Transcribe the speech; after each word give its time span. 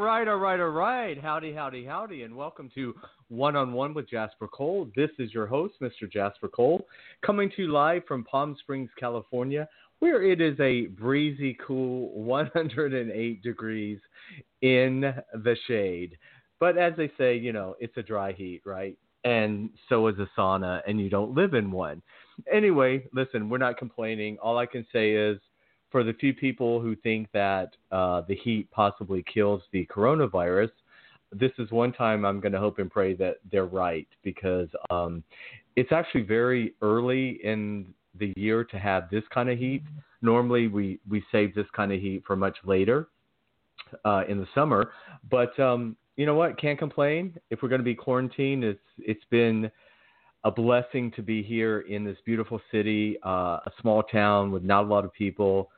right, 0.00 0.26
all 0.28 0.36
right, 0.36 0.58
all 0.58 0.68
right. 0.68 1.20
Howdy, 1.20 1.52
howdy, 1.52 1.84
howdy, 1.84 2.22
and 2.22 2.34
welcome 2.34 2.70
to 2.74 2.94
One 3.28 3.54
on 3.54 3.74
One 3.74 3.92
with 3.92 4.08
Jasper 4.08 4.48
Cole. 4.48 4.88
This 4.96 5.10
is 5.18 5.34
your 5.34 5.46
host, 5.46 5.74
Mr. 5.82 6.10
Jasper 6.10 6.48
Cole, 6.48 6.86
coming 7.24 7.50
to 7.50 7.62
you 7.62 7.72
live 7.72 8.04
from 8.08 8.24
Palm 8.24 8.56
Springs, 8.60 8.88
California, 8.98 9.68
where 9.98 10.22
it 10.22 10.40
is 10.40 10.58
a 10.58 10.86
breezy, 10.86 11.54
cool 11.66 12.10
108 12.14 13.42
degrees 13.42 13.98
in 14.62 15.02
the 15.34 15.56
shade. 15.66 16.16
But 16.60 16.78
as 16.78 16.94
they 16.96 17.10
say, 17.18 17.36
you 17.36 17.52
know, 17.52 17.74
it's 17.78 17.96
a 17.98 18.02
dry 18.02 18.32
heat, 18.32 18.62
right? 18.64 18.96
And 19.24 19.68
so 19.90 20.06
is 20.06 20.18
a 20.18 20.28
sauna, 20.38 20.80
and 20.86 20.98
you 20.98 21.10
don't 21.10 21.34
live 21.34 21.52
in 21.52 21.70
one. 21.70 22.00
Anyway, 22.50 23.04
listen, 23.12 23.50
we're 23.50 23.58
not 23.58 23.76
complaining. 23.76 24.38
All 24.38 24.56
I 24.56 24.64
can 24.64 24.86
say 24.94 25.12
is 25.12 25.38
for 25.90 26.04
the 26.04 26.12
few 26.14 26.32
people 26.32 26.80
who 26.80 26.94
think 26.96 27.28
that 27.32 27.70
uh, 27.90 28.22
the 28.28 28.36
heat 28.36 28.70
possibly 28.70 29.24
kills 29.32 29.62
the 29.72 29.86
coronavirus, 29.86 30.70
this 31.32 31.52
is 31.58 31.70
one 31.70 31.92
time 31.92 32.24
I'm 32.24 32.40
going 32.40 32.52
to 32.52 32.58
hope 32.58 32.78
and 32.78 32.90
pray 32.90 33.14
that 33.14 33.36
they're 33.50 33.66
right 33.66 34.08
because 34.22 34.68
um, 34.90 35.22
it's 35.76 35.92
actually 35.92 36.22
very 36.22 36.74
early 36.82 37.40
in 37.44 37.86
the 38.18 38.32
year 38.36 38.64
to 38.64 38.78
have 38.78 39.08
this 39.10 39.22
kind 39.32 39.48
of 39.48 39.58
heat. 39.58 39.82
Normally, 40.22 40.66
we, 40.66 40.98
we 41.08 41.22
save 41.30 41.54
this 41.54 41.66
kind 41.74 41.92
of 41.92 42.00
heat 42.00 42.22
for 42.26 42.36
much 42.36 42.56
later 42.64 43.08
uh, 44.04 44.24
in 44.28 44.38
the 44.38 44.46
summer. 44.54 44.92
But 45.30 45.58
um, 45.58 45.96
you 46.16 46.26
know 46.26 46.34
what? 46.34 46.60
Can't 46.60 46.78
complain. 46.78 47.38
If 47.50 47.62
we're 47.62 47.68
going 47.68 47.80
to 47.80 47.84
be 47.84 47.94
quarantined, 47.94 48.64
it's 48.64 48.80
it's 48.98 49.24
been 49.30 49.70
a 50.44 50.50
blessing 50.50 51.10
to 51.12 51.22
be 51.22 51.42
here 51.42 51.80
in 51.80 52.04
this 52.04 52.16
beautiful 52.24 52.60
city, 52.72 53.18
uh, 53.24 53.58
a 53.64 53.72
small 53.80 54.02
town 54.02 54.50
with 54.50 54.62
not 54.62 54.84
a 54.84 54.86
lot 54.86 55.04
of 55.04 55.12
people. 55.12 55.70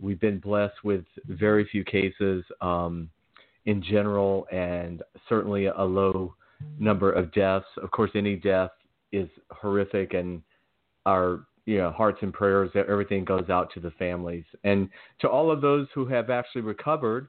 We've 0.00 0.20
been 0.20 0.38
blessed 0.38 0.84
with 0.84 1.04
very 1.26 1.66
few 1.70 1.84
cases 1.84 2.44
um, 2.60 3.10
in 3.64 3.82
general, 3.82 4.46
and 4.52 5.02
certainly 5.28 5.66
a 5.66 5.82
low 5.82 6.34
number 6.78 7.12
of 7.12 7.32
deaths. 7.32 7.66
Of 7.82 7.90
course, 7.90 8.10
any 8.14 8.36
death 8.36 8.70
is 9.12 9.28
horrific, 9.50 10.14
and 10.14 10.42
our 11.04 11.46
you 11.64 11.78
know 11.78 11.90
hearts 11.90 12.18
and 12.22 12.32
prayers, 12.32 12.70
everything 12.74 13.24
goes 13.24 13.48
out 13.50 13.72
to 13.74 13.80
the 13.80 13.90
families 13.92 14.44
and 14.64 14.88
to 15.20 15.28
all 15.28 15.50
of 15.50 15.60
those 15.60 15.88
who 15.94 16.06
have 16.06 16.30
actually 16.30 16.62
recovered 16.62 17.28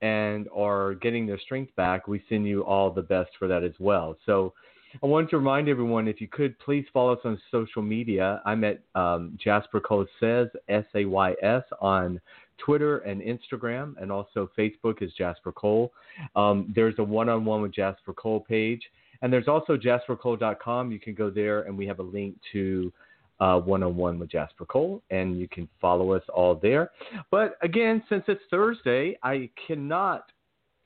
and 0.00 0.48
are 0.54 0.94
getting 0.94 1.26
their 1.26 1.38
strength 1.38 1.74
back. 1.76 2.06
We 2.06 2.22
send 2.28 2.46
you 2.46 2.62
all 2.64 2.90
the 2.90 3.02
best 3.02 3.30
for 3.38 3.48
that 3.48 3.64
as 3.64 3.72
well. 3.78 4.16
So 4.26 4.54
I 5.02 5.06
wanted 5.06 5.30
to 5.30 5.38
remind 5.38 5.68
everyone 5.68 6.08
if 6.08 6.20
you 6.20 6.28
could 6.28 6.58
please 6.58 6.84
follow 6.92 7.12
us 7.12 7.20
on 7.24 7.40
social 7.50 7.82
media. 7.82 8.40
I'm 8.44 8.64
at 8.64 8.80
um, 8.94 9.38
Jasper 9.42 9.80
Cole 9.80 10.06
Says, 10.18 10.48
S 10.68 10.84
A 10.94 11.04
Y 11.04 11.34
S, 11.42 11.62
on 11.80 12.20
Twitter 12.58 12.98
and 12.98 13.20
Instagram, 13.20 13.94
and 14.00 14.10
also 14.10 14.50
Facebook 14.58 15.02
is 15.02 15.12
Jasper 15.16 15.52
Cole. 15.52 15.92
Um, 16.34 16.72
there's 16.74 16.94
a 16.98 17.04
one 17.04 17.28
on 17.28 17.44
one 17.44 17.62
with 17.62 17.72
Jasper 17.72 18.12
Cole 18.12 18.40
page, 18.40 18.82
and 19.22 19.32
there's 19.32 19.48
also 19.48 19.76
jaspercole.com. 19.76 20.90
You 20.90 20.98
can 20.98 21.14
go 21.14 21.30
there, 21.30 21.62
and 21.62 21.76
we 21.76 21.86
have 21.86 21.98
a 21.98 22.02
link 22.04 22.36
to 22.52 22.92
one 23.38 23.82
on 23.82 23.96
one 23.96 24.18
with 24.18 24.30
Jasper 24.30 24.64
Cole, 24.64 25.02
and 25.10 25.38
you 25.38 25.48
can 25.48 25.68
follow 25.80 26.12
us 26.12 26.22
all 26.34 26.54
there. 26.54 26.90
But 27.30 27.56
again, 27.62 28.02
since 28.08 28.24
it's 28.26 28.42
Thursday, 28.50 29.18
I 29.22 29.50
cannot 29.66 30.24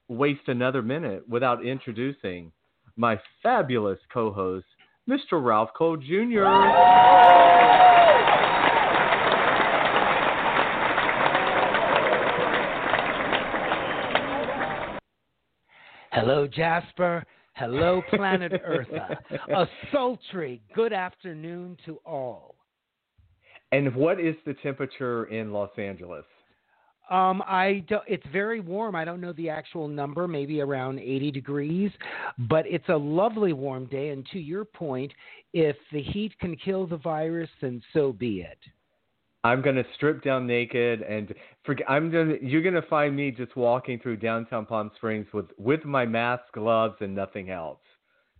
waste 0.08 0.48
another 0.48 0.82
minute 0.82 1.26
without 1.28 1.64
introducing 1.64 2.52
my 2.96 3.18
fabulous 3.42 3.98
co-host, 4.12 4.66
Mr. 5.08 5.42
Ralph 5.44 5.70
Cole 5.76 5.96
Jr. 5.96 6.44
Hello, 16.12 16.46
Jasper. 16.46 17.24
Hello, 17.54 18.02
planet 18.10 18.52
Earth. 18.64 18.88
A 19.54 19.66
sultry 19.90 20.62
good 20.74 20.92
afternoon 20.92 21.76
to 21.86 21.98
all. 22.04 22.54
And 23.72 23.94
what 23.94 24.20
is 24.20 24.36
the 24.44 24.54
temperature 24.62 25.24
in 25.24 25.52
Los 25.52 25.70
Angeles? 25.78 26.24
Um, 27.12 27.42
I 27.46 27.84
don't, 27.88 28.04
it's 28.06 28.24
very 28.32 28.60
warm. 28.60 28.96
I 28.96 29.04
don't 29.04 29.20
know 29.20 29.34
the 29.34 29.50
actual 29.50 29.86
number, 29.86 30.26
maybe 30.26 30.62
around 30.62 30.98
80 30.98 31.30
degrees, 31.30 31.90
but 32.48 32.66
it's 32.66 32.88
a 32.88 32.96
lovely 32.96 33.52
warm 33.52 33.84
day. 33.84 34.08
And 34.08 34.26
to 34.32 34.38
your 34.38 34.64
point, 34.64 35.12
if 35.52 35.76
the 35.92 36.02
heat 36.02 36.32
can 36.40 36.56
kill 36.56 36.86
the 36.86 36.96
virus, 36.96 37.50
then 37.60 37.82
so 37.92 38.12
be 38.12 38.40
it. 38.40 38.58
I'm 39.44 39.60
gonna 39.60 39.84
strip 39.96 40.22
down 40.22 40.46
naked 40.46 41.02
and 41.02 41.34
forget. 41.64 41.90
I'm 41.90 42.12
gonna. 42.12 42.36
You're 42.40 42.62
gonna 42.62 42.86
find 42.88 43.16
me 43.16 43.32
just 43.32 43.56
walking 43.56 43.98
through 43.98 44.18
downtown 44.18 44.64
Palm 44.64 44.92
Springs 44.94 45.26
with 45.34 45.46
with 45.58 45.84
my 45.84 46.06
mask, 46.06 46.44
gloves, 46.54 46.94
and 47.00 47.12
nothing 47.12 47.50
else, 47.50 47.80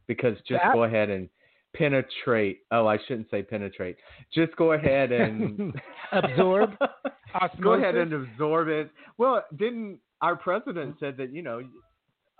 because 0.06 0.36
just 0.46 0.62
That- 0.62 0.72
go 0.74 0.84
ahead 0.84 1.10
and 1.10 1.28
penetrate. 1.74 2.60
Oh, 2.70 2.86
I 2.86 2.98
shouldn't 3.06 3.30
say 3.30 3.42
penetrate. 3.42 3.96
Just 4.34 4.54
go 4.56 4.72
ahead 4.72 5.12
and 5.12 5.74
Absorb? 6.12 6.70
go 7.62 7.72
ahead 7.74 7.96
and 7.96 8.12
absorb 8.12 8.68
it. 8.68 8.90
Well, 9.18 9.44
didn't 9.56 9.98
our 10.20 10.36
president 10.36 10.96
said 11.00 11.16
that 11.16 11.32
you 11.32 11.42
know, 11.42 11.62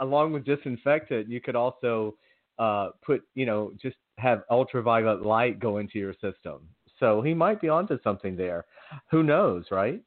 along 0.00 0.32
with 0.32 0.44
disinfectant, 0.44 1.28
you 1.28 1.40
could 1.40 1.56
also 1.56 2.16
uh, 2.58 2.90
put 3.04 3.22
you 3.34 3.46
know 3.46 3.72
just 3.80 3.96
have 4.18 4.42
ultraviolet 4.50 5.24
light 5.24 5.58
go 5.58 5.78
into 5.78 5.98
your 5.98 6.14
system. 6.14 6.68
So 7.00 7.22
he 7.22 7.34
might 7.34 7.60
be 7.60 7.68
onto 7.68 7.98
something 8.02 8.36
there. 8.36 8.64
Who 9.10 9.22
knows, 9.22 9.64
right? 9.70 10.00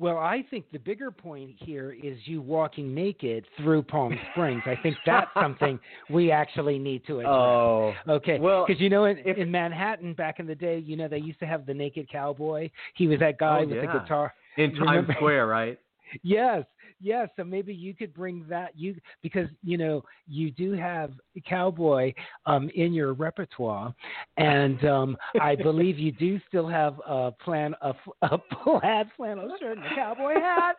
Well, 0.00 0.18
I 0.18 0.44
think 0.50 0.64
the 0.72 0.78
bigger 0.78 1.10
point 1.12 1.50
here 1.56 1.92
is 2.02 2.18
you 2.24 2.42
walking 2.42 2.92
naked 2.94 3.46
through 3.58 3.82
Palm 3.84 4.12
Springs. 4.32 4.62
I 4.66 4.74
think 4.82 4.96
that's 5.06 5.30
something 5.34 5.78
we 6.10 6.32
actually 6.32 6.78
need 6.80 7.06
to 7.06 7.20
address. 7.20 7.32
Oh, 7.32 7.92
Okay. 8.08 8.38
well, 8.40 8.64
because 8.66 8.80
you 8.80 8.90
know, 8.90 9.04
in, 9.04 9.18
if- 9.24 9.38
in 9.38 9.50
Manhattan 9.50 10.12
back 10.14 10.40
in 10.40 10.46
the 10.46 10.54
day, 10.54 10.78
you 10.78 10.96
know, 10.96 11.06
they 11.06 11.18
used 11.18 11.38
to 11.40 11.46
have 11.46 11.64
the 11.64 11.74
naked 11.74 12.08
cowboy. 12.10 12.70
He 12.94 13.06
was 13.06 13.20
that 13.20 13.38
guy 13.38 13.60
Oh, 13.60 13.66
with 13.66 13.76
yeah. 13.76 13.92
the 13.92 13.98
guitar. 14.00 14.34
in 14.56 14.74
Times 14.74 15.08
Square, 15.16 15.46
right? 15.46 15.78
Yes. 16.22 16.64
Yeah, 17.00 17.26
so 17.36 17.44
maybe 17.44 17.74
you 17.74 17.94
could 17.94 18.14
bring 18.14 18.44
that 18.48 18.70
you 18.76 18.96
because 19.22 19.48
you 19.62 19.76
know 19.76 20.02
you 20.26 20.50
do 20.50 20.72
have 20.72 21.12
cowboy 21.48 22.12
um, 22.46 22.70
in 22.74 22.92
your 22.92 23.12
repertoire, 23.14 23.94
and 24.36 24.84
um, 24.84 25.16
I 25.40 25.54
believe 25.56 25.98
you 25.98 26.12
do 26.12 26.40
still 26.48 26.68
have 26.68 27.00
a 27.06 27.32
plan 27.32 27.74
a, 27.82 27.94
a 28.22 28.38
plaid 28.62 29.08
flannel 29.16 29.54
shirt 29.60 29.76
and 29.78 29.86
a 29.86 29.94
cowboy 29.94 30.34
hat. 30.34 30.76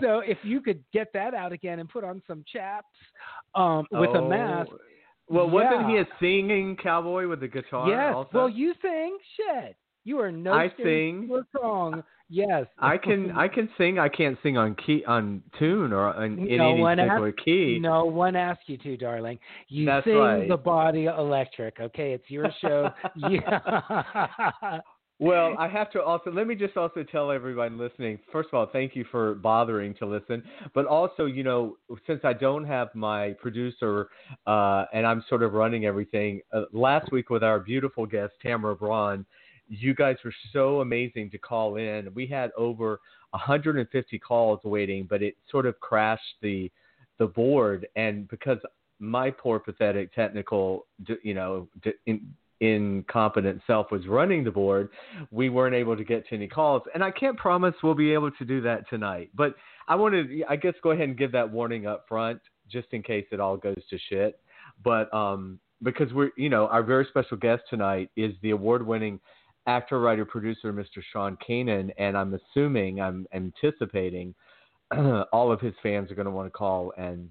so 0.00 0.20
if 0.20 0.38
you 0.42 0.60
could 0.60 0.82
get 0.92 1.12
that 1.12 1.34
out 1.34 1.52
again 1.52 1.78
and 1.78 1.88
put 1.88 2.04
on 2.04 2.22
some 2.26 2.44
chaps 2.52 2.86
um, 3.54 3.86
with 3.92 4.10
Oh, 4.14 4.24
a 4.24 4.28
mask. 4.28 4.70
Well, 5.28 5.48
wasn't 5.48 5.88
he 5.88 5.96
a 5.98 6.06
singing 6.20 6.76
cowboy 6.76 7.26
with 7.28 7.42
a 7.42 7.48
guitar? 7.48 7.88
Yes. 7.88 8.12
Also? 8.14 8.30
Well, 8.34 8.48
you 8.50 8.74
sing 8.82 9.16
shit. 9.36 9.76
You 10.04 10.18
are 10.18 10.32
no 10.32 10.52
I 10.52 10.70
sing. 10.76 11.28
for 11.28 11.44
song. 11.58 12.02
Yes. 12.32 12.64
I 12.78 12.96
can 12.96 13.30
I 13.32 13.46
can 13.46 13.68
sing. 13.76 13.98
I 13.98 14.08
can't 14.08 14.38
sing 14.42 14.56
on 14.56 14.74
key 14.74 15.04
on 15.06 15.42
tune 15.58 15.92
or 15.92 16.14
on, 16.14 16.38
in 16.48 16.56
No 16.56 16.70
any 16.72 16.82
particular 16.82 17.28
asked- 17.28 17.44
key. 17.44 17.78
No 17.80 18.06
one 18.06 18.34
asked 18.36 18.62
you 18.66 18.78
to, 18.78 18.96
darling. 18.96 19.38
You 19.68 19.84
That's 19.84 20.04
sing 20.06 20.16
right. 20.16 20.48
the 20.48 20.56
body 20.56 21.04
electric. 21.04 21.78
Okay, 21.78 22.12
it's 22.12 22.30
your 22.30 22.48
show. 22.60 22.88
yeah. 23.16 24.80
Well, 25.18 25.54
I 25.56 25.68
have 25.68 25.88
to 25.92 26.02
also 26.02 26.32
let 26.32 26.48
me 26.48 26.56
just 26.56 26.76
also 26.76 27.04
tell 27.04 27.30
everyone 27.30 27.78
listening. 27.78 28.18
First 28.32 28.48
of 28.48 28.54
all, 28.54 28.66
thank 28.72 28.96
you 28.96 29.04
for 29.08 29.36
bothering 29.36 29.94
to 30.00 30.06
listen, 30.06 30.42
but 30.74 30.84
also, 30.86 31.26
you 31.26 31.44
know, 31.44 31.76
since 32.08 32.22
I 32.24 32.32
don't 32.32 32.64
have 32.64 32.88
my 32.96 33.34
producer 33.40 34.08
uh, 34.48 34.86
and 34.92 35.06
I'm 35.06 35.22
sort 35.28 35.44
of 35.44 35.52
running 35.52 35.84
everything, 35.84 36.40
uh, 36.52 36.62
last 36.72 37.12
week 37.12 37.30
with 37.30 37.44
our 37.44 37.60
beautiful 37.60 38.04
guest 38.04 38.32
Tamara 38.42 38.74
Braun, 38.74 39.24
you 39.72 39.94
guys 39.94 40.16
were 40.22 40.34
so 40.52 40.82
amazing 40.82 41.30
to 41.30 41.38
call 41.38 41.76
in. 41.76 42.12
We 42.14 42.26
had 42.26 42.50
over 42.58 43.00
150 43.30 44.18
calls 44.18 44.60
waiting, 44.64 45.06
but 45.08 45.22
it 45.22 45.36
sort 45.50 45.66
of 45.66 45.78
crashed 45.80 46.36
the 46.42 46.70
the 47.18 47.26
board, 47.26 47.86
and 47.94 48.26
because 48.28 48.58
my 48.98 49.30
poor, 49.30 49.58
pathetic 49.58 50.14
technical, 50.14 50.86
you 51.22 51.34
know, 51.34 51.68
in, 52.06 52.34
incompetent 52.60 53.60
self 53.66 53.90
was 53.90 54.06
running 54.06 54.44
the 54.44 54.50
board, 54.50 54.88
we 55.30 55.48
weren't 55.48 55.74
able 55.74 55.96
to 55.96 56.04
get 56.04 56.26
to 56.28 56.36
any 56.36 56.48
calls. 56.48 56.82
And 56.94 57.02
I 57.02 57.10
can't 57.10 57.36
promise 57.36 57.74
we'll 57.82 57.94
be 57.94 58.12
able 58.12 58.30
to 58.30 58.44
do 58.44 58.60
that 58.62 58.88
tonight. 58.88 59.30
But 59.34 59.56
I 59.88 59.96
want 59.96 60.14
to, 60.14 60.44
I 60.48 60.56
guess, 60.56 60.74
go 60.82 60.92
ahead 60.92 61.08
and 61.08 61.18
give 61.18 61.32
that 61.32 61.50
warning 61.50 61.86
up 61.86 62.06
front, 62.08 62.40
just 62.70 62.88
in 62.92 63.02
case 63.02 63.26
it 63.32 63.40
all 63.40 63.56
goes 63.56 63.82
to 63.90 63.98
shit. 64.08 64.38
But 64.84 65.12
um, 65.12 65.58
because 65.82 66.12
we're, 66.12 66.30
you 66.36 66.48
know, 66.48 66.68
our 66.68 66.82
very 66.82 67.06
special 67.10 67.36
guest 67.36 67.62
tonight 67.68 68.10
is 68.16 68.32
the 68.42 68.50
award-winning 68.50 69.18
actor, 69.66 70.00
writer, 70.00 70.24
producer, 70.24 70.72
Mr. 70.72 71.02
Sean 71.12 71.36
Kanan, 71.48 71.90
and 71.98 72.16
I'm 72.16 72.34
assuming, 72.34 73.00
I'm 73.00 73.26
anticipating, 73.32 74.34
all 75.32 75.52
of 75.52 75.60
his 75.60 75.74
fans 75.82 76.10
are 76.10 76.14
going 76.14 76.26
to 76.26 76.32
want 76.32 76.46
to 76.46 76.56
call 76.56 76.92
and 76.96 77.28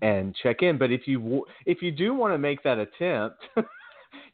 and 0.00 0.34
check 0.42 0.62
in. 0.62 0.78
But 0.78 0.90
if 0.90 1.06
you 1.06 1.44
if 1.66 1.82
you 1.82 1.92
do 1.92 2.14
want 2.14 2.32
to 2.34 2.38
make 2.38 2.62
that 2.62 2.78
attempt, 2.78 3.36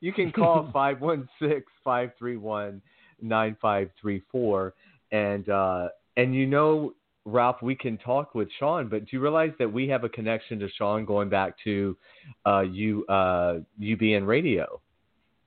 you 0.01 0.13
can 0.13 0.33
call 0.33 0.71
516-531-9534 1.87 4.73
and 5.13 5.49
uh 5.49 5.89
and 6.17 6.35
you 6.35 6.47
know 6.47 6.95
Ralph 7.25 7.63
we 7.63 7.77
can 7.77 7.99
talk 7.99 8.35
with 8.35 8.49
Sean 8.59 8.89
but 8.89 9.03
do 9.03 9.09
you 9.13 9.21
realize 9.21 9.53
that 9.59 9.73
we 9.73 9.87
have 9.89 10.05
a 10.05 10.09
connection 10.09 10.59
to 10.59 10.69
Sean 10.71 11.05
going 11.05 11.29
back 11.29 11.55
to 11.65 11.97
uh 12.45 12.61
you 12.61 13.05
uh 13.07 13.61
UBN 13.81 14.27
radio 14.27 14.81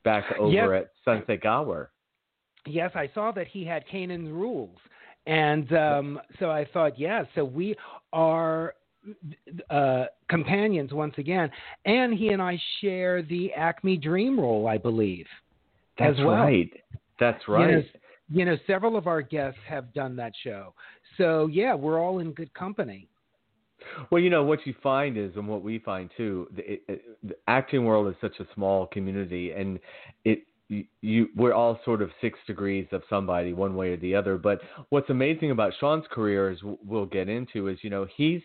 back 0.05 0.23
over 0.39 0.49
Yep. 0.51 0.83
at 0.83 0.91
Sunset 1.03 1.41
Gower 1.41 1.91
yes, 2.65 2.91
I 2.95 3.09
saw 3.13 3.31
that 3.31 3.47
he 3.47 3.63
had 3.63 3.83
Kanan's 3.87 4.31
rules, 4.31 4.77
and 5.27 5.71
um, 5.73 6.19
so 6.39 6.49
I 6.51 6.65
thought, 6.73 6.99
yeah, 6.99 7.23
so 7.35 7.45
we 7.45 7.75
are 8.13 8.75
uh, 9.69 10.05
companions 10.29 10.93
once 10.93 11.13
again, 11.17 11.49
and 11.85 12.13
he 12.13 12.29
and 12.29 12.41
I 12.41 12.59
share 12.81 13.21
the 13.21 13.51
Acme 13.53 13.97
Dream 13.97 14.39
role, 14.39 14.67
I 14.67 14.77
believe. 14.77 15.27
That's 15.97 16.17
well. 16.19 16.29
right 16.29 16.69
that's 17.19 17.41
You 17.47 17.53
know, 17.53 17.63
right 17.63 17.85
you 18.29 18.43
know, 18.45 18.57
several 18.67 18.97
of 18.97 19.07
our 19.07 19.21
guests 19.21 19.59
have 19.67 19.93
done 19.93 20.15
that 20.17 20.33
show. 20.43 20.73
So 21.17 21.47
yeah, 21.47 21.73
we're 21.73 21.99
all 21.99 22.19
in 22.19 22.31
good 22.31 22.53
company. 22.53 23.07
Well, 24.09 24.21
you 24.21 24.29
know 24.29 24.43
what 24.43 24.65
you 24.65 24.73
find 24.81 25.17
is, 25.17 25.31
and 25.35 25.47
what 25.47 25.63
we 25.63 25.79
find 25.79 26.09
too, 26.15 26.47
the, 26.55 26.73
it, 26.73 27.01
the 27.23 27.35
acting 27.47 27.85
world 27.85 28.07
is 28.07 28.15
such 28.21 28.39
a 28.39 28.53
small 28.53 28.87
community, 28.87 29.51
and 29.51 29.79
it 30.23 30.43
you, 30.69 30.85
you 31.01 31.27
we're 31.35 31.53
all 31.53 31.79
sort 31.85 32.01
of 32.01 32.09
six 32.21 32.39
degrees 32.47 32.87
of 32.91 33.03
somebody 33.09 33.53
one 33.53 33.75
way 33.75 33.89
or 33.89 33.97
the 33.97 34.15
other. 34.15 34.37
But 34.37 34.61
what's 34.89 35.09
amazing 35.09 35.51
about 35.51 35.73
Sean's 35.79 36.05
career 36.11 36.51
is 36.51 36.59
we'll 36.63 37.05
get 37.05 37.29
into 37.29 37.67
is 37.67 37.77
you 37.81 37.89
know 37.89 38.07
he's 38.15 38.41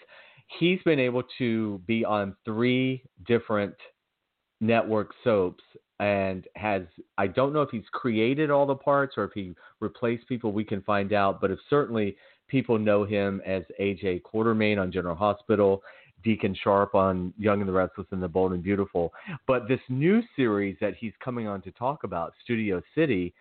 he's 0.58 0.80
been 0.84 0.98
able 0.98 1.22
to 1.38 1.80
be 1.86 2.04
on 2.04 2.36
three 2.44 3.02
different 3.26 3.74
network 4.60 5.12
soaps 5.24 5.64
and 6.00 6.46
has 6.56 6.82
I 7.16 7.26
don't 7.26 7.52
know 7.52 7.62
if 7.62 7.70
he's 7.70 7.84
created 7.92 8.50
all 8.50 8.66
the 8.66 8.74
parts 8.74 9.14
or 9.16 9.24
if 9.24 9.32
he 9.34 9.54
replaced 9.80 10.28
people 10.28 10.52
we 10.52 10.64
can 10.64 10.82
find 10.82 11.12
out 11.12 11.40
but 11.40 11.50
if 11.50 11.58
certainly 11.70 12.16
people 12.50 12.78
know 12.78 13.04
him 13.04 13.40
as 13.46 13.62
AJ 13.80 14.22
Quartermaine 14.22 14.78
on 14.78 14.92
General 14.92 15.16
Hospital 15.16 15.82
Deacon 16.22 16.54
Sharpe 16.62 16.94
on 16.94 17.32
Young 17.38 17.60
and 17.60 17.68
the 17.68 17.72
Restless 17.72 18.06
and 18.10 18.22
the 18.22 18.28
Bold 18.28 18.52
and 18.52 18.62
Beautiful 18.62 19.12
but 19.46 19.68
this 19.68 19.80
new 19.88 20.20
series 20.36 20.76
that 20.80 20.94
he's 20.98 21.12
coming 21.24 21.46
on 21.46 21.62
to 21.62 21.70
talk 21.72 22.04
about 22.04 22.34
Studio 22.44 22.82
City 22.94 23.32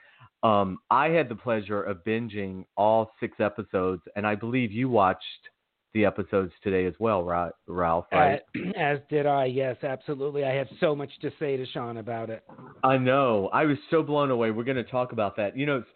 um, 0.44 0.78
I 0.90 1.10
had 1.10 1.28
the 1.28 1.36
pleasure 1.36 1.84
of 1.84 2.04
binging 2.06 2.66
all 2.78 3.12
six 3.20 3.40
episodes 3.40 4.02
and 4.16 4.26
I 4.26 4.36
believe 4.36 4.72
you 4.72 4.90
watched 4.90 5.50
the 5.94 6.06
episodes 6.06 6.54
today 6.64 6.86
as 6.86 6.94
well 7.00 7.24
Ralph 7.68 8.06
right 8.12 8.42
Uh, 8.56 8.70
as 8.78 9.00
did 9.10 9.26
I. 9.26 9.46
Yes, 9.46 9.78
absolutely. 9.84 10.44
I 10.44 10.54
have 10.54 10.68
so 10.80 10.96
much 10.96 11.10
to 11.22 11.32
say 11.40 11.58
to 11.58 11.66
Sean 11.66 11.98
about 11.98 12.30
it. 12.30 12.44
I 12.84 12.98
know. 12.98 13.50
I 13.52 13.66
was 13.66 13.78
so 13.90 14.04
blown 14.04 14.30
away. 14.30 14.52
We're 14.52 14.64
going 14.64 14.78
to 14.78 14.84
talk 14.84 15.12
about 15.12 15.36
that. 15.38 15.58
You 15.58 15.66
know, 15.66 15.78
it's, 15.78 15.88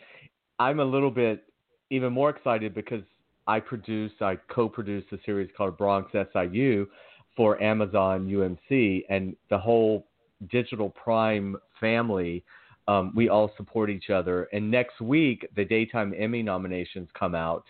I'm 0.60 0.80
a 0.80 0.86
little 0.86 1.12
bit 1.12 1.44
even 1.90 2.14
more 2.14 2.30
excited 2.30 2.74
because 2.74 3.04
I 3.48 3.60
produce, 3.60 4.12
I 4.22 4.38
co-produce 4.50 5.04
a 5.12 5.18
series 5.26 5.50
called 5.56 5.78
Bronx 5.78 6.12
SIU 6.12 6.88
for 7.36 7.62
Amazon 7.62 8.28
UMC, 8.28 9.04
and 9.10 9.36
the 9.50 9.58
whole 9.58 10.08
digital 10.52 10.90
prime 10.90 11.58
family. 11.80 12.44
Um, 12.88 13.14
we 13.16 13.30
all 13.30 13.52
support 13.56 13.90
each 13.90 14.10
other. 14.10 14.44
And 14.52 14.70
next 14.70 15.00
week, 15.00 15.48
the 15.56 15.64
daytime 15.64 16.14
Emmy 16.18 16.44
nominations 16.44 17.08
come 17.18 17.34
out, 17.34 17.66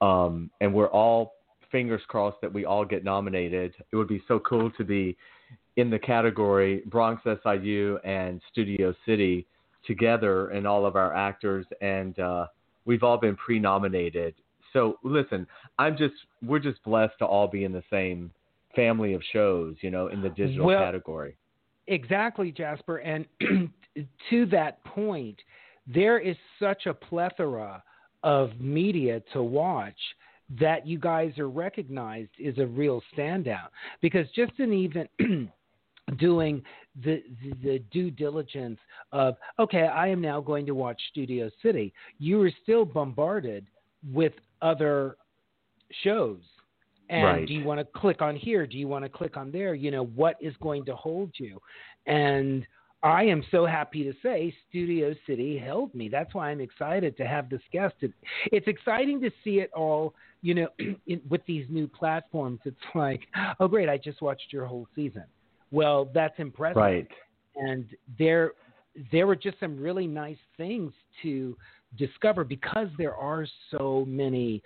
um, 0.00 0.50
and 0.60 0.72
we're 0.72 0.90
all 0.90 1.34
fingers 1.72 2.02
crossed 2.08 2.40
that 2.40 2.52
we 2.52 2.64
all 2.64 2.84
get 2.84 3.04
nominated. 3.04 3.74
It 3.92 3.96
would 3.96 4.08
be 4.08 4.22
so 4.28 4.38
cool 4.40 4.70
to 4.72 4.84
be 4.84 5.16
in 5.76 5.90
the 5.90 5.98
category 5.98 6.82
Bronx 6.86 7.22
SIU 7.24 7.98
and 8.04 8.40
Studio 8.50 8.94
City 9.06 9.46
together, 9.86 10.48
and 10.48 10.66
all 10.66 10.84
of 10.84 10.96
our 10.96 11.14
actors, 11.14 11.64
and 11.80 12.18
uh, 12.18 12.46
we've 12.88 13.04
all 13.04 13.18
been 13.18 13.36
pre-nominated. 13.36 14.34
So 14.72 14.98
listen, 15.04 15.46
I'm 15.78 15.96
just 15.96 16.14
we're 16.42 16.58
just 16.58 16.82
blessed 16.82 17.14
to 17.20 17.26
all 17.26 17.46
be 17.46 17.62
in 17.62 17.72
the 17.72 17.84
same 17.90 18.32
family 18.74 19.12
of 19.12 19.22
shows, 19.32 19.76
you 19.82 19.90
know, 19.90 20.08
in 20.08 20.20
the 20.20 20.30
digital 20.30 20.66
Well- 20.66 20.80
category. 20.82 21.36
Exactly, 21.86 22.52
Jasper. 22.52 22.98
And 22.98 23.24
to 24.30 24.46
that 24.46 24.84
point, 24.84 25.38
there 25.86 26.18
is 26.18 26.36
such 26.60 26.84
a 26.84 26.92
plethora 26.92 27.82
of 28.22 28.50
media 28.60 29.22
to 29.32 29.42
watch 29.42 29.96
that 30.60 30.86
you 30.86 30.98
guys 30.98 31.38
are 31.38 31.48
recognized 31.48 32.30
is 32.38 32.58
a 32.58 32.66
real 32.66 33.02
standout. 33.16 33.68
Because 34.02 34.26
just 34.34 34.52
an 34.58 34.74
even 34.74 35.08
doing 36.16 36.62
the, 37.04 37.22
the 37.42 37.52
the 37.62 37.78
due 37.90 38.10
diligence 38.10 38.78
of 39.12 39.36
okay, 39.58 39.82
I 39.82 40.08
am 40.08 40.20
now 40.20 40.40
going 40.40 40.66
to 40.66 40.74
watch 40.74 41.00
Studio 41.10 41.50
City, 41.62 41.92
you 42.18 42.42
are 42.42 42.50
still 42.62 42.84
bombarded 42.84 43.66
with 44.12 44.32
other 44.62 45.16
shows. 46.02 46.40
And 47.10 47.24
Right. 47.24 47.48
do 47.48 47.54
you 47.54 47.64
want 47.64 47.80
to 47.80 47.84
click 47.98 48.20
on 48.20 48.36
here? 48.36 48.66
Do 48.66 48.76
you 48.76 48.86
want 48.86 49.04
to 49.04 49.08
click 49.08 49.36
on 49.36 49.50
there? 49.50 49.74
You 49.74 49.90
know, 49.90 50.04
what 50.06 50.36
is 50.40 50.54
going 50.60 50.84
to 50.86 50.94
hold 50.94 51.30
you? 51.38 51.58
And 52.06 52.66
I 53.02 53.24
am 53.24 53.44
so 53.50 53.64
happy 53.64 54.02
to 54.04 54.12
say 54.22 54.54
Studio 54.68 55.14
City 55.26 55.56
held 55.56 55.94
me. 55.94 56.08
That's 56.08 56.34
why 56.34 56.50
I'm 56.50 56.60
excited 56.60 57.16
to 57.16 57.26
have 57.26 57.48
this 57.48 57.62
guest. 57.72 57.94
It's 58.46 58.66
exciting 58.66 59.20
to 59.20 59.30
see 59.44 59.60
it 59.60 59.70
all, 59.72 60.14
you 60.42 60.54
know, 60.54 60.68
in, 61.06 61.20
with 61.30 61.40
these 61.46 61.64
new 61.70 61.86
platforms. 61.86 62.60
It's 62.64 62.76
like, 62.94 63.20
oh, 63.60 63.68
great, 63.68 63.88
I 63.88 63.96
just 63.98 64.20
watched 64.20 64.52
your 64.52 64.66
whole 64.66 64.86
season. 64.94 65.24
Well, 65.70 66.08
that's 66.14 66.38
impressive. 66.38 66.76
Right. 66.76 67.08
And 67.56 67.86
there, 68.18 68.52
there 69.12 69.26
were 69.26 69.36
just 69.36 69.58
some 69.60 69.78
really 69.78 70.06
nice 70.06 70.38
things 70.56 70.92
to 71.22 71.56
discover 71.96 72.44
because 72.44 72.88
there 72.98 73.14
are 73.14 73.46
so 73.70 74.04
many 74.06 74.62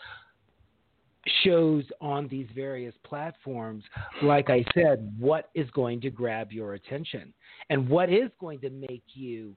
shows 1.45 1.85
on 2.01 2.27
these 2.29 2.49
various 2.55 2.95
platforms, 3.05 3.85
like 4.23 4.51
I 4.51 4.65
said, 4.75 5.15
what 5.19 5.51
is 5.55 5.71
going 5.71 6.01
to 6.03 6.11
grab 6.11 6.51
your 6.51 6.75
attention 6.75 7.33
and 7.71 7.89
what 7.89 8.11
is 8.11 8.31
going 8.41 8.59
to 8.61 8.71
make 8.71 9.05
you 9.15 9.57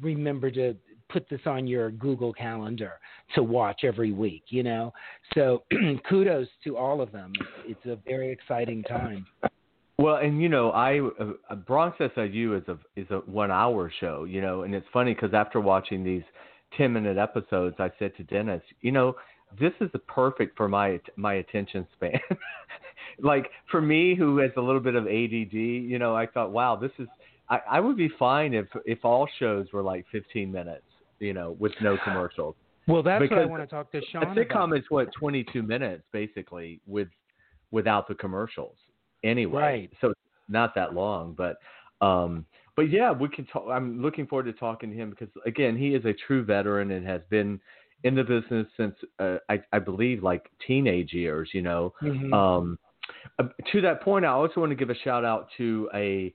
remember 0.00 0.50
to 0.50 0.74
put 1.10 1.28
this 1.28 1.40
on 1.46 1.66
your 1.66 1.90
Google 1.90 2.32
Calendar 2.32 2.94
to 3.34 3.42
watch 3.42 3.84
every 3.84 4.12
week. 4.12 4.44
You 4.48 4.62
know, 4.62 4.92
so 5.34 5.62
kudos 6.08 6.48
to 6.64 6.76
all 6.76 7.00
of 7.00 7.12
them. 7.12 7.32
It's 7.66 7.84
a 7.84 7.96
very 8.06 8.30
exciting 8.32 8.82
time. 8.84 9.26
Well, 9.98 10.16
and 10.16 10.42
you 10.42 10.48
know, 10.48 10.70
I 10.70 10.98
uh, 10.98 11.54
Bronx 11.54 11.98
SIU 11.98 12.56
is 12.56 12.64
a 12.68 12.78
is 12.96 13.08
a 13.10 13.18
one 13.30 13.50
hour 13.50 13.92
show, 14.00 14.24
you 14.24 14.40
know, 14.40 14.62
and 14.62 14.74
it's 14.74 14.86
funny 14.92 15.14
because 15.14 15.32
after 15.34 15.60
watching 15.60 16.02
these 16.02 16.24
ten 16.76 16.92
minute 16.92 17.16
episodes, 17.16 17.76
I 17.78 17.90
said 17.98 18.16
to 18.16 18.24
Dennis, 18.24 18.62
you 18.80 18.90
know, 18.90 19.14
this 19.58 19.72
is 19.80 19.90
perfect 20.08 20.56
for 20.56 20.68
my 20.68 21.00
my 21.16 21.34
attention 21.34 21.86
span. 21.94 22.18
like 23.20 23.50
for 23.70 23.80
me, 23.80 24.16
who 24.16 24.38
has 24.38 24.50
a 24.56 24.60
little 24.60 24.80
bit 24.80 24.96
of 24.96 25.06
ADD, 25.06 25.52
you 25.52 25.98
know, 25.98 26.16
I 26.16 26.26
thought, 26.26 26.50
wow, 26.50 26.76
this 26.76 26.92
is. 26.98 27.08
I, 27.50 27.60
I 27.72 27.80
would 27.80 27.96
be 27.96 28.08
fine 28.18 28.52
if 28.54 28.66
if 28.84 29.04
all 29.04 29.28
shows 29.38 29.66
were 29.72 29.82
like 29.82 30.06
fifteen 30.10 30.50
minutes, 30.50 30.86
you 31.20 31.34
know, 31.34 31.56
with 31.60 31.72
no 31.80 31.98
commercials. 32.02 32.56
Well, 32.88 33.02
that's 33.02 33.22
because 33.22 33.36
what 33.36 33.42
I 33.42 33.46
want 33.46 33.62
to 33.62 33.66
talk 33.68 33.92
to 33.92 34.00
Sean 34.10 34.24
a 34.24 34.26
sitcom 34.34 34.64
about. 34.64 34.78
is 34.78 34.84
what 34.88 35.12
twenty 35.12 35.44
two 35.52 35.62
minutes 35.62 36.02
basically 36.10 36.80
with 36.86 37.08
without 37.70 38.08
the 38.08 38.14
commercials 38.14 38.76
anyway. 39.24 39.62
Right. 39.62 39.90
So 40.00 40.12
not 40.48 40.74
that 40.74 40.94
long, 40.94 41.34
but 41.36 41.56
um 42.04 42.44
but 42.76 42.90
yeah, 42.90 43.12
we 43.12 43.28
can 43.28 43.46
talk 43.46 43.66
I'm 43.70 44.00
looking 44.00 44.26
forward 44.26 44.44
to 44.44 44.52
talking 44.52 44.90
to 44.90 44.96
him 44.96 45.10
because 45.10 45.28
again, 45.46 45.76
he 45.76 45.94
is 45.94 46.04
a 46.04 46.12
true 46.26 46.44
veteran 46.44 46.92
and 46.92 47.06
has 47.06 47.22
been 47.30 47.60
in 48.04 48.14
the 48.14 48.22
business 48.22 48.66
since 48.76 48.94
uh, 49.18 49.36
I 49.48 49.60
I 49.72 49.78
believe 49.78 50.22
like 50.22 50.50
teenage 50.66 51.12
years, 51.12 51.50
you 51.52 51.62
know. 51.62 51.92
Mhm. 52.02 52.32
Um 52.32 52.78
uh, 53.38 53.44
to 53.72 53.80
that 53.82 54.02
point, 54.02 54.24
I 54.24 54.28
also 54.28 54.60
want 54.60 54.70
to 54.70 54.76
give 54.76 54.90
a 54.90 54.94
shout 54.94 55.24
out 55.24 55.48
to 55.58 55.90
a 55.94 56.32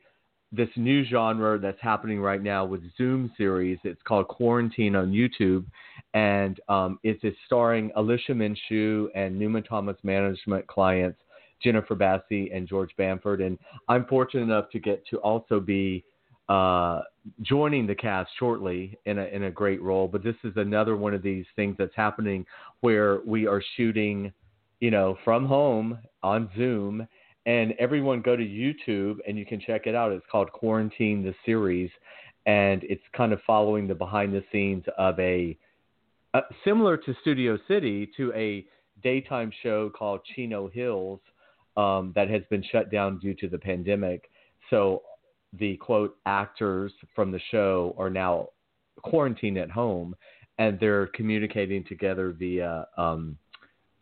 this 0.51 0.69
new 0.75 1.05
genre 1.05 1.59
that's 1.59 1.79
happening 1.79 2.19
right 2.19 2.41
now 2.41 2.65
with 2.65 2.81
Zoom 2.97 3.31
series. 3.37 3.77
It's 3.83 4.01
called 4.03 4.27
Quarantine 4.27 4.95
on 4.95 5.11
YouTube, 5.11 5.65
and 6.13 6.59
um, 6.67 6.99
it's, 7.03 7.19
it's 7.23 7.37
starring 7.45 7.91
Alicia 7.95 8.31
Minshew 8.31 9.09
and 9.13 9.37
Newman 9.37 9.63
Thomas 9.63 9.97
Management 10.01 10.65
clients 10.65 11.19
Jennifer 11.61 11.95
Bassey 11.95 12.55
and 12.55 12.67
George 12.67 12.91
Bamford. 12.97 13.41
And 13.41 13.57
I'm 13.87 14.05
fortunate 14.05 14.43
enough 14.43 14.69
to 14.71 14.79
get 14.79 15.05
to 15.07 15.17
also 15.17 15.59
be 15.59 16.03
uh, 16.47 17.01
joining 17.43 17.85
the 17.85 17.95
cast 17.95 18.31
shortly 18.39 18.97
in 19.05 19.19
a 19.19 19.25
in 19.25 19.43
a 19.43 19.51
great 19.51 19.81
role. 19.81 20.07
But 20.07 20.23
this 20.23 20.35
is 20.43 20.53
another 20.55 20.97
one 20.97 21.13
of 21.13 21.21
these 21.21 21.45
things 21.55 21.75
that's 21.77 21.95
happening 21.95 22.45
where 22.81 23.19
we 23.25 23.45
are 23.45 23.61
shooting, 23.77 24.33
you 24.79 24.91
know, 24.91 25.17
from 25.23 25.45
home 25.45 25.99
on 26.23 26.49
Zoom. 26.57 27.07
And 27.45 27.73
everyone 27.79 28.21
go 28.21 28.35
to 28.35 28.43
YouTube 28.43 29.17
and 29.27 29.37
you 29.37 29.45
can 29.45 29.59
check 29.59 29.87
it 29.87 29.95
out. 29.95 30.11
It's 30.11 30.25
called 30.31 30.51
Quarantine 30.51 31.23
the 31.23 31.33
Series, 31.45 31.89
and 32.45 32.83
it's 32.83 33.01
kind 33.15 33.31
of 33.31 33.39
following 33.45 33.87
the 33.87 33.95
behind 33.95 34.33
the 34.33 34.43
scenes 34.51 34.83
of 34.97 35.19
a 35.19 35.57
uh, 36.33 36.41
similar 36.63 36.95
to 36.97 37.15
Studio 37.21 37.57
City 37.67 38.09
to 38.17 38.31
a 38.33 38.65
daytime 39.01 39.51
show 39.63 39.89
called 39.89 40.21
Chino 40.35 40.69
Hills 40.69 41.19
um, 41.77 42.11
that 42.15 42.29
has 42.29 42.41
been 42.49 42.63
shut 42.71 42.91
down 42.91 43.19
due 43.19 43.33
to 43.35 43.47
the 43.47 43.57
pandemic. 43.57 44.29
So 44.69 45.03
the 45.53 45.77
quote 45.77 46.15
actors 46.25 46.91
from 47.15 47.31
the 47.31 47.39
show 47.51 47.95
are 47.97 48.09
now 48.09 48.49
quarantined 49.01 49.57
at 49.57 49.71
home, 49.71 50.15
and 50.57 50.79
they're 50.79 51.07
communicating 51.07 51.83
together 51.85 52.31
via 52.37 52.85
um, 52.97 53.37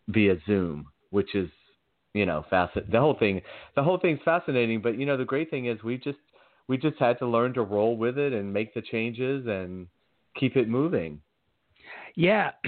via 0.10 0.36
Zoom, 0.46 0.88
which 1.12 1.36
is 1.36 1.50
you 2.14 2.26
know 2.26 2.46
fascinating. 2.50 2.92
The 2.92 3.00
whole 3.00 3.18
thing, 3.18 3.42
the 3.76 3.84
whole 3.84 4.00
thing's 4.00 4.20
fascinating. 4.26 4.82
But 4.82 4.98
you 4.98 5.06
know 5.06 5.18
the 5.18 5.26
great 5.26 5.50
thing 5.50 5.68
is 5.68 5.82
we 5.84 5.98
just 5.98 6.18
we 6.68 6.78
just 6.78 6.98
had 6.98 7.20
to 7.20 7.28
learn 7.28 7.54
to 7.54 7.62
roll 7.62 7.96
with 7.96 8.18
it 8.18 8.34
and 8.34 8.52
make 8.52 8.74
the 8.74 8.82
changes 8.82 9.46
and 9.48 9.88
keep 10.36 10.56
it 10.56 10.68
moving. 10.68 11.22
Yeah. 12.16 12.52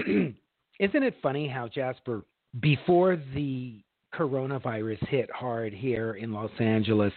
Isn't 0.80 1.04
it 1.04 1.16
funny 1.22 1.48
how 1.48 1.68
Jasper, 1.68 2.24
before 2.62 3.18
the 3.34 3.82
coronavirus 4.14 5.06
hit 5.08 5.30
hard 5.32 5.74
here 5.74 6.14
in 6.14 6.34
Los 6.34 6.52
Angeles, 6.60 7.14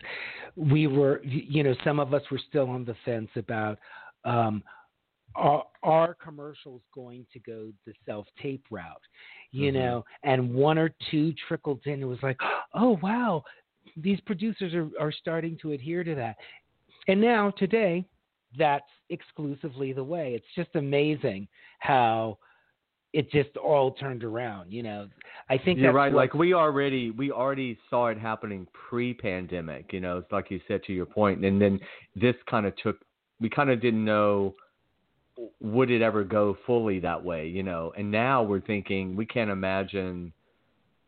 we 0.56 0.86
were, 0.86 1.22
you 1.24 1.62
know, 1.62 1.74
some 1.84 1.98
of 2.00 2.12
us 2.14 2.22
were 2.30 2.40
still 2.48 2.68
on 2.68 2.84
the 2.84 2.96
fence 3.04 3.30
about 3.36 3.78
um, 4.24 4.62
are, 5.34 5.64
are 5.82 6.14
commercials 6.14 6.82
going 6.94 7.26
to 7.32 7.38
go 7.40 7.72
the 7.86 7.92
self 8.04 8.26
tape 8.40 8.64
route, 8.70 9.00
you 9.50 9.70
Mhm. 9.70 9.74
know, 9.74 10.04
and 10.22 10.54
one 10.54 10.78
or 10.78 10.90
two 11.10 11.32
trickled 11.48 11.80
in. 11.86 12.02
It 12.02 12.06
was 12.06 12.22
like, 12.22 12.38
oh, 12.74 12.98
wow, 13.02 13.42
these 13.96 14.20
producers 14.20 14.74
are, 14.74 14.90
are 15.00 15.12
starting 15.12 15.56
to 15.58 15.72
adhere 15.72 16.04
to 16.04 16.14
that. 16.14 16.36
And 17.08 17.20
now, 17.20 17.50
today, 17.50 18.04
that's 18.56 18.88
exclusively 19.08 19.92
the 19.92 20.04
way. 20.04 20.34
It's 20.34 20.54
just 20.54 20.76
amazing 20.76 21.48
how 21.78 22.38
it 23.12 23.30
just 23.30 23.56
all 23.56 23.92
turned 23.92 24.24
around. 24.24 24.72
You 24.72 24.82
know, 24.82 25.08
I 25.50 25.58
think 25.58 25.78
You're 25.78 25.88
that's 25.88 25.96
right. 25.96 26.12
Like 26.12 26.34
we 26.34 26.54
already 26.54 27.10
we 27.10 27.30
already 27.30 27.78
saw 27.90 28.08
it 28.08 28.18
happening 28.18 28.66
pre-pandemic. 28.88 29.92
You 29.92 30.00
know, 30.00 30.18
it's 30.18 30.32
like 30.32 30.50
you 30.50 30.60
said 30.66 30.82
to 30.84 30.92
your 30.92 31.06
point, 31.06 31.44
and 31.44 31.60
then 31.60 31.78
this 32.16 32.36
kind 32.48 32.66
of 32.66 32.74
took. 32.76 32.98
We 33.40 33.50
kind 33.50 33.70
of 33.70 33.80
didn't 33.80 34.04
know 34.04 34.54
would 35.60 35.90
it 35.90 36.02
ever 36.02 36.22
go 36.24 36.56
fully 36.66 37.00
that 37.00 37.22
way. 37.22 37.48
You 37.48 37.62
know, 37.62 37.92
and 37.96 38.10
now 38.10 38.42
we're 38.42 38.60
thinking 38.60 39.16
we 39.16 39.26
can't 39.26 39.50
imagine 39.50 40.32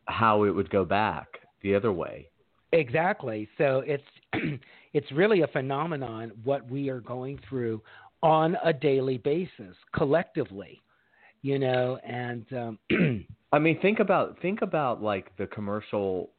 how 0.07 0.45
it 0.45 0.51
would 0.51 0.71
go 0.71 0.85
back 0.85 1.29
the 1.63 1.75
other 1.75 1.93
way. 1.93 2.29
Exactly. 2.73 3.49
So 3.57 3.83
it's 3.87 4.05
it's 4.93 5.11
really 5.13 5.43
a 5.43 5.47
phenomenon 5.49 6.33
what 6.43 6.69
we 6.69 6.89
are 6.91 7.01
going 7.01 7.39
through 7.49 7.83
on 8.23 8.57
a 8.65 8.73
daily 8.73 9.19
basis 9.19 9.77
collectively, 9.95 10.81
you 11.45 11.59
know, 11.59 11.99
and 12.03 12.47
um, 12.53 13.27
I 13.53 13.59
mean, 13.59 13.79
think 13.83 14.01
about 14.01 14.41
think 14.41 14.63
about 14.63 15.03
like 15.03 15.37
the 15.37 15.47
commercial, 15.47 16.31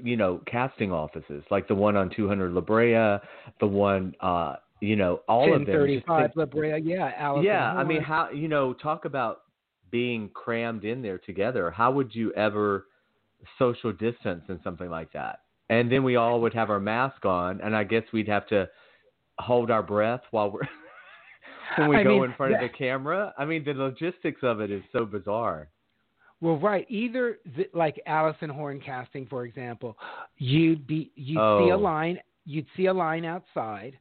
you 0.00 0.18
know, 0.18 0.42
casting 0.46 0.92
offices, 0.92 1.42
like 1.50 1.66
the 1.68 1.74
one 1.74 1.96
on 1.96 2.10
200 2.14 2.52
La 2.52 2.60
Brea, 2.60 3.18
the 3.60 3.66
one, 3.66 4.14
uh, 4.20 4.56
you 4.80 4.94
know, 4.94 5.22
all 5.26 5.54
of 5.54 5.64
them. 5.64 5.88
Just 5.88 6.06
1035 6.06 6.30
La 6.36 6.44
Brea, 6.44 6.78
yeah, 6.84 7.12
Alyson 7.18 7.44
yeah, 7.44 7.72
I 7.72 7.82
mean, 7.82 8.02
how 8.02 8.28
you 8.28 8.46
know, 8.46 8.74
talk 8.74 9.06
about 9.06 9.40
being 9.90 10.28
crammed 10.34 10.84
in 10.84 11.00
there 11.00 11.16
together. 11.16 11.70
How 11.70 11.90
would 11.92 12.14
you 12.14 12.30
ever 12.34 12.88
social 13.58 13.90
distance 13.94 14.44
and 14.48 14.60
something 14.62 14.90
like 14.90 15.10
that? 15.14 15.40
And 15.70 15.90
then 15.90 16.04
we 16.04 16.16
all 16.16 16.42
would 16.42 16.52
have 16.52 16.68
our 16.68 16.78
mask 16.78 17.24
on, 17.24 17.62
and 17.62 17.74
I 17.74 17.84
guess 17.84 18.02
we'd 18.12 18.28
have 18.28 18.46
to 18.48 18.68
hold 19.38 19.70
our 19.70 19.82
breath 19.82 20.20
while 20.30 20.50
we're 20.50 20.60
when 21.76 21.88
we 21.88 21.96
I 21.96 22.02
go 22.04 22.10
mean, 22.20 22.24
in 22.24 22.32
front 22.34 22.54
of 22.54 22.60
the 22.60 22.68
camera. 22.68 23.34
I 23.38 23.44
mean, 23.44 23.64
the 23.64 23.74
logistics 23.74 24.40
of 24.42 24.60
it 24.60 24.70
is 24.70 24.82
so 24.92 25.04
bizarre. 25.04 25.68
Well, 26.40 26.58
right. 26.58 26.86
Either 26.90 27.38
th- 27.56 27.70
like 27.72 28.00
Alyson 28.06 28.50
Horn 28.50 28.80
casting, 28.84 29.26
for 29.26 29.44
example, 29.46 29.96
you'd 30.36 30.86
be 30.86 31.10
you'd 31.14 31.36
see 31.36 31.70
a 31.70 31.76
Oh. 31.76 31.78
line, 31.78 32.18
you'd 32.44 32.66
see 32.76 32.86
a 32.86 32.92
line 32.92 33.24
outside, 33.24 33.96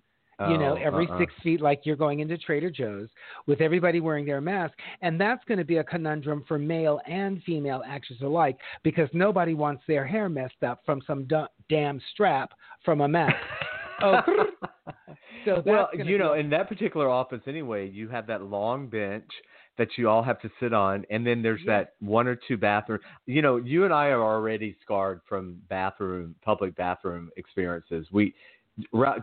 you 0.50 0.58
know, 0.58 0.74
Oh, 0.74 0.82
every 0.84 1.08
uh-uh. 1.08 1.18
six 1.18 1.34
feet, 1.42 1.62
like 1.62 1.86
you're 1.86 1.96
going 1.96 2.20
into 2.20 2.38
Trader 2.38 2.70
Joe's, 2.70 3.08
with 3.48 3.62
everybody 3.62 4.02
wearing 4.02 4.26
their 4.26 4.42
mask, 4.42 4.74
and 5.02 5.20
that's 5.20 5.46
going 5.46 5.60
to 5.60 5.64
be 5.64 5.78
a 5.78 5.84
conundrum 5.86 6.44
for 6.46 6.60
male 6.60 7.00
and 7.08 7.42
female 7.44 7.82
actors 7.88 8.20
alike 8.22 8.58
because 8.84 9.08
nobody 9.14 9.54
wants 9.54 9.84
their 9.88 10.06
hair 10.06 10.28
messed 10.28 10.62
up 10.62 10.82
from 10.86 11.02
some 11.08 11.24
du- 11.28 11.48
damn 11.70 12.02
strap 12.12 12.52
from 12.84 13.00
a 13.00 13.08
mask. 13.08 13.34
oh, 14.02 14.20
so 15.46 15.64
well, 15.66 15.90
you 15.94 16.18
know, 16.18 16.34
a- 16.34 16.38
in 16.40 16.50
that 16.52 16.68
particular 16.70 17.10
office 17.10 17.42
anyway, 17.48 17.90
you 17.90 18.10
have 18.10 18.28
that 18.28 18.44
long 18.44 18.88
bench 18.88 19.30
that 19.78 19.90
you 19.98 20.08
all 20.10 20.24
have 20.24 20.40
to 20.42 20.50
sit 20.60 20.74
on, 20.74 21.06
and 21.10 21.26
then 21.28 21.42
there's 21.42 21.60
Yeah. 21.66 21.80
that 21.80 21.94
one 22.00 22.28
or 22.28 22.36
two 22.48 22.58
bathroom. 22.58 23.00
You 23.26 23.42
know, 23.42 23.58
you 23.58 23.84
and 23.84 23.94
I 23.94 24.08
are 24.08 24.24
already 24.24 24.76
scarred 24.82 25.22
from 25.28 25.58
bathroom, 25.70 26.36
public 26.44 26.76
bathroom 26.76 27.30
experiences. 27.36 28.08
We, 28.12 28.34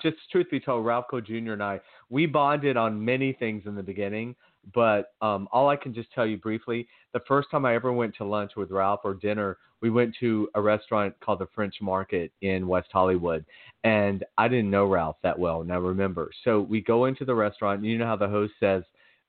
just 0.02 0.16
truth 0.30 0.46
be 0.50 0.60
told, 0.60 0.84
Ralph 0.84 1.06
Ralphco 1.12 1.24
Jr. 1.24 1.52
and 1.52 1.62
I, 1.62 1.80
we 2.10 2.26
bonded 2.26 2.76
on 2.76 3.02
many 3.02 3.32
things 3.32 3.62
in 3.66 3.74
the 3.74 3.82
beginning. 3.82 4.34
But 4.74 5.12
um, 5.20 5.48
all 5.52 5.68
I 5.68 5.76
can 5.76 5.92
just 5.92 6.12
tell 6.12 6.26
you 6.26 6.36
briefly, 6.36 6.86
the 7.12 7.20
first 7.26 7.50
time 7.50 7.64
I 7.64 7.74
ever 7.74 7.92
went 7.92 8.14
to 8.16 8.24
lunch 8.24 8.52
with 8.56 8.70
Ralph 8.70 9.00
or 9.04 9.14
dinner, 9.14 9.58
we 9.80 9.90
went 9.90 10.14
to 10.20 10.48
a 10.54 10.60
restaurant 10.60 11.14
called 11.20 11.40
the 11.40 11.48
French 11.54 11.74
Market 11.80 12.30
in 12.40 12.68
West 12.68 12.88
Hollywood 12.92 13.44
and 13.84 14.24
I 14.38 14.48
didn't 14.48 14.70
know 14.70 14.86
Ralph 14.86 15.16
that 15.22 15.38
well. 15.38 15.64
Now 15.64 15.80
remember, 15.80 16.30
so 16.44 16.60
we 16.60 16.80
go 16.80 17.06
into 17.06 17.24
the 17.24 17.34
restaurant. 17.34 17.80
And 17.80 17.88
you 17.88 17.98
know 17.98 18.06
how 18.06 18.16
the 18.16 18.28
host 18.28 18.52
says, 18.60 18.84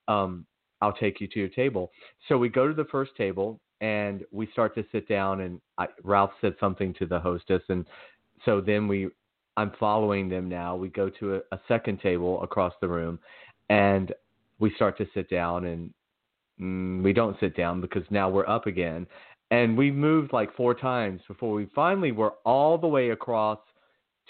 um, 0.08 0.46
"I'll 0.82 0.94
take 0.94 1.20
you 1.20 1.28
to 1.28 1.40
your 1.40 1.50
table." 1.50 1.92
So 2.28 2.38
we 2.38 2.50
go 2.50 2.68
to 2.68 2.74
the 2.74 2.86
first 2.86 3.16
table 3.16 3.60
and 3.82 4.24
we 4.32 4.48
start 4.52 4.76
to 4.76 4.86
sit 4.92 5.08
down. 5.08 5.42
And 5.42 5.60
I, 5.78 5.88
Ralph 6.04 6.32
said 6.40 6.56
something 6.60 6.94
to 6.96 7.06
the 7.06 7.20
hostess, 7.20 7.64
and 7.70 7.86
so 8.46 8.62
then 8.62 8.88
we, 8.88 9.10
I'm 9.58 9.72
following 9.80 10.30
them 10.30 10.50
now. 10.50 10.76
We 10.76 10.90
go 10.90 11.10
to 11.10 11.36
a, 11.36 11.40
a 11.52 11.60
second 11.68 12.00
table 12.02 12.42
across 12.44 12.74
the 12.80 12.88
room, 12.88 13.20
and 13.70 14.14
we 14.64 14.74
start 14.76 14.98
to 14.98 15.08
sit 15.14 15.30
down, 15.30 15.66
and 15.66 15.94
mm, 16.60 17.04
we 17.04 17.14
don't 17.14 17.40
sit 17.40 17.56
down 17.56 17.82
because 17.82 18.04
now 18.10 18.30
we're 18.30 18.48
up 18.48 18.66
again. 18.66 19.06
And 19.52 19.78
we 19.78 19.92
moved 19.92 20.34
like 20.34 20.56
four 20.56 20.74
times 20.74 21.22
before 21.28 21.54
we 21.54 21.68
finally 21.76 22.12
were 22.12 22.34
all 22.44 22.78
the 22.78 22.88
way 22.88 23.12
across 23.12 23.60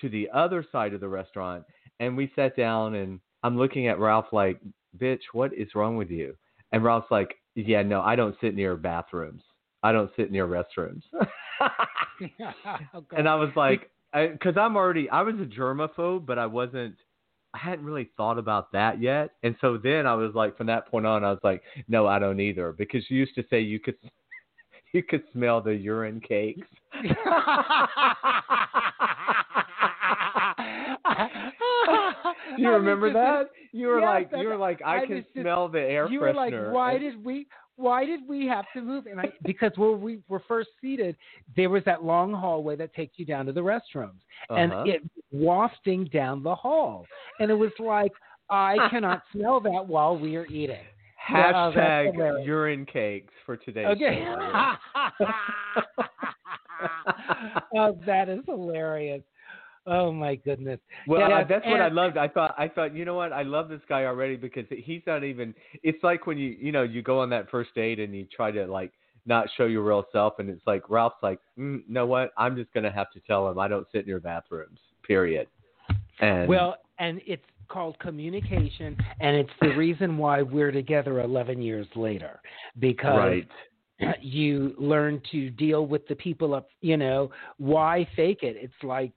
to 0.02 0.10
the 0.10 0.28
other 0.34 0.66
side 0.72 0.94
of 0.94 1.00
the 1.00 1.08
restaurant 1.08 1.64
and 2.00 2.18
we 2.18 2.32
sat 2.36 2.58
down 2.58 2.96
and 2.96 3.20
I'm 3.44 3.58
looking 3.58 3.88
at 3.88 4.00
Ralph 4.00 4.26
like 4.32 4.60
bitch, 4.98 5.22
what 5.32 5.54
is 5.54 5.70
wrong 5.76 5.96
with 5.98 6.10
you? 6.10 6.36
And 6.72 6.84
Ralph's 6.84 7.12
like, 7.12 7.36
yeah, 7.56 7.84
no, 7.84 8.02
I 8.02 8.16
don't 8.16 8.36
sit 8.42 8.56
near 8.56 8.76
bathrooms. 8.76 9.44
I 9.84 9.92
don't 9.92 10.12
sit 10.16 10.32
near 10.32 10.48
restrooms. 10.48 11.04
Oh, 11.14 11.26
and 13.16 13.30
I 13.30 13.36
was 13.36 13.52
like, 13.56 13.90
because 14.14 14.56
I'm 14.58 14.76
already, 14.76 15.10
I 15.10 15.22
was 15.22 15.36
a 15.36 15.46
germaphobe, 15.46 16.26
but 16.26 16.40
I 16.40 16.46
wasn't, 16.46 16.96
I 17.54 17.58
hadn't 17.60 17.86
really 17.86 18.10
thought 18.18 18.38
about 18.38 18.72
that 18.72 19.02
yet. 19.02 19.32
And 19.44 19.56
so 19.62 19.78
then 19.78 20.08
I 20.08 20.16
was 20.16 20.34
like, 20.34 20.58
from 20.58 20.68
that 20.68 20.88
point 20.88 21.06
on, 21.06 21.24
I 21.24 21.30
was 21.30 21.40
like, 21.44 21.62
no, 21.88 22.08
I 22.08 22.18
don't 22.20 22.40
either, 22.40 22.72
because 22.72 23.04
you 23.10 23.18
used 23.18 23.36
to 23.36 23.44
say 23.50 23.60
you 23.62 23.80
could, 23.80 23.96
you 24.94 25.04
could 25.04 25.24
smell 25.32 25.62
the 25.62 25.74
urine 25.74 26.20
cakes. 26.20 26.68
You 32.58 32.70
remember 32.72 33.12
that? 33.14 33.50
You 33.72 33.88
were 33.88 34.00
Yes, 34.00 34.06
like, 34.32 34.42
you 34.42 34.48
were 34.48 34.58
like, 34.58 34.82
I, 34.86 34.98
I 35.02 35.06
can 35.06 35.26
smell 35.34 35.68
the 35.68 35.80
air 35.80 36.08
you 36.10 36.20
freshener. 36.20 36.22
were 36.22 36.34
like, 36.34 36.74
why 36.74 36.98
did 36.98 37.24
we? 37.24 37.48
Why 37.76 38.06
did 38.06 38.22
we 38.28 38.46
have 38.48 38.72
to 38.74 38.82
move? 38.82 39.08
And 39.08 39.20
I 39.20 39.34
because 39.44 39.72
where 39.78 39.92
we 39.92 40.20
were 40.28 40.42
first 40.48 40.70
seated, 40.80 41.16
there 41.56 41.70
was 41.70 41.84
that 41.86 42.04
long 42.04 42.32
hallway 42.34 42.76
that 42.76 42.94
takes 42.94 43.18
you 43.18 43.26
down 43.26 43.46
to 43.48 43.52
the 43.52 43.62
restrooms, 43.62 44.22
and 44.52 44.72
Uh-huh. 44.72 44.84
it 44.86 45.04
wafting 45.32 46.06
down 46.06 46.44
the 46.44 46.54
hall, 46.54 47.08
and 47.40 47.50
it 47.50 47.56
was 47.56 47.72
like 47.80 48.12
I 48.50 48.78
cannot 48.92 49.24
smell 49.32 49.60
that 49.62 49.86
while 49.88 50.18
we 50.18 50.36
are 50.36 50.46
eating. 50.46 50.86
Yeah, 51.32 51.52
that's 51.54 51.76
Hashtag 51.76 52.46
urine 52.46 52.86
cakes 52.86 53.34
for 53.46 53.56
today's 53.58 53.88
Okay. 53.88 54.24
show. 54.24 55.26
oh, 57.76 57.98
that 58.06 58.30
is 58.30 58.42
hilarious. 58.46 59.24
Oh 59.86 60.12
my 60.12 60.36
goodness. 60.36 60.80
Well, 61.08 61.20
Yeah, 61.20 61.38
I, 61.38 61.44
that's 61.44 61.66
what 61.66 61.82
I 61.82 61.90
loved. 61.90 62.18
I 62.18 62.28
thought, 62.28 62.56
I 62.58 62.70
thought, 62.70 62.96
you 62.96 63.04
know 63.04 63.16
what? 63.16 63.34
I 63.34 63.44
love 63.44 63.68
this 63.68 63.82
guy 63.90 64.06
already 64.06 64.38
because 64.38 64.66
he's 64.70 65.02
not 65.06 65.24
even. 65.24 65.54
It's 65.84 66.02
like 66.04 66.26
when 66.26 66.38
you, 66.38 66.56
you 66.60 66.72
know, 66.72 66.84
you 66.84 67.02
go 67.02 67.20
on 67.20 67.30
that 67.32 67.50
first 67.50 67.76
date 67.76 68.00
and 68.00 68.16
you 68.16 68.26
try 68.34 68.52
to 68.52 68.66
like 68.66 68.94
not 69.26 69.48
show 69.58 69.66
your 69.66 69.84
real 69.84 70.06
self, 70.12 70.40
and 70.40 70.50
it's 70.50 70.66
like 70.66 70.90
Ralph's 70.90 71.22
like, 71.22 71.40
mm, 71.58 71.82
you 71.88 71.94
know 71.94 72.06
what? 72.06 72.32
I'm 72.38 72.56
just 72.56 72.74
gonna 72.74 72.92
have 72.92 73.12
to 73.12 73.20
tell 73.22 73.50
him 73.50 73.60
I 73.60 73.68
don't 73.68 73.88
sit 73.92 74.02
in 74.02 74.08
your 74.08 74.20
bathrooms. 74.20 74.80
Period. 75.06 75.48
And 76.20 76.48
Well, 76.48 76.78
and 77.00 77.22
it's 77.26 77.44
called 77.68 77.98
communication, 78.00 78.96
and 79.20 79.36
it's 79.36 79.50
the 79.62 79.70
reason 79.76 80.18
why 80.18 80.42
we're 80.42 80.72
together 80.72 81.22
11 81.22 81.62
years 81.62 81.88
later 81.96 82.40
because 82.80 83.18
right, 83.18 83.48
you 84.22 84.76
learn 84.78 85.22
to 85.32 85.50
deal 85.50 85.88
with 85.88 86.08
the 86.08 86.16
people 86.16 86.54
up. 86.54 86.68
You 86.82 86.98
know, 86.98 87.32
why 87.58 88.08
fake 88.16 88.44
it? 88.44 88.56
It's 88.60 88.74
like 88.84 89.14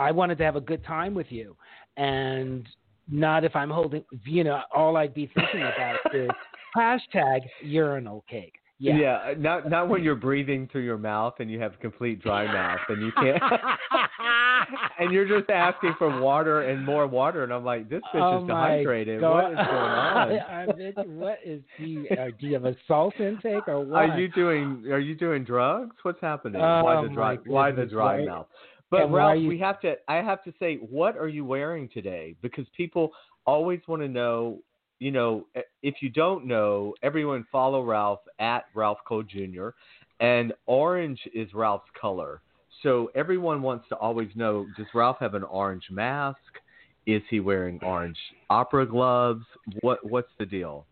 I 0.00 0.10
wanted 0.12 0.38
to 0.38 0.44
have 0.44 0.56
a 0.56 0.60
good 0.60 0.84
time 0.84 1.14
with 1.14 1.26
you, 1.30 1.56
and 1.96 2.66
not 3.10 3.44
if 3.44 3.54
I'm 3.54 3.70
holding. 3.70 4.04
You 4.24 4.44
know, 4.44 4.62
all 4.74 4.96
I'd 4.96 5.14
be 5.14 5.30
thinking 5.34 5.60
about 5.62 5.98
is 6.14 6.30
hashtag 6.76 7.40
urinal 7.62 8.24
cake. 8.28 8.54
Yeah. 8.78 8.96
yeah. 8.96 9.34
Not 9.36 9.68
not 9.68 9.90
when 9.90 10.02
you're 10.02 10.14
breathing 10.14 10.66
through 10.72 10.84
your 10.84 10.96
mouth 10.96 11.34
and 11.38 11.50
you 11.50 11.60
have 11.60 11.78
complete 11.80 12.22
dry 12.22 12.46
mouth 12.50 12.80
and 12.88 13.02
you 13.02 13.12
can't. 13.12 13.42
and 14.98 15.12
you're 15.12 15.28
just 15.28 15.50
asking 15.50 15.94
for 15.98 16.18
water 16.18 16.62
and 16.62 16.82
more 16.82 17.06
water, 17.06 17.44
and 17.44 17.52
I'm 17.52 17.62
like, 17.62 17.90
this 17.90 18.00
bitch 18.14 18.22
oh 18.22 18.40
is 18.40 18.46
dehydrated. 18.46 19.20
God. 19.20 19.34
What 19.34 19.50
is 19.52 19.56
going 19.56 19.68
on? 19.68 20.40
I 20.50 20.66
mean, 20.78 21.18
what 21.18 21.38
is 21.44 21.60
you, 21.76 22.06
uh, 22.10 22.28
do 22.40 22.46
you 22.46 22.54
have 22.54 22.64
a 22.64 22.74
salt 22.88 23.12
intake 23.20 23.68
or 23.68 23.84
what? 23.84 23.98
Are 23.98 24.18
you 24.18 24.28
doing 24.28 24.86
Are 24.90 24.98
you 24.98 25.14
doing 25.14 25.44
drugs? 25.44 25.94
What's 26.02 26.20
happening? 26.22 26.62
why 26.62 26.96
Oh, 26.96 27.02
the 27.06 27.12
dry 27.12 27.36
Why 27.44 27.72
the 27.72 27.84
dry 27.84 28.20
why- 28.20 28.24
mouth? 28.24 28.46
But 28.90 29.04
and 29.04 29.14
Ralph, 29.14 29.38
you- 29.38 29.48
we 29.48 29.58
have 29.58 29.80
to. 29.80 29.96
I 30.08 30.16
have 30.16 30.42
to 30.44 30.52
say, 30.58 30.76
what 30.76 31.16
are 31.16 31.28
you 31.28 31.44
wearing 31.44 31.88
today? 31.88 32.34
Because 32.42 32.68
people 32.70 33.12
always 33.46 33.80
want 33.86 34.02
to 34.02 34.08
know. 34.08 34.62
You 34.98 35.12
know, 35.12 35.46
eh, 35.54 35.62
if 35.82 36.02
you 36.02 36.10
don't 36.10 36.44
know, 36.44 36.94
everyone 37.02 37.44
follow 37.50 37.82
Ralph 37.82 38.20
at 38.38 38.66
Ralph 38.74 38.98
Cole 39.06 39.22
Jr. 39.22 39.68
And 40.20 40.52
orange 40.66 41.20
is 41.32 41.54
Ralph's 41.54 41.88
color. 41.98 42.42
So 42.82 43.10
everyone 43.14 43.62
wants 43.62 43.88
to 43.88 43.96
always 43.96 44.28
know: 44.34 44.66
Does 44.76 44.86
Ralph 44.92 45.18
have 45.20 45.34
an 45.34 45.44
orange 45.44 45.90
mask? 45.90 46.38
Is 47.06 47.22
he 47.30 47.40
wearing 47.40 47.80
orange 47.82 48.18
opera 48.50 48.84
gloves? 48.86 49.44
What 49.80 50.04
What's 50.04 50.32
the 50.38 50.46
deal? 50.46 50.86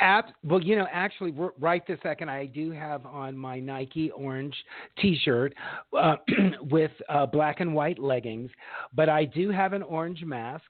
Ab- 0.00 0.32
well, 0.42 0.60
you 0.60 0.74
know, 0.74 0.88
actually, 0.92 1.32
right 1.60 1.86
this 1.86 2.00
second, 2.02 2.28
I 2.28 2.46
do 2.46 2.72
have 2.72 3.06
on 3.06 3.36
my 3.36 3.60
Nike 3.60 4.10
orange 4.10 4.54
T-shirt 4.98 5.54
uh, 5.96 6.16
with 6.70 6.90
uh, 7.08 7.26
black 7.26 7.60
and 7.60 7.72
white 7.72 8.00
leggings, 8.00 8.50
but 8.94 9.08
I 9.08 9.24
do 9.24 9.50
have 9.50 9.72
an 9.72 9.82
orange 9.84 10.24
mask 10.24 10.64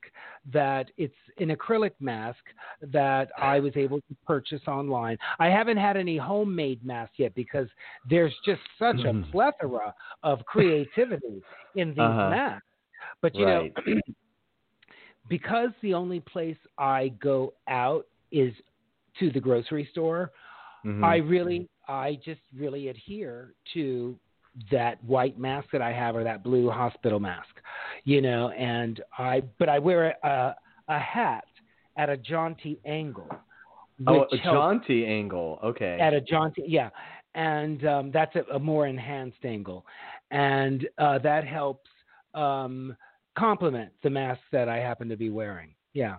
that 0.53 0.91
it's 0.99 1.15
an 1.39 1.49
acrylic 1.49 1.93
mask 2.01 2.41
that 2.83 3.31
I 3.41 3.61
was 3.61 3.73
able 3.77 3.99
to 4.01 4.17
purchase 4.27 4.61
online. 4.69 5.17
I 5.39 5.47
haven't 5.47 5.79
had 5.79 5.97
any 5.97 6.19
homemade 6.19 6.85
masks 6.85 7.15
yet 7.19 7.35
because 7.35 7.69
there's 8.09 8.35
just 8.45 8.61
such 8.79 8.99
a 9.07 9.15
Mhm. 9.15 9.31
plethora 9.31 9.95
of 10.23 10.45
creativity 10.47 11.43
in 11.77 11.95
these 11.95 11.99
Uh-huh. 11.99 12.29
masks. 12.29 12.67
But 13.23 13.35
you 13.37 13.47
Right. 13.47 13.73
know, 13.75 13.95
because 15.29 15.71
the 15.81 15.95
only 15.95 16.21
place 16.21 16.59
I 16.77 17.09
go 17.21 17.55
out 17.69 18.07
is 18.31 18.53
to 19.19 19.31
the 19.31 19.41
grocery 19.41 19.89
store, 19.91 20.33
Mhm. 20.85 21.05
I 21.05 21.17
really, 21.17 21.69
I 21.89 22.19
just 22.25 22.41
really 22.55 22.89
adhere 22.89 23.55
to 23.75 24.19
that 24.71 25.03
white 25.05 25.39
mask 25.39 25.69
that 25.73 25.83
I 25.83 25.93
have 25.93 26.15
or 26.15 26.25
that 26.25 26.43
blue 26.43 26.71
hospital 26.71 27.19
mask, 27.19 27.61
you 28.05 28.21
know, 28.21 28.51
and 28.51 29.03
I, 29.19 29.43
but 29.59 29.69
I 29.69 29.79
wear 29.79 30.15
a, 30.23 30.55
a 30.89 30.99
hat 30.99 31.45
at 31.97 32.09
a 32.09 32.17
jaunty 32.17 32.79
angle. 32.85 33.29
Oh, 34.07 34.27
a 34.31 34.37
jaunty 34.39 35.07
angle. 35.07 35.59
Okay. 35.63 35.99
at 36.01 36.13
a 36.13 36.21
jaunty, 36.21 36.65
yeah, 36.67 36.91
and 37.35 37.85
um, 37.87 38.11
that's 38.11 38.35
a, 38.37 38.43
a 38.55 38.59
more 38.59 38.87
enhanced 38.87 39.45
angle, 39.45 39.87
and 40.31 40.89
uh, 40.99 41.19
that 41.19 41.47
helps 41.47 41.89
um, 42.35 42.97
complement 43.37 43.93
the 44.03 44.11
mask 44.11 44.41
that 44.53 44.69
I 44.69 44.79
happen 44.79 45.09
to 45.09 45.17
be 45.17 45.31
wearing. 45.31 45.75
Yeah. 45.93 46.17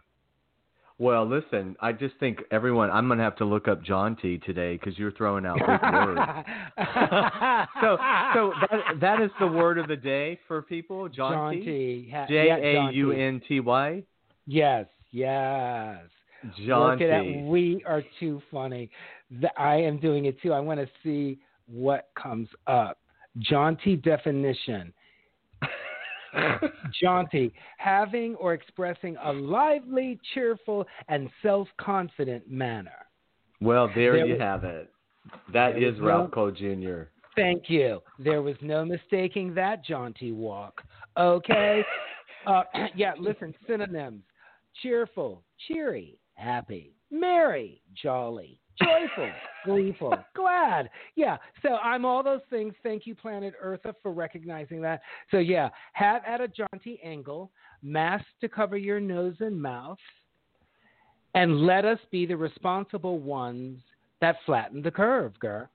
Well, 0.97 1.27
listen, 1.27 1.75
I 1.81 1.91
just 1.91 2.15
think 2.21 2.39
everyone. 2.51 2.89
I'm 2.89 3.09
gonna 3.09 3.23
have 3.23 3.35
to 3.37 3.45
look 3.45 3.67
up 3.67 3.83
jaunty 3.83 4.37
today 4.37 4.77
because 4.77 4.97
you're 4.97 5.11
throwing 5.11 5.45
out 5.45 5.57
big 5.57 5.81
words. 5.93 6.21
So, 7.81 7.97
so 8.33 8.53
that 8.61 8.99
that 9.01 9.21
is 9.21 9.29
the 9.39 9.47
word 9.47 9.77
of 9.77 9.87
the 9.87 9.95
day 9.97 10.39
for 10.47 10.61
people. 10.61 11.09
Jaunty. 11.09 11.57
jaunty. 11.57 12.09
Ha- 12.11 12.25
J 12.27 12.47
yeah, 12.47 12.55
A 12.55 12.73
jaunty. 12.75 12.97
U 12.97 13.11
N 13.11 13.41
T 13.47 13.59
Y. 13.59 14.03
Yes, 14.47 14.85
yes. 15.11 15.97
Look 16.43 16.67
Jaunty. 16.67 17.05
at 17.05 17.07
that. 17.09 17.41
We 17.45 17.83
are 17.85 18.03
too 18.19 18.41
funny. 18.51 18.89
I 19.57 19.75
am 19.75 19.99
doing 19.99 20.25
it 20.25 20.39
too. 20.41 20.53
I 20.53 20.59
want 20.59 20.79
to 20.79 20.87
see 21.03 21.39
what 21.67 22.09
comes 22.21 22.47
up. 22.67 22.99
Jaunty 23.39 23.97
definition. 23.97 24.93
Jaunty, 27.01 27.51
having 27.77 28.35
or 28.35 28.53
expressing 28.53 29.15
a 29.23 29.31
lively, 29.31 30.19
cheerful, 30.33 30.85
and 31.07 31.29
self 31.41 31.67
confident 31.79 32.49
manner. 32.49 32.91
Well, 33.61 33.87
there, 33.95 34.13
There 34.13 34.25
you 34.25 34.33
was- 34.33 34.41
have 34.41 34.63
it. 34.63 34.91
That 35.53 35.81
is 35.81 35.99
Ralph 35.99 36.29
no- 36.29 36.33
Cole 36.33 36.51
Jr. 36.51 37.03
Thank 37.35 37.69
you. 37.69 38.01
There 38.19 38.41
was 38.41 38.55
no 38.61 38.85
mistaking 38.85 39.53
that 39.55 39.83
jaunty 39.83 40.31
walk. 40.31 40.81
Okay? 41.17 41.83
uh, 42.47 42.63
yeah, 42.95 43.13
listen, 43.19 43.53
synonyms 43.67 44.23
cheerful, 44.81 45.41
cheery, 45.67 46.17
happy, 46.33 46.93
merry, 47.09 47.81
jolly, 48.01 48.59
joyful, 48.81 49.31
gleeful, 49.65 50.13
glad. 50.35 50.89
Yeah, 51.15 51.37
so 51.61 51.75
I'm 51.75 52.05
all 52.05 52.23
those 52.23 52.41
things. 52.49 52.73
Thank 52.83 53.07
you, 53.07 53.15
Planet 53.15 53.53
Eartha, 53.63 53.93
for 54.01 54.11
recognizing 54.11 54.81
that. 54.81 55.01
So, 55.31 55.37
yeah, 55.37 55.69
hat 55.93 56.23
at 56.27 56.41
a 56.41 56.47
jaunty 56.47 56.99
angle, 57.03 57.51
mask 57.81 58.25
to 58.41 58.49
cover 58.49 58.77
your 58.77 58.99
nose 58.99 59.35
and 59.39 59.61
mouth, 59.61 59.97
and 61.33 61.61
let 61.61 61.85
us 61.85 61.99
be 62.11 62.25
the 62.25 62.37
responsible 62.37 63.19
ones 63.19 63.79
that 64.21 64.37
flatten 64.45 64.81
the 64.81 64.91
curve, 64.91 65.37
girl. 65.39 65.67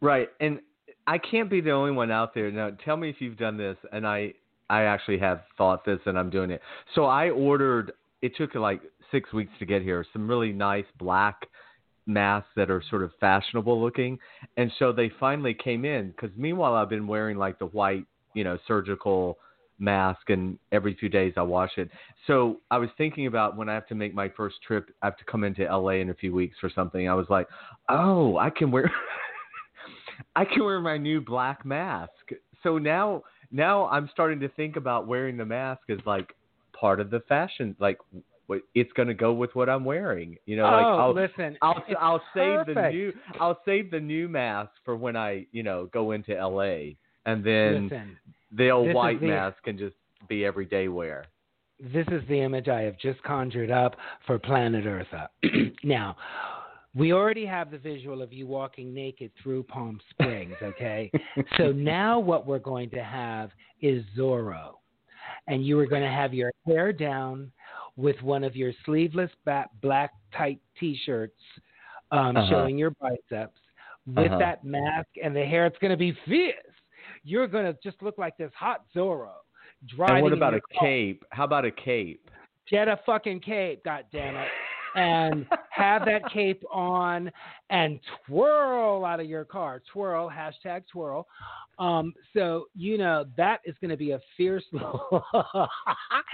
Right, 0.00 0.28
and 0.40 0.60
I 1.06 1.18
can't 1.18 1.50
be 1.50 1.60
the 1.60 1.70
only 1.70 1.92
one 1.92 2.10
out 2.10 2.34
there. 2.34 2.50
Now, 2.50 2.70
tell 2.84 2.96
me 2.96 3.08
if 3.08 3.16
you've 3.20 3.38
done 3.38 3.56
this, 3.56 3.76
and 3.92 4.06
I 4.06 4.34
I 4.70 4.84
actually 4.84 5.18
have 5.18 5.42
thought 5.58 5.84
this, 5.84 5.98
and 6.06 6.18
I'm 6.18 6.30
doing 6.30 6.50
it. 6.50 6.60
So 6.94 7.04
I 7.04 7.30
ordered. 7.30 7.92
It 8.20 8.36
took 8.36 8.54
like 8.54 8.80
six 9.10 9.32
weeks 9.32 9.52
to 9.58 9.66
get 9.66 9.82
here. 9.82 10.04
Some 10.12 10.28
really 10.28 10.52
nice 10.52 10.84
black 10.98 11.46
masks 12.06 12.50
that 12.56 12.70
are 12.70 12.82
sort 12.90 13.02
of 13.02 13.12
fashionable 13.20 13.80
looking, 13.80 14.18
and 14.56 14.70
so 14.78 14.92
they 14.92 15.10
finally 15.20 15.54
came 15.54 15.84
in. 15.84 16.10
Because 16.10 16.30
meanwhile, 16.36 16.74
I've 16.74 16.88
been 16.88 17.06
wearing 17.06 17.36
like 17.36 17.58
the 17.58 17.66
white, 17.66 18.06
you 18.34 18.44
know, 18.44 18.58
surgical 18.66 19.38
mask, 19.78 20.30
and 20.30 20.58
every 20.70 20.94
few 20.94 21.08
days 21.08 21.34
I 21.36 21.42
wash 21.42 21.72
it. 21.76 21.90
So 22.26 22.60
I 22.70 22.78
was 22.78 22.88
thinking 22.96 23.26
about 23.26 23.56
when 23.56 23.68
I 23.68 23.74
have 23.74 23.86
to 23.88 23.94
make 23.94 24.14
my 24.14 24.28
first 24.28 24.56
trip. 24.66 24.90
I 25.02 25.06
have 25.06 25.16
to 25.18 25.24
come 25.24 25.44
into 25.44 25.64
LA 25.64 25.94
in 25.94 26.10
a 26.10 26.14
few 26.14 26.32
weeks 26.32 26.56
for 26.60 26.70
something. 26.74 27.08
I 27.08 27.14
was 27.14 27.26
like, 27.28 27.48
oh, 27.88 28.36
I 28.38 28.50
can 28.50 28.70
wear. 28.70 28.90
I 30.36 30.44
can 30.44 30.64
wear 30.64 30.80
my 30.80 30.98
new 30.98 31.20
black 31.20 31.64
mask. 31.64 32.10
So 32.62 32.78
now 32.78 33.22
now 33.50 33.86
I'm 33.88 34.08
starting 34.12 34.40
to 34.40 34.48
think 34.48 34.76
about 34.76 35.06
wearing 35.06 35.36
the 35.36 35.44
mask 35.44 35.82
as 35.90 35.98
like 36.06 36.34
part 36.72 37.00
of 37.00 37.10
the 37.10 37.20
fashion 37.28 37.76
like 37.78 37.98
it's 38.74 38.92
going 38.92 39.08
to 39.08 39.14
go 39.14 39.32
with 39.32 39.54
what 39.54 39.68
I'm 39.68 39.84
wearing. 39.84 40.36
You 40.46 40.56
know, 40.56 40.64
oh, 40.64 40.70
like 40.70 40.84
I'll 40.84 41.14
listen, 41.14 41.58
I'll 41.62 41.82
I'll 41.98 42.22
save 42.34 42.66
the 42.66 42.74
perfect. 42.74 42.94
new 42.94 43.12
I'll 43.40 43.58
save 43.64 43.90
the 43.90 44.00
new 44.00 44.28
mask 44.28 44.70
for 44.84 44.96
when 44.96 45.16
I 45.16 45.46
you 45.52 45.62
know 45.62 45.88
go 45.92 46.12
into 46.12 46.36
L.A. 46.36 46.96
and 47.26 47.44
then 47.44 47.84
Listen, 47.84 48.16
the 48.50 48.70
old 48.70 48.92
white 48.94 49.20
the- 49.20 49.28
mask 49.28 49.62
can 49.64 49.78
just 49.78 49.96
be 50.28 50.44
everyday 50.44 50.88
wear. 50.88 51.24
this 51.80 52.06
is 52.12 52.22
the 52.28 52.40
image 52.40 52.68
I 52.68 52.82
have 52.82 52.96
just 52.98 53.20
conjured 53.24 53.70
up 53.70 53.96
for 54.26 54.38
Planet 54.38 54.84
Eartha. 54.84 55.28
now, 55.82 56.16
we 56.94 57.12
already 57.12 57.44
have 57.46 57.70
the 57.72 57.78
visual 57.78 58.22
of 58.22 58.32
you 58.32 58.46
walking 58.46 58.94
naked 58.94 59.32
through 59.42 59.64
Palm 59.64 59.98
Springs, 60.10 60.54
okay? 60.62 61.10
so 61.56 61.72
now 61.72 62.20
what 62.20 62.46
we're 62.46 62.60
going 62.60 62.88
to 62.90 63.02
have 63.02 63.50
is 63.80 64.04
Zorro. 64.16 64.74
And 65.48 65.66
you 65.66 65.76
are 65.80 65.86
going 65.86 66.02
to 66.02 66.08
have 66.08 66.32
your 66.32 66.52
hair 66.66 66.92
down 66.92 67.50
with 67.96 68.20
one 68.22 68.44
of 68.44 68.56
your 68.56 68.72
sleeveless 68.84 69.30
black 69.80 70.10
tight 70.32 70.60
t-shirts 70.78 71.40
um, 72.10 72.36
Uh-huh. 72.36 72.48
showing 72.50 72.78
your 72.78 72.90
biceps 73.00 73.60
with 74.06 74.30
Uh-huh. 74.30 74.38
that 74.38 74.64
mask 74.64 75.08
and 75.22 75.34
the 75.36 75.44
hair. 75.44 75.66
It's 75.66 75.78
going 75.78 75.90
to 75.90 75.96
be 75.96 76.12
fierce. 76.26 76.54
You're 77.24 77.46
going 77.46 77.64
to 77.66 77.78
just 77.82 78.02
look 78.02 78.18
like 78.18 78.36
this 78.36 78.52
hot 78.54 78.84
Zorro. 78.94 79.34
Driving 79.86 80.16
And 80.16 80.22
what 80.22 80.32
about 80.32 80.54
a 80.54 80.60
car. 80.60 80.80
cape? 80.86 81.24
How 81.30 81.44
about 81.44 81.64
a 81.64 81.70
cape? 81.70 82.30
Get 82.68 82.88
a 82.88 82.96
fucking 83.04 83.40
cape, 83.40 83.82
God 83.84 84.04
damn 84.12 84.36
it, 84.36 84.48
and 84.94 85.46
have 85.70 86.04
that 86.04 86.22
cape 86.32 86.62
on 86.72 87.30
and 87.70 87.98
twirl 88.26 89.04
out 89.04 89.20
of 89.20 89.26
your 89.26 89.44
car. 89.44 89.82
Twirl, 89.92 90.30
hashtag 90.30 90.82
twirl. 90.92 91.26
Um, 91.78 92.12
so 92.34 92.66
you 92.76 92.98
know 92.98 93.24
that 93.36 93.60
is 93.64 93.74
going 93.80 93.90
to 93.90 93.96
be 93.96 94.12
a 94.12 94.20
fierce. 94.36 94.64
Well, 94.72 95.26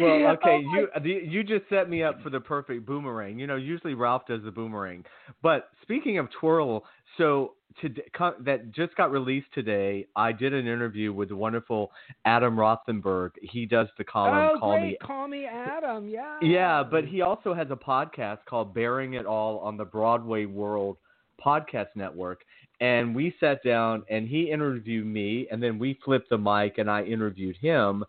Oh 0.00 0.26
okay, 0.40 0.62
my- 0.62 0.78
you 0.78 0.88
the- 1.02 1.26
you 1.28 1.42
just 1.42 1.68
set 1.68 1.88
me 1.90 2.02
up 2.02 2.20
for 2.22 2.30
the 2.30 2.40
perfect 2.40 2.86
boomerang. 2.86 3.38
You 3.38 3.46
know, 3.46 3.56
usually 3.56 3.94
Ralph 3.94 4.26
does 4.26 4.42
the 4.44 4.50
boomerang, 4.50 5.04
but 5.42 5.70
speaking 5.82 6.18
of 6.18 6.28
twirl, 6.40 6.84
so 7.16 7.54
today 7.80 8.02
that 8.44 8.72
just 8.72 8.94
got 8.96 9.10
released 9.10 9.48
today. 9.54 10.06
I 10.16 10.32
did 10.32 10.52
an 10.52 10.66
interview 10.66 11.12
with 11.12 11.28
the 11.28 11.36
wonderful 11.36 11.90
Adam 12.24 12.56
Rothenberg. 12.56 13.30
He 13.42 13.66
does 13.66 13.88
the 13.96 14.04
column 14.04 14.50
Oh, 14.54 14.58
"Call 14.58 14.78
great. 14.78 14.90
Me." 14.90 14.96
Call 15.02 15.28
me 15.28 15.46
Adam. 15.46 16.08
Yeah. 16.08 16.38
Yeah, 16.42 16.82
but 16.82 17.04
he 17.04 17.22
also 17.22 17.54
has 17.54 17.68
a 17.70 17.76
podcast 17.76 18.38
called 18.46 18.74
"Bearing 18.74 19.14
It 19.14 19.26
All" 19.26 19.58
on 19.60 19.76
the 19.76 19.84
Broadway 19.84 20.44
World 20.44 20.96
Podcast 21.44 21.88
Network. 21.94 22.42
And 22.80 23.14
we 23.14 23.34
sat 23.40 23.62
down 23.64 24.04
and 24.08 24.28
he 24.28 24.50
interviewed 24.50 25.06
me, 25.06 25.48
and 25.50 25.62
then 25.62 25.78
we 25.78 25.98
flipped 26.04 26.30
the 26.30 26.38
mic 26.38 26.78
and 26.78 26.88
I 26.90 27.02
interviewed 27.02 27.56
him 27.56 28.04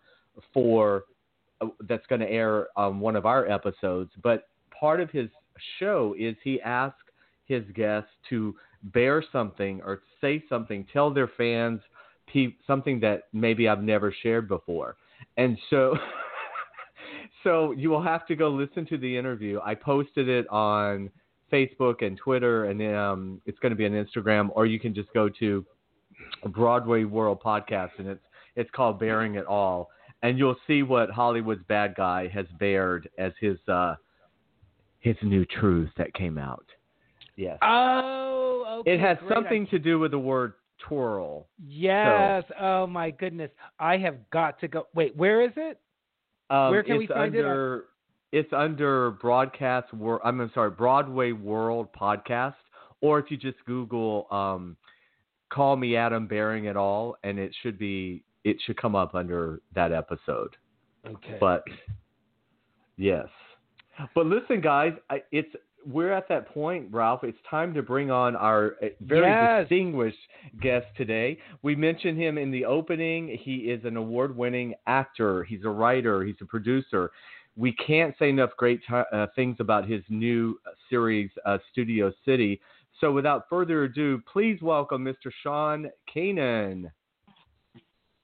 for 0.54 1.04
uh, 1.60 1.66
that's 1.88 2.06
going 2.06 2.20
to 2.20 2.30
air 2.30 2.68
on 2.76 3.00
one 3.00 3.16
of 3.16 3.26
our 3.26 3.48
episodes. 3.50 4.12
But 4.22 4.48
part 4.78 5.00
of 5.00 5.10
his 5.10 5.28
show 5.78 6.14
is 6.18 6.36
he 6.42 6.60
asks 6.62 6.96
his 7.46 7.64
guests 7.74 8.10
to 8.30 8.54
bear 8.82 9.22
something 9.32 9.80
or 9.84 10.02
say 10.20 10.42
something, 10.48 10.86
tell 10.92 11.12
their 11.12 11.30
fans 11.36 11.80
something 12.66 13.00
that 13.00 13.24
maybe 13.32 13.68
I've 13.68 13.82
never 13.82 14.14
shared 14.22 14.48
before. 14.48 14.96
And 15.36 15.58
so, 15.68 15.96
so 17.44 17.72
you 17.72 17.90
will 17.90 18.02
have 18.02 18.26
to 18.28 18.36
go 18.36 18.48
listen 18.48 18.86
to 18.86 18.98
the 18.98 19.16
interview. 19.16 19.60
I 19.64 19.74
posted 19.74 20.28
it 20.28 20.48
on 20.48 21.10
Facebook 21.52 22.04
and 22.04 22.16
Twitter, 22.16 22.66
and 22.66 22.80
um, 22.94 23.42
it's 23.46 23.58
going 23.58 23.70
to 23.70 23.76
be 23.76 23.86
on 23.86 23.92
Instagram, 23.92 24.50
or 24.54 24.66
you 24.66 24.78
can 24.78 24.94
just 24.94 25.12
go 25.12 25.28
to 25.40 25.64
Broadway 26.46 27.04
World 27.04 27.42
Podcast, 27.42 27.90
and 27.98 28.08
it's 28.08 28.24
it's 28.56 28.70
called 28.72 28.98
Bearing 28.98 29.36
It 29.36 29.46
All, 29.46 29.90
and 30.22 30.38
you'll 30.38 30.56
see 30.66 30.82
what 30.82 31.10
Hollywood's 31.10 31.64
bad 31.68 31.94
guy 31.96 32.28
has 32.28 32.46
bared 32.58 33.08
as 33.18 33.32
his 33.40 33.58
uh, 33.68 33.94
his 35.00 35.16
new 35.22 35.44
truth 35.44 35.90
that 35.96 36.12
came 36.14 36.38
out. 36.38 36.66
Yes, 37.36 37.58
Oh, 37.62 38.29
okay. 38.80 38.92
it 38.94 39.00
has 39.00 39.18
great. 39.18 39.32
something 39.32 39.66
to 39.68 39.78
do 39.78 39.98
with 39.98 40.10
the 40.10 40.18
word 40.18 40.54
twirl. 40.88 41.48
Yes. 41.64 42.44
Oh 42.60 42.86
my 42.86 43.10
goodness. 43.10 43.50
I 43.78 43.96
have 43.98 44.16
got 44.30 44.58
to 44.60 44.68
go. 44.68 44.86
Wait, 44.94 45.16
where 45.16 45.42
is 45.42 45.52
it? 45.56 45.78
Um, 46.50 46.70
Where 46.72 46.82
can 46.82 46.98
we 46.98 47.04
it's 47.04 47.12
find 47.12 47.34
it? 47.34 47.44
under, 47.44 47.84
It's 48.32 48.52
under 48.52 49.12
broadcast. 49.12 49.94
Wor- 49.94 50.24
I'm 50.26 50.50
sorry, 50.52 50.70
Broadway 50.70 51.30
World 51.30 51.88
Podcast, 51.92 52.56
or 53.00 53.20
if 53.20 53.30
you 53.30 53.36
just 53.36 53.58
Google 53.66 54.26
um, 54.32 54.76
"Call 55.52 55.76
Me 55.76 55.94
Adam," 55.94 56.26
bearing 56.26 56.66
at 56.66 56.76
all, 56.76 57.16
and 57.22 57.38
it 57.38 57.54
should 57.62 57.78
be 57.78 58.24
it 58.42 58.56
should 58.66 58.76
come 58.76 58.96
up 58.96 59.14
under 59.14 59.60
that 59.76 59.92
episode. 59.92 60.56
Okay. 61.06 61.36
But 61.38 61.62
yes, 62.96 63.28
but 64.14 64.26
listen, 64.26 64.60
guys, 64.60 64.92
it's 65.30 65.54
we're 65.86 66.12
at 66.12 66.28
that 66.28 66.48
point, 66.48 66.88
Ralph. 66.90 67.24
It's 67.24 67.38
time 67.48 67.72
to 67.74 67.82
bring 67.82 68.10
on 68.10 68.36
our 68.36 68.76
uh, 68.82 68.86
very 69.00 69.26
Yes. 69.30 69.62
distinguished 69.62 70.18
guest 70.60 70.86
today. 70.96 71.38
We 71.62 71.74
mentioned 71.76 72.18
him 72.18 72.38
in 72.38 72.50
the 72.50 72.64
opening. 72.64 73.28
He 73.42 73.70
is 73.70 73.84
an 73.84 73.96
award-winning 73.96 74.74
actor. 74.86 75.44
He's 75.44 75.64
a 75.64 75.68
writer. 75.70 76.22
He's 76.24 76.36
a 76.40 76.44
producer. 76.46 77.10
We 77.56 77.72
can't 77.74 78.14
say 78.18 78.30
enough 78.30 78.50
great 78.56 78.80
ti 78.88 78.94
uh, 79.12 79.26
things 79.34 79.56
about 79.60 79.86
his 79.88 80.02
new 80.08 80.58
series, 80.88 81.30
uh, 81.44 81.58
Studio 81.72 82.12
City. 82.24 82.60
So, 83.00 83.12
without 83.12 83.44
further 83.48 83.84
ado, 83.84 84.20
please 84.30 84.60
welcome 84.62 85.04
Mr. 85.04 85.30
Sean 85.42 85.88
Kanan. 86.14 86.90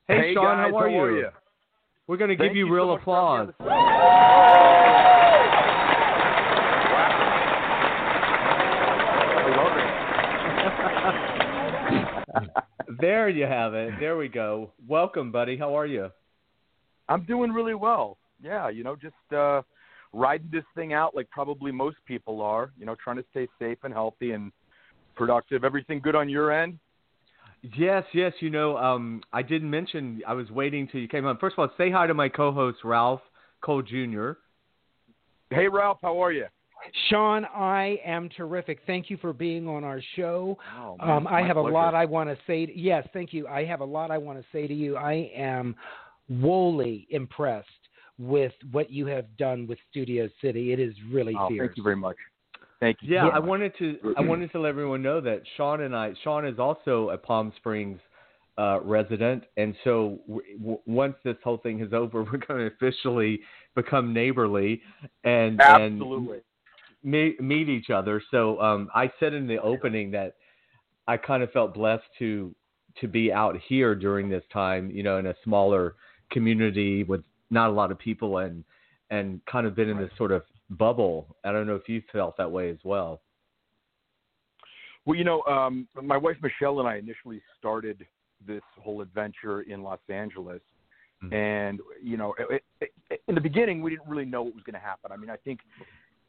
Hey, 0.06 0.18
Hey, 0.18 0.34
Sean, 0.34 0.44
guys, 0.44 0.70
how 0.72 0.76
are 0.78 0.90
how 0.90 1.00
are 1.00 1.10
you? 1.10 1.18
you? 1.18 1.28
We're 2.06 2.16
going 2.18 2.30
to 2.30 2.36
give 2.36 2.54
you 2.54 2.66
you 2.66 2.70
so 2.70 2.74
real 2.74 2.86
much 2.88 3.00
applause. 3.00 3.48
me 3.58 3.64
on 3.64 3.66
the 3.68 3.76
there 13.00 13.28
you 13.28 13.44
have 13.44 13.74
it. 13.74 13.94
There 14.00 14.16
we 14.16 14.28
go. 14.28 14.72
Welcome, 14.88 15.32
buddy. 15.32 15.56
How 15.56 15.76
are 15.76 15.86
you? 15.86 16.10
I'm 17.08 17.24
doing 17.24 17.52
really 17.52 17.74
well. 17.74 18.18
Yeah, 18.42 18.68
you 18.68 18.84
know, 18.84 18.96
just 18.96 19.14
uh 19.34 19.62
riding 20.12 20.48
this 20.50 20.64
thing 20.74 20.92
out 20.92 21.14
like 21.14 21.28
probably 21.30 21.72
most 21.72 21.96
people 22.06 22.40
are, 22.40 22.72
you 22.78 22.86
know, 22.86 22.96
trying 23.02 23.16
to 23.16 23.24
stay 23.30 23.46
safe 23.58 23.78
and 23.82 23.92
healthy 23.92 24.32
and 24.32 24.52
productive. 25.14 25.64
Everything 25.64 26.00
good 26.00 26.14
on 26.14 26.28
your 26.28 26.52
end? 26.52 26.78
Yes, 27.76 28.04
yes. 28.12 28.32
You 28.40 28.50
know, 28.50 28.76
um, 28.76 29.22
I 29.32 29.42
didn't 29.42 29.70
mention 29.70 30.22
I 30.26 30.34
was 30.34 30.50
waiting 30.50 30.88
till 30.88 31.00
you 31.00 31.08
came 31.08 31.26
on. 31.26 31.38
First 31.38 31.54
of 31.54 31.58
all, 31.60 31.70
say 31.76 31.90
hi 31.90 32.06
to 32.06 32.14
my 32.14 32.28
co-host 32.28 32.78
Ralph 32.84 33.22
Cole 33.60 33.82
Jr. 33.82 34.32
Hey 35.50 35.68
Ralph, 35.68 35.98
how 36.02 36.22
are 36.22 36.32
you? 36.32 36.46
Sean, 37.08 37.44
I 37.46 37.98
am 38.04 38.28
terrific. 38.28 38.80
Thank 38.86 39.10
you 39.10 39.16
for 39.16 39.32
being 39.32 39.66
on 39.68 39.84
our 39.84 40.00
show. 40.14 40.58
Oh, 40.78 40.96
Um, 41.00 41.26
I 41.26 41.40
my 41.40 41.46
have 41.46 41.56
a 41.56 41.60
lot 41.60 41.94
I 41.94 42.04
want 42.04 42.28
to 42.30 42.36
say. 42.46 42.70
yes, 42.74 43.06
thank 43.12 43.32
you. 43.32 43.46
I 43.48 43.64
have 43.64 43.80
a 43.80 43.84
lot 43.84 44.10
I 44.10 44.18
want 44.18 44.38
to 44.38 44.44
say 44.52 44.66
to 44.66 44.74
you. 44.74 44.96
I 44.96 45.30
am 45.34 45.74
wholly 46.40 47.06
impressed 47.10 47.68
with 48.18 48.52
what 48.72 48.90
you 48.90 49.06
have 49.06 49.36
done 49.36 49.66
with 49.66 49.78
Studio 49.90 50.28
City. 50.40 50.72
It 50.72 50.80
is 50.80 50.94
really 51.10 51.34
Oh, 51.38 51.48
fierce. 51.48 51.68
thank 51.68 51.76
you 51.76 51.82
very 51.82 51.96
much. 51.96 52.16
Thank 52.80 52.98
you. 53.00 53.14
Yeah, 53.14 53.24
so 53.24 53.30
I 53.30 53.38
much. 53.40 53.48
wanted 53.48 53.72
to 53.78 54.14
I 54.16 54.20
wanted 54.20 54.52
to 54.52 54.60
let 54.60 54.68
everyone 54.68 55.02
know 55.02 55.20
that 55.20 55.42
Sean 55.56 55.80
and 55.82 55.96
I 55.96 56.12
Sean 56.22 56.46
is 56.46 56.58
also 56.58 57.08
a 57.10 57.18
Palm 57.18 57.52
Springs 57.56 57.98
uh, 58.58 58.80
resident, 58.82 59.44
and 59.56 59.74
so 59.84 60.18
w- 60.28 60.58
w- 60.58 60.78
once 60.86 61.14
this 61.24 61.36
whole 61.44 61.58
thing 61.58 61.80
is 61.80 61.92
over, 61.92 62.22
we're 62.32 62.38
going 62.38 62.60
to 62.60 62.66
officially 62.66 63.40
become 63.74 64.12
neighborly 64.14 64.80
and 65.24 65.60
Absolutely. 65.60 66.36
and 66.36 66.42
meet, 67.06 67.40
meet 67.40 67.68
each 67.68 67.88
other. 67.88 68.20
So 68.30 68.60
um, 68.60 68.90
I 68.94 69.10
said 69.18 69.32
in 69.32 69.46
the 69.46 69.58
opening 69.58 70.10
that 70.10 70.34
I 71.08 71.16
kind 71.16 71.42
of 71.42 71.50
felt 71.52 71.72
blessed 71.72 72.04
to 72.18 72.54
to 73.00 73.06
be 73.06 73.30
out 73.30 73.56
here 73.68 73.94
during 73.94 74.28
this 74.30 74.42
time, 74.50 74.90
you 74.90 75.02
know, 75.02 75.18
in 75.18 75.26
a 75.26 75.34
smaller 75.44 75.94
community 76.32 77.04
with 77.04 77.22
not 77.50 77.68
a 77.68 77.72
lot 77.72 77.92
of 77.92 77.98
people 77.98 78.38
and 78.38 78.64
and 79.10 79.40
kind 79.46 79.66
of 79.66 79.76
been 79.76 79.88
in 79.88 79.98
this 79.98 80.10
sort 80.16 80.32
of 80.32 80.42
bubble. 80.70 81.36
I 81.44 81.52
don't 81.52 81.66
know 81.66 81.76
if 81.76 81.88
you 81.88 82.02
felt 82.10 82.36
that 82.38 82.50
way 82.50 82.70
as 82.70 82.78
well. 82.84 83.20
Well, 85.04 85.16
you 85.16 85.24
know, 85.24 85.42
um, 85.42 85.86
my 86.02 86.16
wife 86.16 86.36
Michelle 86.42 86.80
and 86.80 86.88
I 86.88 86.96
initially 86.96 87.40
started 87.58 88.04
this 88.44 88.62
whole 88.82 89.00
adventure 89.00 89.62
in 89.62 89.82
Los 89.82 90.00
Angeles, 90.08 90.60
Mhm. 91.22 91.32
and 91.32 91.80
you 92.02 92.16
know, 92.16 92.34
it, 92.38 92.64
it, 92.80 93.20
in 93.28 93.34
the 93.34 93.40
beginning, 93.40 93.80
we 93.82 93.90
didn't 93.90 94.08
really 94.08 94.24
know 94.24 94.42
what 94.42 94.54
was 94.54 94.64
going 94.64 94.74
to 94.74 94.80
happen. 94.80 95.12
I 95.12 95.16
mean, 95.16 95.30
I 95.30 95.36
think, 95.36 95.60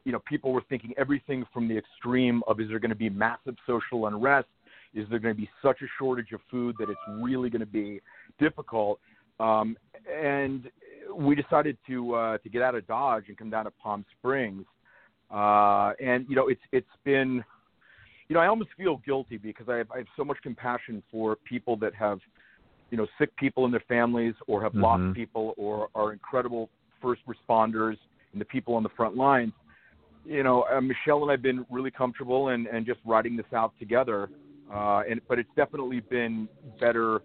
you 0.08 0.12
know, 0.12 0.22
people 0.26 0.54
were 0.54 0.62
thinking 0.70 0.94
everything 0.96 1.44
from 1.52 1.68
the 1.68 1.76
extreme 1.76 2.42
of 2.46 2.60
is 2.60 2.68
there 2.70 2.78
going 2.78 2.88
to 2.88 2.96
be 2.96 3.10
massive 3.10 3.54
social 3.66 4.06
unrest? 4.06 4.48
Is 4.94 5.06
there 5.10 5.18
going 5.18 5.34
to 5.34 5.38
be 5.38 5.50
such 5.60 5.82
a 5.82 5.86
shortage 5.98 6.32
of 6.32 6.40
food 6.50 6.76
that 6.78 6.88
it's 6.88 6.98
really 7.20 7.50
going 7.50 7.60
to 7.60 7.66
be 7.66 8.00
difficult? 8.40 9.00
Um, 9.38 9.76
and 10.10 10.70
we 11.14 11.34
decided 11.34 11.76
to 11.88 12.14
uh, 12.14 12.38
to 12.38 12.48
get 12.48 12.62
out 12.62 12.74
of 12.74 12.86
Dodge 12.86 13.24
and 13.28 13.36
come 13.36 13.50
down 13.50 13.66
to 13.66 13.70
Palm 13.70 14.06
Springs. 14.18 14.64
Uh, 15.30 15.92
and 16.02 16.24
you 16.26 16.34
know, 16.34 16.48
it's 16.48 16.62
it's 16.72 16.86
been 17.04 17.44
you 18.28 18.34
know, 18.34 18.40
I 18.40 18.46
almost 18.46 18.70
feel 18.78 19.02
guilty 19.04 19.36
because 19.36 19.68
I 19.68 19.76
have, 19.76 19.90
I 19.90 19.98
have 19.98 20.06
so 20.16 20.24
much 20.24 20.38
compassion 20.42 21.02
for 21.10 21.36
people 21.44 21.76
that 21.76 21.94
have, 21.94 22.18
you 22.90 22.96
know, 22.96 23.06
sick 23.18 23.36
people 23.36 23.66
in 23.66 23.70
their 23.70 23.84
families 23.88 24.34
or 24.46 24.62
have 24.62 24.72
Mhm. 24.72 24.80
lost 24.80 25.14
people 25.14 25.52
or 25.58 25.88
are 25.94 26.14
incredible 26.14 26.70
first 27.02 27.20
responders, 27.26 27.98
and 28.32 28.40
the 28.40 28.46
people 28.46 28.74
on 28.74 28.82
the 28.82 28.88
front 28.90 29.14
lines. 29.14 29.52
You 30.24 30.42
know, 30.42 30.64
uh, 30.72 30.80
Michelle 30.80 31.22
and 31.22 31.30
I've 31.32 31.42
been 31.42 31.64
really 31.70 31.90
comfortable 31.90 32.48
and 32.48 32.66
and 32.66 32.84
just 32.84 33.00
riding 33.04 33.36
this 33.36 33.46
out 33.54 33.72
together. 33.78 34.30
Uh, 34.72 35.02
and 35.08 35.20
but 35.28 35.38
it's 35.38 35.48
definitely 35.56 36.00
been 36.00 36.48
better 36.78 37.22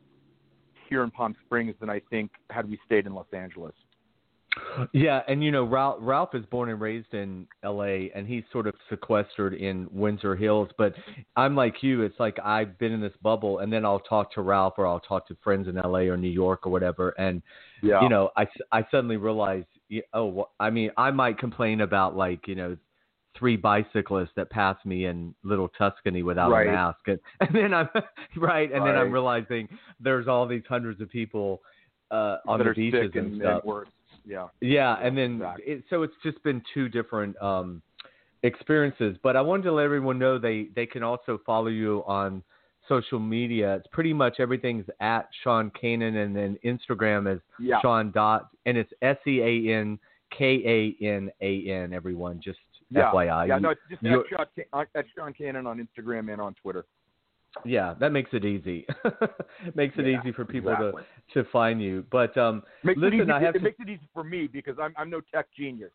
here 0.90 1.04
in 1.04 1.12
Palm 1.12 1.36
Springs 1.46 1.76
than 1.80 1.90
I 1.90 2.02
think 2.10 2.32
had 2.50 2.70
we 2.70 2.80
stayed 2.86 3.06
in 3.06 3.14
Los 3.14 3.28
Angeles. 3.34 3.74
Yeah, 4.92 5.22
and 5.28 5.44
you 5.44 5.52
know 5.52 5.64
Ralph, 5.64 5.98
Ralph 6.00 6.36
is 6.36 6.46
born 6.46 6.70
and 6.70 6.80
raised 6.80 7.14
in 7.14 7.48
L.A. 7.64 8.12
and 8.14 8.28
he's 8.28 8.44
sort 8.52 8.68
of 8.68 8.76
sequestered 8.90 9.56
in 9.56 9.88
Windsor 9.92 10.36
Hills. 10.36 10.70
But 10.78 10.94
I'm 11.36 11.56
like 11.56 11.82
you; 11.82 12.04
it's 12.04 12.20
like 12.20 12.38
I've 12.44 12.78
been 12.78 12.92
in 12.92 13.02
this 13.02 13.14
bubble, 13.24 13.60
and 13.60 13.74
then 13.74 13.84
I'll 13.84 14.00
talk 14.00 14.32
to 14.34 14.42
Ralph 14.42 14.76
or 14.78 14.86
I'll 14.86 15.00
talk 15.00 15.28
to 15.30 15.38
friends 15.44 15.68
in 15.68 15.78
L.A. 15.78 16.08
or 16.08 16.18
New 16.18 16.30
York 16.30 16.68
or 16.68 16.72
whatever, 16.72 17.10
and 17.18 17.42
Yeah. 17.82 18.02
you 18.04 18.10
know, 18.10 18.30
I 18.38 18.48
I 18.72 18.86
suddenly 18.92 19.18
realize, 19.18 19.64
oh, 20.14 20.32
wh- 20.42 20.64
I 20.64 20.70
mean, 20.70 20.92
I 20.98 21.12
might 21.12 21.38
complain 21.38 21.82
about 21.82 22.16
like 22.16 22.48
you 22.48 22.56
know 22.56 22.78
three 23.38 23.56
bicyclists 23.58 24.32
that 24.36 24.50
pass 24.50 24.78
me 24.86 25.06
in 25.06 25.34
Little 25.44 25.68
Tuscany 25.70 26.22
without 26.22 26.52
Right. 26.52 26.68
a 26.68 26.72
mask, 26.72 27.00
and, 27.08 27.20
and 27.42 27.50
then 27.56 27.74
I'm 27.74 27.90
right, 28.38 28.72
and 28.72 28.86
then 28.86 28.96
I'm 28.96 29.12
realizing 29.12 29.68
there's 30.00 30.28
all 30.28 30.48
these 30.48 30.64
hundreds 30.68 31.02
of 31.02 31.10
people 31.10 31.62
uh, 32.12 32.38
on 32.48 32.60
that 32.60 32.66
the 32.66 32.74
beaches 32.74 33.08
sick 33.08 33.16
and 33.16 33.34
and, 33.34 33.42
stuff. 33.42 33.62
and 33.64 33.70
worse. 33.70 33.90
Yeah. 34.26 34.48
Yeah, 34.62 34.96
and 35.02 35.18
then 35.18 35.36
exactly. 35.36 35.66
it, 35.66 35.84
so 35.90 36.04
it's 36.04 36.14
just 36.24 36.42
been 36.44 36.62
two 36.74 36.88
different 36.88 37.36
um, 37.42 37.82
experiences. 38.44 39.18
But 39.24 39.36
I 39.36 39.42
wanted 39.42 39.64
to 39.64 39.74
let 39.74 39.84
everyone 39.84 40.20
know 40.20 40.38
they 40.38 40.68
they 40.76 40.86
can 40.86 41.04
also 41.04 41.40
follow 41.46 41.68
you 41.68 42.04
on 42.06 42.44
social 42.88 43.20
media. 43.20 43.76
It's 43.76 43.88
pretty 43.92 44.14
much 44.14 44.40
everything's 44.40 44.86
at 45.00 45.28
Sean 45.44 45.72
Kanan, 45.72 46.24
and 46.24 46.36
then 46.36 46.58
Instagram 46.66 47.34
is 47.34 47.42
Yeah. 47.60 47.80
Sean 47.82 48.12
dot, 48.12 48.50
and 48.66 48.78
it's 48.78 48.92
S 49.02 49.18
E 49.28 49.42
A 49.42 49.74
N 49.74 50.00
K 50.32 50.96
A 51.02 51.06
N 51.06 51.32
A 51.42 51.70
N. 51.70 51.94
Everyone, 51.94 52.40
just 52.42 52.60
Yeah. 52.90 53.12
FYI. 53.12 53.48
Yeah, 53.48 53.60
no, 53.60 53.70
it's 53.72 53.82
just 53.90 54.04
at 54.06 54.12
Sean, 54.30 54.46
Ca- 54.72 54.86
at 54.96 55.06
Sean 55.16 55.34
Kanan 55.34 55.66
on 55.66 55.80
Instagram 55.86 56.32
and 56.32 56.42
on 56.42 56.54
Twitter. 56.56 56.86
yeah, 57.64 57.94
that 58.00 58.12
makes 58.12 58.32
it 58.34 58.44
easy. 58.46 58.86
makes 59.76 59.96
it 59.98 60.06
Yeah, 60.08 60.20
easy 60.20 60.32
for 60.32 60.44
people 60.46 60.72
exactly. 60.72 61.04
to 61.34 61.44
to 61.44 61.50
find 61.52 61.82
you. 61.82 62.04
But 62.12 62.36
um, 62.38 62.64
Makes 62.84 63.00
listen, 63.00 63.20
it 63.20 63.24
easy, 63.24 63.32
I 63.32 63.40
have 63.42 63.56
it 63.56 63.60
to 63.60 63.64
makes 63.66 63.80
it 63.80 63.90
easy 63.90 64.08
for 64.14 64.24
me 64.24 64.48
because 64.48 64.78
I'm 64.82 64.94
I'm 64.98 65.10
no 65.10 65.22
tech 65.34 65.48
genius. 65.58 65.92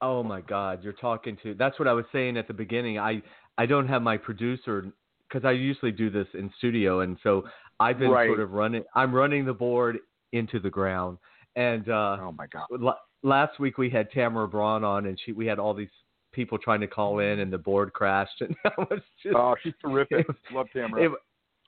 Oh 0.00 0.22
my 0.22 0.40
God, 0.40 0.82
you're 0.82 0.92
talking 0.92 1.36
to. 1.42 1.54
That's 1.54 1.78
what 1.78 1.88
I 1.88 1.92
was 1.92 2.04
saying 2.12 2.36
at 2.36 2.46
the 2.48 2.54
beginning. 2.54 2.98
I 2.98 3.22
I 3.58 3.66
don't 3.66 3.88
have 3.88 4.00
my 4.02 4.16
producer 4.16 4.86
because 5.28 5.44
I 5.44 5.52
usually 5.52 5.92
do 5.92 6.10
this 6.10 6.26
in 6.34 6.50
studio, 6.58 7.00
and 7.00 7.16
so 7.22 7.44
I've 7.80 7.98
been 7.98 8.10
Right. 8.10 8.28
sort 8.28 8.40
of 8.40 8.52
running. 8.52 8.84
I'm 8.94 9.14
running 9.14 9.44
the 9.44 9.52
board 9.54 9.98
into 10.32 10.58
the 10.58 10.70
ground. 10.70 11.18
And 11.56 11.88
uh, 11.88 12.16
Oh 12.20 12.32
my 12.32 12.46
god. 12.46 12.66
la- 12.70 12.98
last 13.22 13.58
week 13.58 13.78
we 13.78 13.90
had 13.90 14.10
Tamara 14.12 14.46
Braun 14.48 14.84
on, 14.84 15.06
and 15.06 15.18
she 15.24 15.32
we 15.32 15.46
had 15.46 15.58
all 15.58 15.74
these 15.74 15.88
people 16.32 16.58
trying 16.58 16.80
to 16.80 16.86
call 16.86 17.18
in, 17.20 17.40
and 17.40 17.52
the 17.52 17.58
board 17.58 17.92
crashed, 17.92 18.40
and 18.40 18.54
that 18.64 18.76
was 18.78 19.00
just. 19.22 19.34
Oh, 19.36 19.54
she's 19.62 19.74
terrific. 19.82 20.26
was- 20.28 20.36
Love 20.52 20.66
Tamara. 20.72 21.04
it- 21.06 21.12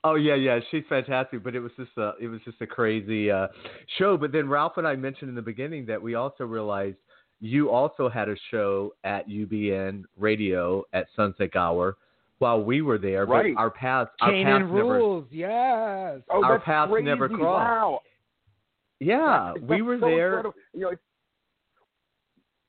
oh 0.03 0.15
yeah, 0.15 0.35
yeah, 0.35 0.59
she's 0.69 0.83
fantastic. 0.89 1.43
But 1.43 1.55
it 1.55 1.59
was 1.59 1.71
just 1.77 1.91
a 1.97 2.13
it 2.21 2.27
was 2.27 2.39
just 2.45 2.61
a 2.61 2.67
crazy 2.67 3.29
uh, 3.29 3.47
show. 3.97 4.17
But 4.17 4.31
then 4.31 4.47
Ralph 4.49 4.77
and 4.77 4.87
I 4.87 4.95
mentioned 4.95 5.29
in 5.29 5.35
the 5.35 5.41
beginning 5.41 5.85
that 5.87 6.01
we 6.01 6.15
also 6.15 6.45
realized 6.45 6.97
you 7.43 7.69
also 7.71 8.07
had 8.07 8.29
a 8.29 8.35
show 8.51 8.93
at 9.03 9.27
UBN 9.27 10.03
Radio 10.17 10.83
at 10.93 11.07
Sunset 11.15 11.51
Gower 11.51 11.97
while 12.41 12.63
we 12.63 12.81
were 12.81 12.97
there. 12.97 13.25
Right. 13.25 13.53
But 13.55 13.61
our 13.61 13.69
paths, 13.69 14.09
our 14.21 14.31
paths 14.31 14.45
never. 14.45 14.65
rules, 14.67 15.27
yes. 15.31 16.19
oh, 16.31 16.43
our 16.43 16.59
paths 16.59 16.91
crazy. 16.91 17.05
never 17.05 17.29
crossed. 17.29 17.41
Wow. 17.41 17.99
Yeah, 18.99 19.51
That's- 19.53 19.61
we 19.61 19.67
that's 19.77 19.83
were 19.83 19.97
so 19.99 20.05
there. 20.07 20.27
incredible. 20.27 20.55
You 20.73 20.79
know, 20.81 20.89
it, 20.89 20.99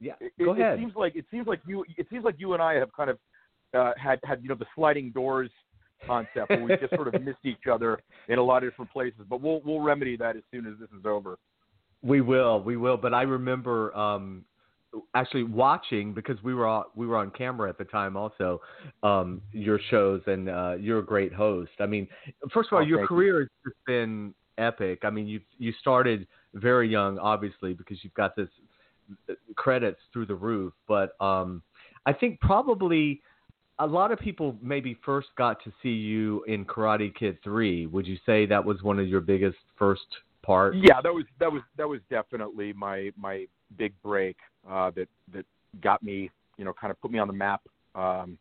Yeah, 0.01 0.13
it, 0.21 0.33
go 0.45 0.53
it 0.55 0.61
ahead. 0.61 0.79
seems 0.79 0.93
like 0.97 1.17
it 1.17 1.25
seems 1.31 1.47
like 1.47 1.61
you 1.67 1.85
it 1.97 2.07
seems 2.11 2.25
like 2.25 2.35
you 2.39 2.53
and 2.55 2.63
I 2.63 2.75
have 2.75 2.91
kind 2.97 3.11
of 3.11 3.19
uh, 3.75 3.93
had 3.97 4.19
had 4.25 4.43
you 4.43 4.49
know 4.49 4.55
the 4.55 4.67
sliding 4.75 5.11
doors 5.13 5.51
concept 6.07 6.51
where 6.51 6.65
we 6.65 6.77
just 6.77 6.95
sort 6.95 7.15
of 7.15 7.23
missed 7.23 7.45
each 7.45 7.67
other 7.71 7.99
in 8.29 8.39
a 8.39 8.43
lot 8.43 8.65
of 8.65 8.71
different 8.71 8.91
places. 8.93 9.21
But 9.29 9.41
we'll 9.41 9.61
we'll 9.65 9.81
remedy 9.81 10.17
that 10.19 10.37
as 10.37 10.43
soon 10.51 10.67
as 10.67 10.75
this 10.81 10.89
is 10.99 11.07
over. 11.07 11.39
We 12.03 12.21
will, 12.21 12.63
we 12.63 12.77
will. 12.77 12.97
But 12.97 13.15
I 13.15 13.23
remember 13.23 13.97
um, 13.97 14.45
actually 15.15 15.45
watching 15.45 16.13
because 16.13 16.43
we 16.43 16.55
were 16.55 16.67
on, 16.67 16.85
we 16.95 17.07
were 17.07 17.17
on 17.17 17.31
camera 17.31 17.69
at 17.69 17.79
the 17.79 17.85
time. 17.85 18.17
Also, 18.17 18.61
um, 19.03 19.41
your 19.53 19.79
shows, 19.91 20.21
and 20.27 20.49
uh, 20.49 20.75
you're 20.79 20.99
a 20.99 21.05
great 21.05 21.33
host. 21.33 21.73
I 21.81 21.87
mean, 21.87 22.07
first 22.53 22.69
of 22.71 22.75
all, 22.75 22.83
Oh, 22.83 22.87
your 22.87 22.99
thank 22.99 23.11
you. 23.11 23.17
career 23.17 23.39
has 23.41 23.49
just 23.65 23.77
been 23.87 24.35
epic. 24.59 25.01
I 25.03 25.11
mean, 25.11 25.27
you 25.27 25.41
you 25.59 25.73
started 25.81 26.27
very 26.55 26.89
young, 26.89 27.19
obviously, 27.19 27.73
because 27.75 27.99
you've 28.03 28.15
got 28.15 28.37
this 28.37 28.49
uh, 29.29 29.35
credits 29.57 30.01
through 30.13 30.27
the 30.27 30.35
roof. 30.35 30.73
But 30.87 31.21
um, 31.21 31.63
I 32.07 32.13
think 32.13 32.41
probably 32.41 33.23
a 33.79 33.87
lot 33.87 34.13
of 34.13 34.19
people 34.19 34.57
maybe 34.61 34.99
first 35.05 35.29
got 35.37 35.63
to 35.65 35.73
see 35.83 35.91
you 35.91 36.45
in 36.45 36.65
Karate 36.65 37.15
Kid 37.15 37.39
Three. 37.43 37.87
Would 37.87 38.07
you 38.07 38.19
say 38.27 38.47
that 38.47 38.65
was 38.65 38.83
one 38.83 38.99
of 38.99 39.09
your 39.09 39.21
biggest 39.21 39.59
first 39.79 40.07
parts? 40.43 40.77
Yeah, 40.81 41.01
that 41.03 41.13
was 41.13 41.25
that 41.41 41.51
was 41.51 41.63
that 41.79 41.89
was 41.89 42.01
definitely 42.11 42.73
my 42.73 43.11
my 43.17 43.47
big 43.79 43.93
break 44.03 44.37
uh, 44.69 44.91
that 44.97 45.09
that 45.35 45.45
got 45.83 46.03
me, 46.03 46.31
you 46.57 46.65
know, 46.65 46.73
kind 46.73 46.91
of 46.91 47.01
put 47.01 47.11
me 47.11 47.19
on 47.19 47.29
the 47.29 47.35
map. 47.35 47.63
Um, 47.95 48.39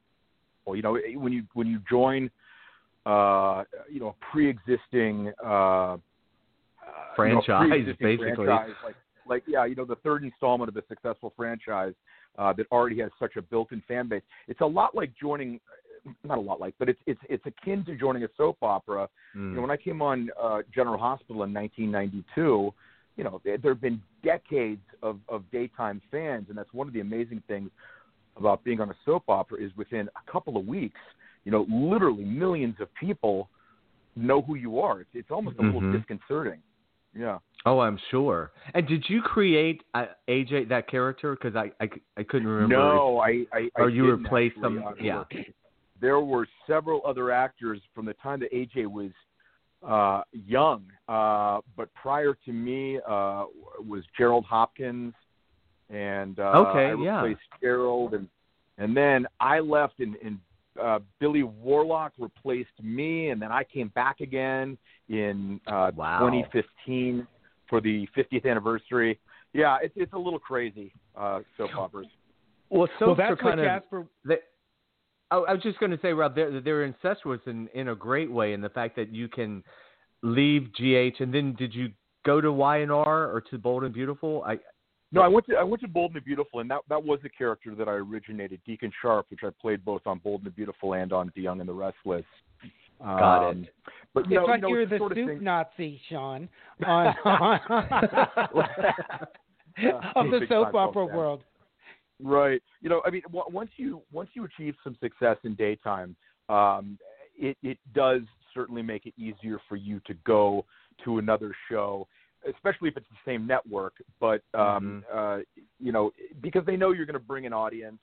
well, 0.65 0.75
you 0.75 0.81
know, 0.81 0.97
when 1.15 1.33
you 1.33 1.43
when 1.53 1.67
you 1.67 1.79
join, 1.89 2.29
uh, 3.05 3.63
you 3.89 3.99
know, 3.99 4.09
a 4.09 4.31
pre-existing 4.31 5.31
uh, 5.43 5.47
uh, 5.47 5.97
you 5.97 5.97
know, 5.97 7.41
Franchise, 7.43 7.67
pre-existing 7.69 8.07
basically. 8.17 8.45
franchise, 8.45 8.69
like 8.83 8.95
like 9.27 9.43
yeah, 9.47 9.65
you 9.65 9.75
know, 9.75 9.85
the 9.85 9.95
third 9.97 10.23
installment 10.23 10.69
of 10.69 10.75
a 10.77 10.83
successful 10.87 11.33
franchise 11.35 11.93
uh, 12.37 12.53
that 12.53 12.65
already 12.71 12.99
has 12.99 13.11
such 13.19 13.35
a 13.37 13.41
built-in 13.41 13.81
fan 13.87 14.07
base. 14.07 14.23
It's 14.47 14.61
a 14.61 14.65
lot 14.65 14.95
like 14.95 15.11
joining. 15.19 15.59
Not 16.23 16.39
a 16.39 16.41
lot 16.41 16.59
like, 16.59 16.73
but 16.79 16.89
it's 16.89 16.99
it's 17.05 17.19
it's 17.29 17.45
akin 17.45 17.85
to 17.85 17.95
joining 17.95 18.23
a 18.23 18.27
soap 18.35 18.57
opera 18.63 19.07
Mm. 19.35 19.51
you 19.51 19.55
know, 19.55 19.61
when 19.61 19.71
I 19.71 19.77
came 19.77 20.01
on 20.01 20.29
uh, 20.41 20.59
General 20.73 20.97
Hospital 20.97 21.43
in 21.43 21.53
1992, 21.53 22.73
you 23.17 23.23
know, 23.23 23.41
there 23.43 23.57
have 23.63 23.81
been 23.81 24.01
decades 24.23 24.81
of, 25.03 25.19
of 25.29 25.43
daytime 25.51 26.01
fans, 26.11 26.45
and 26.49 26.57
that's 26.57 26.73
one 26.73 26.87
of 26.87 26.93
the 26.93 27.01
amazing 27.01 27.43
things 27.47 27.69
about 28.37 28.63
being 28.63 28.79
on 28.79 28.89
a 28.89 28.95
soap 29.05 29.23
opera 29.27 29.61
is 29.63 29.71
within 29.75 30.07
a 30.15 30.31
couple 30.31 30.57
of 30.57 30.65
weeks, 30.65 30.99
you 31.43 31.51
know, 31.51 31.65
literally 31.69 32.23
millions 32.23 32.75
of 32.79 32.87
people 32.95 33.49
know 34.15 34.41
who 34.41 34.55
you 34.55 34.79
are. 34.79 35.01
It's, 35.01 35.09
it's 35.13 35.31
almost 35.31 35.57
a 35.59 35.61
little 35.63 35.81
disconcerting. 35.91 36.59
Yeah. 37.17 37.39
Oh, 37.65 37.79
I'm 37.79 37.99
sure. 38.09 38.51
And 38.73 38.87
did 38.87 39.03
you 39.09 39.21
create 39.21 39.83
uh, 39.93 40.05
AJ 40.29 40.69
that 40.69 40.89
character? 40.89 41.35
Because 41.35 41.55
I, 41.55 41.71
I, 41.83 41.89
I 42.17 42.23
couldn't 42.23 42.47
remember. 42.47 42.75
No, 42.75 43.19
I, 43.19 43.43
I, 43.53 43.69
I 43.77 43.81
or 43.81 43.89
you 43.89 44.09
replaced 44.09 44.59
them- 44.61 44.83
yeah. 44.99 45.23
There 45.99 46.19
were 46.19 46.47
several 46.65 47.01
other 47.05 47.29
actors 47.31 47.79
from 47.93 48.05
the 48.05 48.13
time 48.15 48.39
that 48.39 48.51
AJ 48.51 48.87
was 48.87 49.11
uh, 49.87 50.21
young, 50.31 50.83
uh, 51.07 51.59
but 51.75 51.93
prior 51.93 52.37
to 52.45 52.51
me 52.51 52.97
uh, 53.07 53.45
was 53.79 54.03
Gerald 54.17 54.45
Hopkins, 54.45 55.13
and 55.89 56.39
uh, 56.39 56.65
Okay, 56.67 56.91
I 56.91 57.03
yeah. 57.03 57.21
replaced 57.21 57.47
Gerald, 57.61 58.13
and 58.13 58.27
and 58.77 58.95
then 58.95 59.27
I 59.39 59.59
left, 59.59 59.99
and, 59.99 60.15
and 60.23 60.39
uh, 60.81 60.99
Billy 61.19 61.43
Warlock 61.43 62.13
replaced 62.17 62.69
me, 62.81 63.29
and 63.29 63.41
then 63.41 63.51
I 63.51 63.63
came 63.63 63.89
back 63.89 64.21
again 64.21 64.77
in 65.09 65.59
uh, 65.67 65.91
Wow. 65.95 66.19
2015 66.19 67.27
for 67.69 67.81
the 67.81 68.07
50th 68.17 68.49
anniversary. 68.49 69.19
Yeah, 69.53 69.77
it's 69.81 69.93
it's 69.97 70.13
a 70.13 70.17
little 70.17 70.39
crazy 70.39 70.93
uh, 71.15 71.41
soap 71.57 71.71
operas. 71.77 72.07
Well, 72.69 72.87
soaps 72.99 73.01
well, 73.01 73.11
are 73.11 73.15
that's 73.15 73.29
what 73.31 73.39
kind 73.39 73.59
of. 73.59 73.65
Jasper. 73.65 74.07
They, 74.25 74.37
I, 75.31 75.37
I 75.37 75.53
was 75.53 75.63
just 75.63 75.79
going 75.79 75.91
to 75.91 75.99
say, 76.01 76.13
Rob, 76.13 76.35
they're, 76.35 76.61
they're 76.61 76.83
incestuous 76.83 77.39
in, 77.47 77.67
in 77.73 77.87
a 77.87 77.95
great 77.95 78.31
way 78.31 78.53
in 78.53 78.61
the 78.61 78.69
fact 78.69 78.95
that 78.97 79.13
you 79.13 79.27
can 79.27 79.63
leave 80.21 80.69
GH 80.73 81.19
and 81.21 81.33
then 81.33 81.55
did 81.57 81.73
you 81.73 81.89
go 82.25 82.39
to 82.41 82.51
Y&R 82.51 82.91
or 83.31 83.41
to 83.49 83.57
Bold 83.57 83.83
and 83.85 83.93
Beautiful? 83.93 84.43
I 84.45 84.59
No, 85.11 85.21
I 85.21 85.27
went 85.27 85.45
to 85.47 85.55
I 85.55 85.63
went 85.63 85.81
to 85.81 85.87
Bold 85.87 86.11
and 86.11 86.17
the 86.17 86.21
Beautiful, 86.23 86.59
and 86.59 86.69
that 86.69 86.81
that 86.89 87.03
was 87.03 87.19
the 87.23 87.29
character 87.29 87.73
that 87.75 87.87
I 87.87 87.93
originated, 87.93 88.61
Deacon 88.65 88.91
Sharpe, 89.01 89.25
which 89.31 89.39
I 89.43 89.49
played 89.59 89.83
both 89.83 90.03
on 90.05 90.19
Bold 90.19 90.41
and 90.41 90.47
the 90.47 90.51
Beautiful 90.55 90.93
and 90.93 91.11
on 91.11 91.31
The 91.35 91.41
Young 91.41 91.59
and 91.59 91.67
the 91.67 91.73
Restless. 91.73 92.23
Got 92.99 93.49
Um, 93.49 93.63
it. 93.63 93.73
But 94.13 94.29
you 94.29 94.37
It's 94.37 94.45
know, 94.45 94.51
like 94.51 94.57
you 94.57 94.61
know, 94.61 94.67
you're 94.69 94.81
it's 94.83 94.91
the 94.91 94.97
sort 94.99 95.11
of 95.13 95.17
soup 95.17 95.27
thing- 95.29 95.43
Nazi, 95.43 95.99
Sean, 96.07 96.47
on, 96.85 97.07
of 100.15 100.29
the 100.31 100.45
soap 100.47 100.75
opera 100.75 101.05
world. 101.07 101.43
Right. 102.23 102.61
You 102.81 102.89
know, 102.89 103.01
I 103.05 103.09
mean, 103.09 103.23
w- 103.23 103.43
once 103.49 103.71
you 103.77 104.01
once 104.11 104.29
you 104.33 104.45
achieve 104.45 104.75
some 104.83 104.95
success 105.01 105.37
in 105.43 105.55
daytime, 105.55 106.15
um, 106.49 106.97
it 107.37 107.57
it 107.63 107.77
does 107.93 108.21
certainly 108.53 108.81
make 108.81 109.05
it 109.05 109.13
easier 109.17 109.59
for 109.67 109.75
you 109.75 110.01
to 110.05 110.13
go 110.25 110.65
to 111.05 111.17
another 111.17 111.55
show, 111.69 112.07
especially 112.47 112.89
if 112.89 112.97
it's 112.97 113.07
the 113.09 113.31
same 113.31 113.47
network. 113.47 113.93
But 114.19 114.41
um, 114.53 115.03
uh, 115.11 115.39
you 115.79 115.91
know, 115.91 116.11
because 116.41 116.65
they 116.65 116.75
know 116.75 116.91
you're 116.91 117.05
going 117.05 117.13
to 117.13 117.19
bring 117.19 117.45
an 117.45 117.53
audience, 117.53 117.99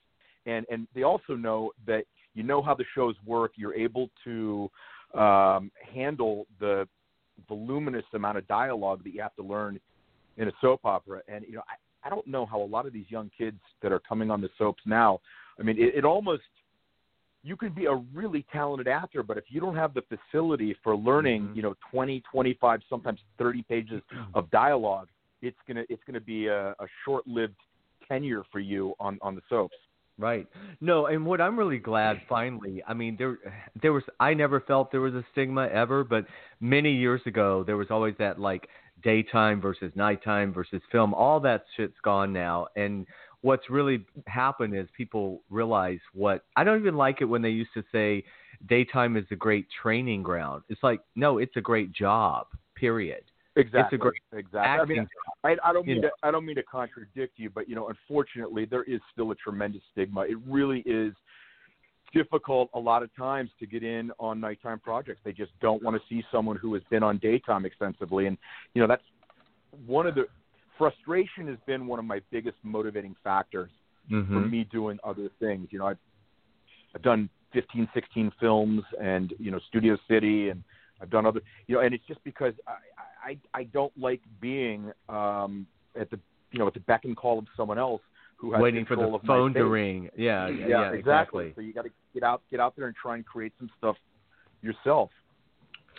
and 0.46 0.66
and 0.70 0.88
they 0.94 1.02
also 1.02 1.34
know 1.34 1.70
that 1.86 2.04
you 2.34 2.42
know 2.42 2.60
how 2.62 2.74
the 2.74 2.84
shows 2.94 3.14
work. 3.24 3.52
You're 3.56 3.74
able 3.74 4.10
to 4.24 4.70
um, 5.14 5.70
handle 5.92 6.46
the 6.58 6.88
voluminous 7.48 8.04
amount 8.14 8.38
of 8.38 8.48
dialogue 8.48 9.04
that 9.04 9.14
you 9.14 9.22
have 9.22 9.34
to 9.36 9.42
learn 9.42 9.78
in 10.38 10.48
a 10.48 10.52
soap 10.60 10.80
opera. 10.84 11.20
And 11.28 11.44
you 11.46 11.54
know, 11.54 11.62
I, 12.08 12.14
don't 12.14 12.26
know 12.26 12.46
how 12.46 12.60
a 12.60 12.64
lot 12.64 12.86
of 12.86 12.92
these 12.92 13.06
young 13.08 13.30
kids 13.36 13.58
that 13.82 13.92
are 13.92 14.00
coming 14.00 14.30
on 14.30 14.40
the 14.40 14.48
soaps 14.58 14.82
now. 14.86 15.20
I 15.60 15.62
mean, 15.62 15.76
it, 15.78 15.94
it 15.96 16.04
almost 16.04 16.42
you 17.42 17.56
can 17.56 17.72
be 17.72 17.86
a 17.86 17.94
really 18.14 18.44
talented 18.52 18.88
actor, 18.88 19.22
but 19.22 19.36
if 19.36 19.44
you 19.48 19.60
don't 19.60 19.76
have 19.76 19.94
the 19.94 20.02
facility 20.02 20.76
for 20.82 20.96
learning, 20.96 21.42
Mm-hmm. 21.42 21.56
you 21.56 21.62
know, 21.62 21.74
20, 21.90 22.22
25, 22.30 22.80
sometimes 22.90 23.20
30 23.38 23.62
pages 23.62 24.02
of 24.34 24.50
dialogue, 24.50 25.08
it's 25.40 25.56
gonna 25.66 25.84
it's 25.88 26.02
gonna 26.06 26.20
be 26.20 26.46
a, 26.46 26.70
a 26.70 26.86
short-lived 27.04 27.54
tenure 28.08 28.42
for 28.50 28.58
you 28.58 28.94
on 28.98 29.18
on 29.22 29.34
the 29.34 29.42
soaps. 29.48 29.76
Right. 30.18 30.48
No, 30.80 31.06
and 31.06 31.24
what 31.24 31.40
I'm 31.40 31.56
really 31.56 31.78
glad 31.78 32.20
finally, 32.28 32.82
I 32.86 32.94
mean 32.94 33.16
there 33.16 33.38
there 33.80 33.92
was 33.92 34.02
I 34.18 34.34
never 34.34 34.60
felt 34.60 34.90
there 34.90 35.00
was 35.00 35.14
a 35.14 35.24
stigma 35.32 35.68
ever, 35.68 36.02
but 36.02 36.26
many 36.60 36.92
years 36.92 37.20
ago 37.26 37.62
there 37.64 37.76
was 37.76 37.86
always 37.90 38.14
that 38.18 38.40
like 38.40 38.68
daytime 39.02 39.60
versus 39.60 39.92
nighttime 39.94 40.52
versus 40.52 40.82
film. 40.90 41.14
All 41.14 41.40
that 41.40 41.64
shit's 41.76 41.96
gone 42.02 42.32
now 42.32 42.68
and 42.76 43.06
what's 43.42 43.70
really 43.70 44.04
happened 44.26 44.76
is 44.76 44.88
people 44.96 45.42
realize 45.50 46.00
what 46.12 46.44
I 46.56 46.64
don't 46.64 46.80
even 46.80 46.96
like 46.96 47.20
it 47.20 47.24
when 47.24 47.42
they 47.42 47.50
used 47.50 47.70
to 47.74 47.84
say 47.92 48.24
daytime 48.68 49.16
is 49.16 49.24
a 49.30 49.36
great 49.36 49.66
training 49.82 50.22
ground. 50.22 50.62
It's 50.68 50.82
like 50.82 51.00
no, 51.14 51.38
it's 51.38 51.56
a 51.56 51.60
great 51.60 51.92
job. 51.92 52.46
Period. 52.74 53.22
Exactly. 53.56 53.80
It's 53.80 53.92
a 53.94 53.96
great 53.98 54.22
exactly. 54.32 54.96
I 54.96 54.98
mean. 54.98 55.08
I, 55.44 55.56
I 55.64 55.72
don't 55.72 55.86
you 55.86 55.94
mean 55.94 56.02
know. 56.02 56.08
to 56.08 56.14
I 56.22 56.30
don't 56.30 56.44
mean 56.44 56.56
to 56.56 56.62
contradict 56.64 57.38
you, 57.38 57.50
but 57.50 57.68
you 57.68 57.74
know, 57.74 57.88
unfortunately, 57.88 58.64
there 58.64 58.84
is 58.84 59.00
still 59.12 59.30
a 59.30 59.34
tremendous 59.36 59.82
stigma. 59.92 60.22
It 60.22 60.38
really 60.46 60.80
is 60.80 61.12
difficult 62.12 62.70
a 62.74 62.78
lot 62.78 63.02
of 63.02 63.14
times 63.16 63.50
to 63.58 63.66
get 63.66 63.82
in 63.82 64.10
on 64.18 64.40
nighttime 64.40 64.80
projects. 64.80 65.20
They 65.24 65.32
just 65.32 65.52
don't 65.60 65.82
want 65.82 65.96
to 65.96 66.02
see 66.08 66.24
someone 66.30 66.56
who 66.56 66.74
has 66.74 66.82
been 66.90 67.02
on 67.02 67.18
daytime 67.18 67.64
extensively, 67.64 68.26
and 68.26 68.36
you 68.74 68.82
know 68.82 68.88
that's 68.88 69.02
one 69.86 70.06
of 70.06 70.14
the 70.14 70.26
frustration 70.76 71.46
has 71.48 71.58
been 71.66 71.86
one 71.86 71.98
of 71.98 72.04
my 72.04 72.20
biggest 72.30 72.56
motivating 72.62 73.14
factors 73.22 73.70
for 74.08 74.40
Mhm. 74.40 74.50
me 74.50 74.64
doing 74.64 74.98
other 75.04 75.28
things. 75.38 75.72
You 75.72 75.80
know, 75.80 75.86
I've 75.86 75.98
I've 76.94 77.02
done 77.02 77.28
15, 77.52 77.88
16 77.92 78.30
films, 78.40 78.82
and 79.00 79.34
you 79.38 79.50
know, 79.50 79.58
Studio 79.68 79.98
City, 80.08 80.48
and 80.48 80.62
I've 81.00 81.10
done 81.10 81.26
other, 81.26 81.40
you 81.66 81.74
know, 81.74 81.82
and 81.82 81.94
it's 81.94 82.06
just 82.06 82.22
because 82.24 82.54
I 82.66 82.76
I, 83.22 83.38
I 83.52 83.64
don't 83.64 83.92
like 83.98 84.22
being 84.40 84.90
um, 85.08 85.66
at 85.98 86.10
the 86.10 86.18
you 86.50 86.58
know 86.58 86.66
at 86.66 86.74
the 86.74 86.80
beck 86.80 87.04
and 87.04 87.16
call 87.16 87.38
of 87.38 87.46
someone 87.56 87.78
else 87.78 88.00
Waiting 88.42 88.86
for 88.86 88.96
the 88.96 89.18
phone 89.26 89.52
to 89.54 89.64
ring. 89.64 90.10
Yeah, 90.16 90.48
yeah, 90.48 90.66
Yeah, 90.66 90.80
yeah, 90.80 90.92
exactly. 90.92 91.52
So 91.56 91.60
you 91.60 91.72
got 91.72 91.82
to 91.82 91.90
get 92.14 92.22
out 92.22 92.42
get 92.50 92.60
out 92.60 92.76
there 92.76 92.86
and 92.86 92.94
try 92.94 93.16
and 93.16 93.26
create 93.26 93.52
some 93.58 93.68
stuff 93.76 93.96
yourself. 94.62 95.10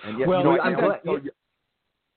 And 0.05 0.17
yet, 0.17 0.27
Well, 0.27 0.39
you 0.39 0.45
know, 0.45 0.61
I'm 0.61 0.75
glad- 0.75 1.03
tell 1.03 1.19
you, 1.19 1.31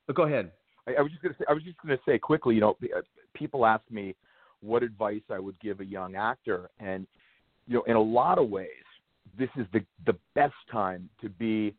Oh, 0.09 0.13
Go 0.13 0.23
ahead. 0.25 0.53
I, 0.87 0.95
I 0.95 1.01
was 1.01 1.11
just 1.11 1.23
gonna 1.23 1.35
say 1.39 1.45
I 1.49 1.53
was 1.53 1.63
just 1.63 1.77
gonna 1.79 1.99
say 2.07 2.19
quickly. 2.19 2.55
You 2.57 2.61
know, 2.61 2.77
uh, 2.97 3.01
people 3.35 3.65
ask 3.67 3.83
me 3.91 4.15
what 4.61 4.83
advice 4.83 5.23
I 5.31 5.39
would 5.39 5.59
give 5.61 5.81
a 5.81 5.85
young 5.85 6.17
actor, 6.17 6.71
and 6.81 7.07
you 7.67 7.75
know, 7.75 7.83
in 7.85 7.97
a 7.97 8.01
lot 8.01 8.39
of 8.39 8.49
ways, 8.49 8.69
this 9.39 9.49
is 9.57 9.67
the 9.73 9.85
the 10.07 10.17
best 10.35 10.55
time 10.71 11.09
to 11.21 11.29
be 11.29 11.75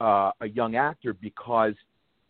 uh, 0.00 0.32
a 0.40 0.48
young 0.48 0.76
actor 0.76 1.14
because 1.14 1.74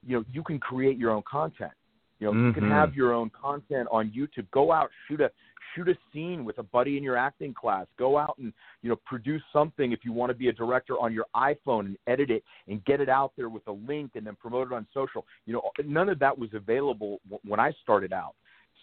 you 0.06 0.16
know 0.16 0.24
you 0.32 0.42
can 0.42 0.58
create 0.58 0.98
your 0.98 1.10
own 1.10 1.22
content. 1.22 1.72
You 2.18 2.32
know, 2.32 2.46
you 2.46 2.52
can 2.52 2.64
Mhm. 2.64 2.70
have 2.70 2.94
your 2.94 3.12
own 3.12 3.30
content 3.30 3.88
on 3.90 4.10
YouTube. 4.10 4.50
Go 4.50 4.72
out, 4.72 4.90
shoot 5.06 5.20
a 5.20 5.30
shoot 5.74 5.88
a 5.88 5.98
scene 6.10 6.42
with 6.44 6.56
a 6.58 6.62
buddy 6.62 6.96
in 6.96 7.02
your 7.02 7.18
acting 7.18 7.52
class. 7.52 7.86
Go 7.98 8.16
out 8.16 8.38
and 8.38 8.52
you 8.80 8.88
know 8.88 8.96
produce 9.04 9.42
something 9.52 9.92
if 9.92 10.04
you 10.04 10.12
want 10.12 10.30
to 10.30 10.34
be 10.34 10.48
a 10.48 10.52
director 10.52 10.98
on 10.98 11.12
your 11.12 11.26
iPhone 11.34 11.80
and 11.80 11.98
edit 12.06 12.30
it 12.30 12.42
and 12.68 12.82
get 12.86 13.00
it 13.00 13.10
out 13.10 13.32
there 13.36 13.50
with 13.50 13.66
a 13.66 13.72
link 13.72 14.12
and 14.14 14.26
then 14.26 14.36
promote 14.36 14.68
it 14.68 14.74
on 14.74 14.86
social. 14.94 15.26
You 15.44 15.54
know, 15.54 15.70
none 15.84 16.08
of 16.08 16.18
that 16.20 16.36
was 16.36 16.54
available 16.54 17.20
w- 17.28 17.40
when 17.44 17.60
I 17.60 17.72
started 17.82 18.12
out. 18.12 18.34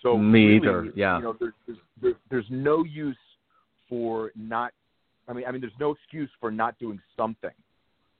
So 0.01 0.17
Me 0.17 0.45
really, 0.45 0.57
either, 0.57 0.91
yeah. 0.95 1.17
You 1.17 1.23
know, 1.23 1.33
there's 1.39 1.53
there's, 1.65 1.79
there's 2.01 2.15
there's 2.29 2.49
no 2.51 2.83
use 2.83 3.17
for 3.89 4.31
not. 4.35 4.73
I 5.27 5.33
mean, 5.33 5.45
I 5.47 5.51
mean, 5.51 5.61
there's 5.61 5.79
no 5.79 5.91
excuse 5.91 6.29
for 6.39 6.51
not 6.51 6.77
doing 6.77 7.01
something. 7.15 7.51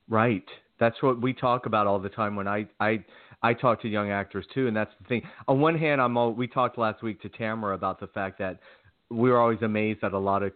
Right. 0.08 0.44
That's 0.80 1.00
what 1.02 1.20
we 1.20 1.32
talk 1.32 1.66
about 1.66 1.86
all 1.86 1.98
the 1.98 2.08
time 2.08 2.36
when 2.36 2.48
I 2.48 2.66
I 2.80 3.04
I 3.42 3.54
talk 3.54 3.80
to 3.82 3.88
young 3.88 4.10
actors 4.10 4.46
too, 4.54 4.66
and 4.68 4.76
that's 4.76 4.90
the 5.00 5.06
thing. 5.08 5.22
On 5.48 5.60
one 5.60 5.76
hand, 5.78 6.00
I'm 6.00 6.16
all, 6.16 6.32
we 6.32 6.46
talked 6.46 6.78
last 6.78 7.02
week 7.02 7.20
to 7.22 7.28
Tamara 7.28 7.74
about 7.74 8.00
the 8.00 8.06
fact 8.08 8.38
that 8.38 8.58
we're 9.10 9.38
always 9.38 9.60
amazed 9.62 10.00
that 10.00 10.12
a 10.14 10.18
lot 10.18 10.42
of 10.42 10.52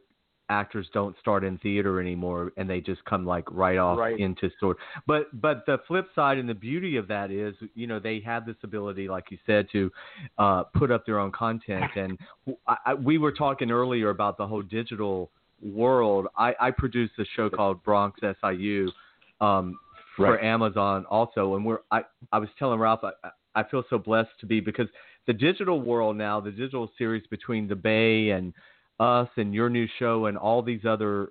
actors 0.51 0.89
don't 0.95 1.15
start 1.21 1.45
in 1.45 1.59
theater 1.59 2.01
anymore 2.01 2.53
and 2.57 2.69
they 2.71 2.81
just 2.81 3.05
come 3.05 3.27
like 3.27 3.45
right 3.51 3.77
off 3.77 3.99
Right. 3.99 4.19
into 4.19 4.51
sort 4.59 4.79
but 5.07 5.27
but 5.43 5.65
the 5.67 5.77
flip 5.87 6.09
side 6.15 6.39
and 6.39 6.49
the 6.49 6.55
beauty 6.55 6.97
of 6.97 7.07
that 7.09 7.31
is 7.31 7.55
you 7.75 7.87
know 7.87 7.99
they 7.99 8.21
have 8.21 8.47
this 8.47 8.57
ability 8.63 9.09
like 9.09 9.25
you 9.31 9.37
said 9.45 9.69
to 9.73 9.93
uh 10.39 10.63
put 10.75 10.91
up 10.91 11.05
their 11.05 11.19
own 11.19 11.33
content 11.33 11.91
and 11.97 12.19
I, 12.67 12.77
I, 12.87 12.95
we 12.95 13.19
were 13.19 13.33
talking 13.33 13.71
earlier 13.71 14.09
about 14.09 14.39
the 14.39 14.47
whole 14.47 14.63
digital 14.63 15.31
world 15.63 16.29
i 16.39 16.55
i 16.59 16.71
produced 16.71 17.13
a 17.19 17.27
show 17.37 17.51
called 17.51 17.85
bronx 17.85 18.19
siu 18.41 18.91
um 19.40 19.79
for 20.16 20.33
Right. 20.33 20.44
amazon 20.44 21.05
also 21.11 21.55
and 21.55 21.64
we're 21.64 21.79
i 21.90 22.03
i 22.33 22.38
was 22.38 22.48
telling 22.59 22.79
ralph 22.81 23.01
i 23.05 23.12
i 23.55 23.62
feel 23.62 23.85
so 23.88 23.98
blessed 23.98 24.31
to 24.40 24.46
be 24.46 24.61
because 24.61 24.88
the 25.27 25.33
digital 25.33 25.81
world 25.81 26.16
now 26.16 26.40
the 26.40 26.51
digital 26.51 26.90
series 26.98 27.24
between 27.29 27.68
the 27.68 27.77
bay 27.77 28.31
and 28.31 28.53
us 29.01 29.29
and 29.37 29.55
your 29.55 29.70
new 29.70 29.87
show 29.98 30.27
and 30.27 30.37
all 30.37 30.61
these 30.62 30.85
other 30.85 31.31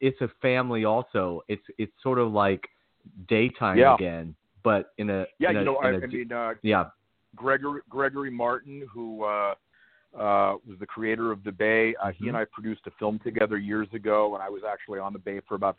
it's 0.00 0.20
a 0.20 0.28
family 0.40 0.84
also 0.84 1.42
it's 1.48 1.62
it's 1.78 1.92
sort 2.02 2.18
of 2.18 2.32
like 2.32 2.68
daytime 3.28 3.78
Yeah. 3.78 3.94
again 3.94 4.34
but 4.62 4.92
in 4.98 5.10
a 5.10 5.26
Yeah, 5.38 5.50
in 5.50 5.56
you 5.56 5.62
a- 5.62 5.64
know, 5.64 5.76
I, 5.76 5.90
a 5.90 6.02
I 6.02 6.06
mean, 6.06 6.32
uh, 6.32 6.54
yeah 6.62 6.84
Gregori 7.36 7.80
Gregori 7.90 8.30
Martin, 8.30 8.82
who 8.92 9.24
uh, 9.24 9.54
uh, 10.14 10.56
was 10.66 10.78
the 10.78 10.86
creator 10.86 11.30
of 11.30 11.44
the 11.44 11.52
Bay. 11.52 11.94
Uh, 12.02 12.10
He 12.10 12.28
and 12.28 12.36
I 12.36 12.44
produced 12.44 12.82
a 12.86 12.90
film 12.98 13.20
together 13.22 13.56
years 13.56 13.88
ago, 13.94 14.34
and 14.34 14.42
I 14.42 14.48
was 14.48 14.62
actually 14.68 14.98
on 14.98 15.12
the 15.12 15.18
Bay 15.18 15.40
for 15.48 15.54
about 15.54 15.76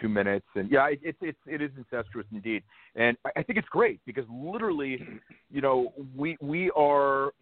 two 0.00 0.08
minutes. 0.08 0.46
And 0.54 0.70
yeah, 0.70 0.88
it, 0.88 1.00
it's 1.02 1.18
it's 1.20 1.38
it 1.46 1.62
is 1.62 1.70
incestuous 1.76 2.26
indeed, 2.32 2.62
and 2.94 3.16
I, 3.36 3.42
think 3.42 3.58
it's 3.58 3.68
great 3.68 4.00
because 4.06 4.24
literally, 4.30 5.06
you 5.50 5.60
know, 5.60 5.92
we 6.16 6.36
we 6.40 6.70
are 6.76 7.32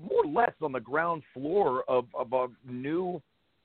more 0.00 0.24
or 0.24 0.30
less 0.30 0.52
on 0.62 0.72
the 0.72 0.80
ground 0.80 1.22
floor 1.32 1.84
of 1.88 2.06
of 2.14 2.32
a 2.32 2.48
new, 2.70 3.20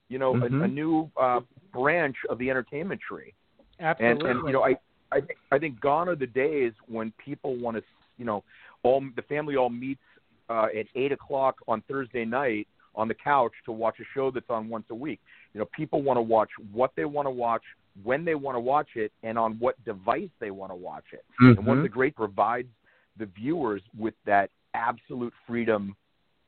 you 0.08 0.18
know, 0.18 0.34
a, 0.36 0.46
a 0.46 0.48
Mhm. 0.48 0.72
new 0.72 1.10
uh, 1.20 1.40
branch 1.72 2.16
of 2.28 2.38
the 2.38 2.50
entertainment 2.50 3.00
tree. 3.00 3.34
Absolutely. 3.80 4.30
and 4.30 4.40
you 4.46 4.52
know, 4.52 4.62
I 4.62 4.76
I 5.10 5.20
think 5.20 5.38
I 5.50 5.58
think 5.58 5.80
gone 5.80 6.08
are 6.08 6.16
the 6.16 6.26
days 6.26 6.72
when 6.86 7.12
people 7.24 7.56
want 7.56 7.76
to, 7.76 7.82
you 8.18 8.24
know, 8.24 8.42
all 8.82 9.02
the 9.14 9.22
family 9.22 9.56
all 9.56 9.70
meets 9.70 10.02
uh, 10.48 10.68
at 10.76 10.86
eight 10.94 11.12
o'clock 11.12 11.56
on 11.68 11.82
Thursday 11.88 12.24
night 12.24 12.66
on 12.94 13.08
the 13.08 13.14
couch 13.14 13.52
to 13.64 13.72
watch 13.72 13.96
a 14.00 14.04
show 14.14 14.30
that's 14.30 14.50
on 14.50 14.68
once 14.68 14.84
a 14.90 14.94
week. 14.94 15.20
You 15.54 15.60
know, 15.60 15.68
people 15.74 16.02
want 16.02 16.18
to 16.18 16.22
watch 16.22 16.50
what 16.72 16.92
they 16.96 17.04
want 17.04 17.26
to 17.26 17.30
watch, 17.30 17.62
when 18.02 18.24
they 18.24 18.34
want 18.34 18.56
to 18.56 18.60
watch 18.60 18.88
it, 18.96 19.12
and 19.22 19.38
on 19.38 19.58
what 19.58 19.82
device 19.84 20.30
they 20.40 20.50
want 20.50 20.70
to 20.72 20.76
watch 20.76 21.04
it. 21.12 21.24
And 21.38 21.66
Once 21.66 21.78
Mhm. 21.80 21.82
the 21.82 21.88
Great 21.88 22.14
provides 22.16 22.68
the 23.16 23.26
viewers 23.26 23.82
with 23.96 24.14
that 24.24 24.50
absolute 24.74 25.34
freedom 25.46 25.94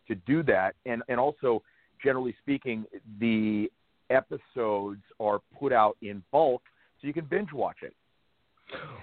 to 0.09 0.15
do 0.15 0.43
that, 0.45 0.75
and 0.87 1.03
and 1.09 1.21
also 1.21 1.63
generally 2.03 2.33
speaking, 2.41 2.87
the 3.19 3.71
episodes 4.11 5.03
are 5.21 5.41
put 5.59 5.73
out 5.73 5.97
in 6.03 6.23
bulk, 6.31 6.63
so 7.01 7.07
you 7.07 7.13
can 7.13 7.25
binge 7.27 7.53
watch 7.53 7.83
it. 7.83 7.95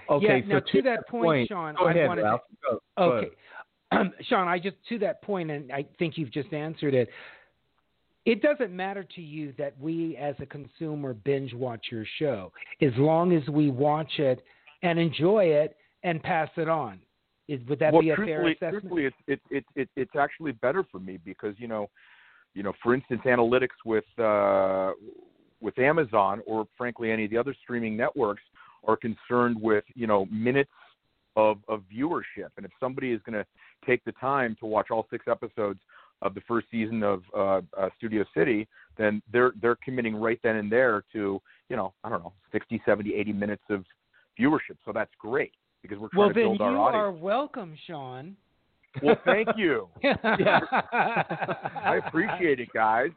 okay 0.08 0.38
yeah, 0.38 0.46
now 0.46 0.58
so 0.58 0.66
to 0.72 0.82
that 0.82 1.06
point, 1.08 1.48
Sean, 1.48 1.74
go 1.76 1.86
I 1.86 1.90
ahead 1.92 2.08
wanted 2.08 2.22
to- 2.22 2.40
Go, 2.68 2.78
go 2.98 3.12
Okay. 3.12 3.30
ahead. 3.92 4.12
Sean, 4.22 4.48
I 4.48 4.58
just 4.58 4.76
to 4.88 4.98
that 5.00 5.22
point, 5.22 5.50
and 5.50 5.70
I 5.72 5.84
think 5.98 6.16
you've 6.18 6.30
just 6.32 6.52
answered 6.52 6.94
it. 6.94 7.10
It 8.24 8.40
doesn't 8.40 8.74
matter 8.74 9.04
to 9.16 9.20
you 9.20 9.52
that 9.58 9.74
we, 9.80 10.16
as 10.16 10.36
a 10.40 10.46
consumer, 10.46 11.12
binge 11.12 11.52
watch 11.54 11.86
your 11.90 12.04
show, 12.18 12.52
as 12.80 12.92
long 12.96 13.32
as 13.32 13.46
we 13.48 13.68
watch 13.68 14.18
it 14.18 14.44
and 14.82 14.98
enjoy 14.98 15.46
it 15.46 15.76
and 16.04 16.22
pass 16.22 16.48
it 16.56 16.68
on. 16.68 17.00
Is 17.48 17.60
would 17.68 17.80
that 17.80 17.92
well, 17.92 18.02
be 18.02 18.10
a 18.10 18.16
fair 18.16 18.46
assessment? 18.46 18.72
truthfully, 18.72 19.06
it's 19.06 19.16
it, 19.26 19.40
it, 19.50 19.64
it, 19.74 19.88
it's 19.96 20.14
actually 20.16 20.52
better 20.52 20.84
for 20.90 21.00
me 21.00 21.18
because 21.24 21.54
you 21.58 21.66
know, 21.66 21.90
you 22.54 22.62
know, 22.62 22.72
for 22.80 22.94
instance, 22.94 23.22
analytics 23.26 23.68
with 23.84 24.04
uh, 24.18 24.92
with 25.60 25.76
Amazon 25.80 26.40
or 26.46 26.66
frankly 26.78 27.10
any 27.10 27.24
of 27.24 27.30
the 27.30 27.36
other 27.36 27.54
streaming 27.62 27.96
networks 27.96 28.42
are 28.86 28.96
concerned 28.96 29.60
with 29.60 29.84
you 29.94 30.06
know 30.06 30.26
minutes 30.26 30.70
of 31.34 31.58
of 31.66 31.82
viewership, 31.92 32.50
and 32.56 32.64
if 32.64 32.70
somebody 32.78 33.10
is 33.10 33.20
going 33.26 33.34
to 33.34 33.44
take 33.84 34.04
the 34.04 34.12
time 34.12 34.56
to 34.60 34.66
watch 34.66 34.92
all 34.92 35.08
six 35.10 35.26
episodes 35.28 35.80
of 36.22 36.34
the 36.34 36.40
first 36.48 36.66
season 36.70 37.02
of 37.02 37.22
uh, 37.36 37.60
uh, 37.78 37.88
Studio 37.98 38.24
City, 38.34 38.66
then 38.96 39.20
they're 39.32 39.52
they're 39.60 39.76
committing 39.84 40.16
right 40.16 40.38
then 40.42 40.56
and 40.56 40.70
there 40.70 41.04
to 41.12 41.40
you 41.68 41.76
know 41.76 41.92
I 42.04 42.08
don't 42.08 42.22
know 42.22 42.32
60, 42.52 42.80
70, 42.86 43.14
80 43.14 43.32
minutes 43.32 43.62
of 43.70 43.84
viewership. 44.38 44.76
So 44.84 44.92
that's 44.92 45.10
great 45.18 45.52
because 45.82 45.98
we're 45.98 46.08
trying 46.08 46.18
well, 46.20 46.28
to 46.28 46.34
build 46.34 46.60
our 46.60 46.76
audience. 46.76 46.94
Well, 46.94 46.94
You 46.94 47.06
are 47.06 47.12
welcome, 47.12 47.76
Sean. 47.86 48.36
Well, 49.02 49.16
thank 49.24 49.48
you. 49.56 49.88
yeah. 50.02 50.60
I 50.92 52.00
appreciate 52.06 52.60
it, 52.60 52.68
guys. 52.74 53.10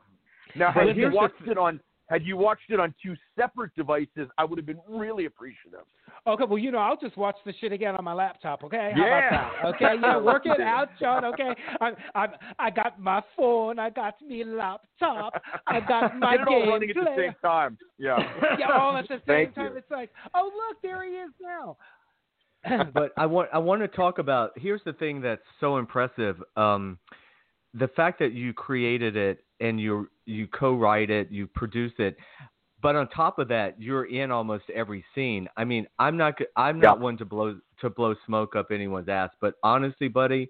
Now, 0.55 0.71
have 0.71 0.97
you 0.97 1.11
watched 1.11 1.33
it 1.45 1.57
on? 1.57 1.79
Had 2.07 2.23
you 2.23 2.37
watched 2.37 2.69
it 2.69 2.79
on 2.79 2.93
two 3.01 3.15
separate 3.37 3.73
devices, 3.75 4.29
I 4.37 4.45
would 4.45 4.57
have 4.59 4.65
been 4.65 4.79
really 4.87 5.25
appreciative. 5.25 5.85
Okay, 6.27 6.43
well, 6.47 6.57
you 6.59 6.71
know, 6.71 6.77
I'll 6.77 6.97
just 6.97 7.17
watch 7.17 7.35
the 7.45 7.53
shit 7.59 7.71
again 7.71 7.95
on 7.95 8.03
my 8.03 8.13
laptop. 8.13 8.63
Okay, 8.63 8.91
how 8.95 9.05
Yeah. 9.05 9.17
about 9.17 9.51
that? 9.63 9.75
Okay, 9.75 10.01
yeah, 10.01 10.17
work 10.21 10.43
it 10.45 10.61
out, 10.61 10.89
John. 10.99 11.25
Okay, 11.25 11.49
I, 11.81 11.91
I, 12.13 12.27
I 12.59 12.69
got 12.69 12.99
my 12.99 13.21
phone, 13.35 13.79
I 13.79 13.89
got 13.89 14.21
me 14.21 14.43
laptop, 14.43 15.41
I 15.67 15.79
got 15.79 16.15
my 16.19 16.37
Get 16.37 16.41
it 16.41 16.47
all 16.47 16.59
game 16.61 16.69
running 16.69 16.89
at 16.91 16.95
the 16.95 17.13
same 17.15 17.35
time. 17.41 17.77
Yeah. 17.97 18.17
yeah, 18.59 18.71
all 18.71 18.95
at 18.97 19.07
the 19.07 19.15
same 19.15 19.21
Thank 19.25 19.55
time. 19.55 19.71
you. 19.71 19.77
It's 19.77 19.91
like, 19.91 20.11
oh 20.35 20.51
look, 20.69 20.81
there 20.81 21.03
he 21.03 21.11
is 21.15 21.31
now. 21.41 21.77
but 22.93 23.11
I 23.17 23.25
want 23.27 23.49
I 23.53 23.59
want 23.59 23.81
to 23.81 23.87
talk 23.87 24.17
about 24.17 24.51
here's 24.55 24.81
the 24.85 24.93
thing 24.93 25.21
that's 25.21 25.43
so 25.59 25.77
impressive. 25.77 26.41
Um, 26.55 26.97
the 27.77 27.87
fact 27.89 28.19
that 28.19 28.33
you 28.33 28.53
created 28.53 29.15
it 29.15 29.43
and 29.59 29.79
you 29.79 30.09
you 30.25 30.47
co-write 30.47 31.09
it, 31.09 31.31
you 31.31 31.47
produce 31.47 31.93
it, 31.99 32.15
but 32.81 32.95
on 32.95 33.07
top 33.09 33.39
of 33.39 33.47
that, 33.49 33.79
you're 33.81 34.05
in 34.05 34.31
almost 34.31 34.63
every 34.73 35.03
scene. 35.13 35.47
I 35.57 35.63
mean, 35.65 35.87
I'm 35.99 36.17
not 36.17 36.37
g- 36.37 36.45
I'm 36.55 36.79
not 36.79 36.97
Yeah. 36.97 37.03
one 37.03 37.17
to 37.17 37.25
blow 37.25 37.59
to 37.81 37.89
blow 37.89 38.15
smoke 38.25 38.55
up 38.55 38.67
anyone's 38.71 39.09
ass, 39.09 39.31
but 39.41 39.55
honestly, 39.63 40.07
buddy, 40.07 40.49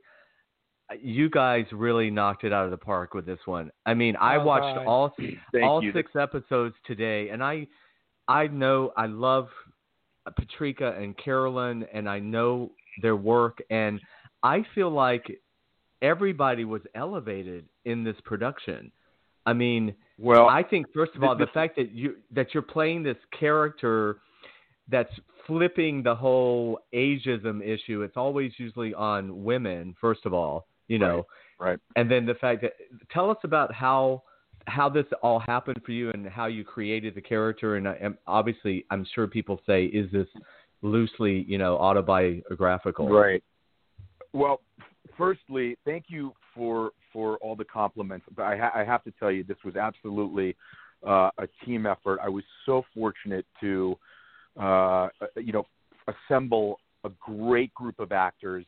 you 1.00 1.30
guys 1.30 1.66
really 1.72 2.12
knocked 2.12 2.44
it 2.44 2.54
out 2.54 2.66
of 2.66 2.72
the 2.72 2.78
park 2.78 3.14
with 3.14 3.26
this 3.26 3.40
one. 3.46 3.72
I 3.86 3.94
mean, 3.94 4.16
I 4.18 4.38
Oh, 4.38 4.46
watched 4.46 4.76
God. 4.76 4.86
all 4.88 5.14
Thank 5.52 5.64
all 5.64 5.82
you. 5.82 5.92
six 5.94 6.16
episodes 6.16 6.76
today, 6.86 7.30
and 7.30 7.44
I 7.44 7.68
I 8.28 8.48
know 8.48 8.92
I 8.98 9.08
love 9.08 9.48
Patrika 10.40 10.96
and 11.02 11.18
Carolyn, 11.18 11.86
and 11.94 12.10
I 12.10 12.20
know 12.20 12.72
their 13.02 13.16
work, 13.16 13.62
and 13.70 14.00
I 14.44 14.64
feel 14.76 14.90
like 14.92 15.40
everybody 16.02 16.66
was 16.66 16.82
elevated 16.94 17.66
in 17.86 18.04
this 18.04 18.16
production. 18.24 18.92
I 19.46 19.54
mean, 19.54 19.96
Well, 20.18 20.48
I 20.48 20.64
think 20.64 20.88
first 20.94 21.16
of 21.16 21.24
all, 21.24 21.36
the 21.36 21.48
fact 21.54 21.76
that 21.76 21.92
you 21.92 22.16
that 22.32 22.54
you're 22.54 22.64
playing 22.64 23.04
this 23.04 23.18
character 23.38 24.18
that's 24.90 25.12
flipping 25.48 26.04
the 26.04 26.16
whole 26.16 26.80
ageism 26.94 27.62
issue. 27.62 28.02
It's 28.02 28.18
always 28.18 28.52
usually 28.58 28.94
on 28.94 29.44
women, 29.44 29.96
first 30.00 30.26
of 30.26 30.34
all, 30.34 30.68
you 30.88 31.00
know, 31.00 31.26
right. 31.60 31.80
and 31.96 32.10
then 32.10 32.26
the 32.26 32.36
fact 32.36 32.62
that 32.62 32.74
tell 33.12 33.30
us 33.30 33.38
about 33.44 33.74
how 33.74 34.24
how 34.68 34.90
this 34.90 35.06
all 35.22 35.40
happened 35.40 35.80
for 35.86 35.92
you 35.92 36.10
and 36.12 36.28
how 36.28 36.48
you 36.48 36.64
created 36.64 37.14
the 37.14 37.22
character 37.22 37.76
and, 37.76 37.88
I, 37.88 37.94
and 38.02 38.16
obviously 38.26 38.84
I'm 38.90 39.06
sure 39.14 39.28
people 39.28 39.62
say 39.68 39.86
is 39.86 40.12
this 40.12 40.28
loosely 40.82 41.46
you 41.48 41.60
know 41.60 41.78
autobiographical 41.78 43.10
Right. 43.10 43.44
Well, 44.34 44.62
firstly, 45.18 45.78
thank 45.86 46.06
you 46.08 46.34
for 46.54 46.92
for 47.12 47.38
all 47.38 47.56
the 47.56 47.66
compliments. 47.66 48.26
But 48.36 48.44
I, 48.44 48.58
ha- 48.58 48.72
I 48.76 48.84
have 48.84 49.04
to 49.06 49.14
tell 49.20 49.32
you, 49.32 49.44
this 49.44 49.58
was 49.64 49.76
absolutely 49.76 50.56
uh, 51.06 51.30
a 51.38 51.48
team 51.66 51.86
effort. 51.86 52.20
I 52.22 52.30
was 52.30 52.44
so 52.66 52.84
fortunate 52.94 53.46
to, 53.62 53.98
uh, 54.60 55.08
you 55.38 55.54
know, 55.54 55.66
assemble 56.08 56.80
a 57.04 57.12
great 57.20 57.74
group 57.74 58.00
of 58.00 58.12
actors. 58.12 58.66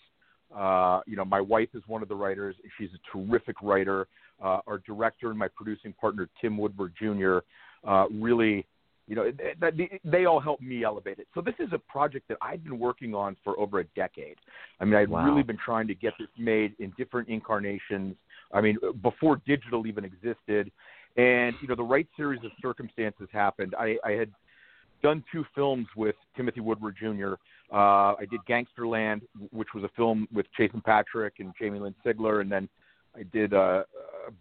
Uh, 0.56 1.02
you 1.06 1.18
know, 1.18 1.26
my 1.26 1.41
wife 1.41 1.70
is 1.74 1.84
one 1.88 2.02
of 2.02 2.08
the 2.08 2.16
writers. 2.16 2.56
She's 2.78 2.89
a 2.93 3.18
terrific 3.18 3.58
writer. 3.62 4.08
Uh, 4.41 4.60
our 4.68 4.78
director 4.86 5.30
and 5.30 5.38
my 5.38 5.48
producing 5.56 5.93
partner, 5.93 6.30
Tim 6.39 6.58
Woodward 6.58 6.93
Jr., 6.98 7.39
uh, 7.88 8.06
really 8.10 8.66
you 9.08 9.16
know 9.16 9.32
that 9.60 9.78
they, 9.78 9.99
they 10.03 10.26
all 10.26 10.39
helped 10.39 10.62
me 10.62 10.84
elevate 10.84 11.18
it. 11.18 11.28
So 11.34 11.41
this 11.41 11.55
is 11.60 11.70
a 11.72 11.78
project 11.80 12.28
that 12.28 12.38
i've 12.41 12.64
been 12.64 12.78
working 12.78 13.16
on 13.16 13.38
for 13.43 13.58
over 13.60 13.80
a 13.80 13.84
decade. 13.95 14.36
I 14.80 14.86
mean 14.86 14.95
i've 14.95 15.10
Wow. 15.10 15.26
really 15.26 15.43
been 15.43 15.58
trying 15.58 15.88
to 15.88 15.95
get 15.95 16.14
this 16.20 16.28
made 16.38 16.76
in 16.80 16.93
different 16.97 17.30
incarnations. 17.30 18.16
I 18.53 18.62
mean 18.62 18.78
before 19.01 19.41
digital 19.47 19.88
even 19.88 20.03
existed. 20.05 20.72
And 21.16 21.55
you 21.62 21.68
know 21.68 21.76
the 21.76 21.84
right 21.84 22.08
series 22.18 22.43
of 22.43 22.51
circumstances 22.62 23.28
happened. 23.32 23.74
I 23.80 23.97
i 24.03 24.12
had 24.12 24.32
done 25.03 25.24
two 25.32 25.45
films 25.53 25.88
with 25.95 26.16
timothy 26.36 26.60
woodward 26.60 26.95
jr 26.99 27.34
uh 27.72 28.14
i 28.16 28.26
did 28.32 28.39
gangsterland 28.49 29.22
which 29.51 29.68
was 29.76 29.84
a 29.84 29.89
film 29.95 30.28
with 30.34 30.47
jason 30.58 30.82
patric 30.82 31.36
and 31.39 31.53
jamie 31.60 31.80
lynn 31.80 31.93
sigler. 32.03 32.41
And 32.41 32.51
then 32.51 32.68
i 33.16 33.24
did 33.32 33.53
uh, 33.53 33.58
uh 33.58 33.84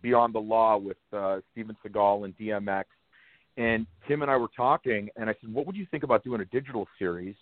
beyond 0.01 0.35
the 0.35 0.39
law 0.41 0.79
with 0.79 0.97
uh 1.13 1.41
steven 1.53 1.77
seagal 1.87 2.25
and 2.25 2.37
dmx 2.39 2.85
and 3.57 3.87
Tim 4.07 4.23
and 4.23 4.31
I 4.31 4.37
were 4.37 4.51
talking, 4.55 5.09
and 5.17 5.31
I 5.31 5.35
said, 5.41 5.53
"What 5.53 5.67
would 5.67 5.77
you 5.77 5.87
think 5.91 6.03
about 6.03 6.25
doing 6.25 6.41
a 6.41 6.45
digital 6.47 6.87
series?" 6.99 7.37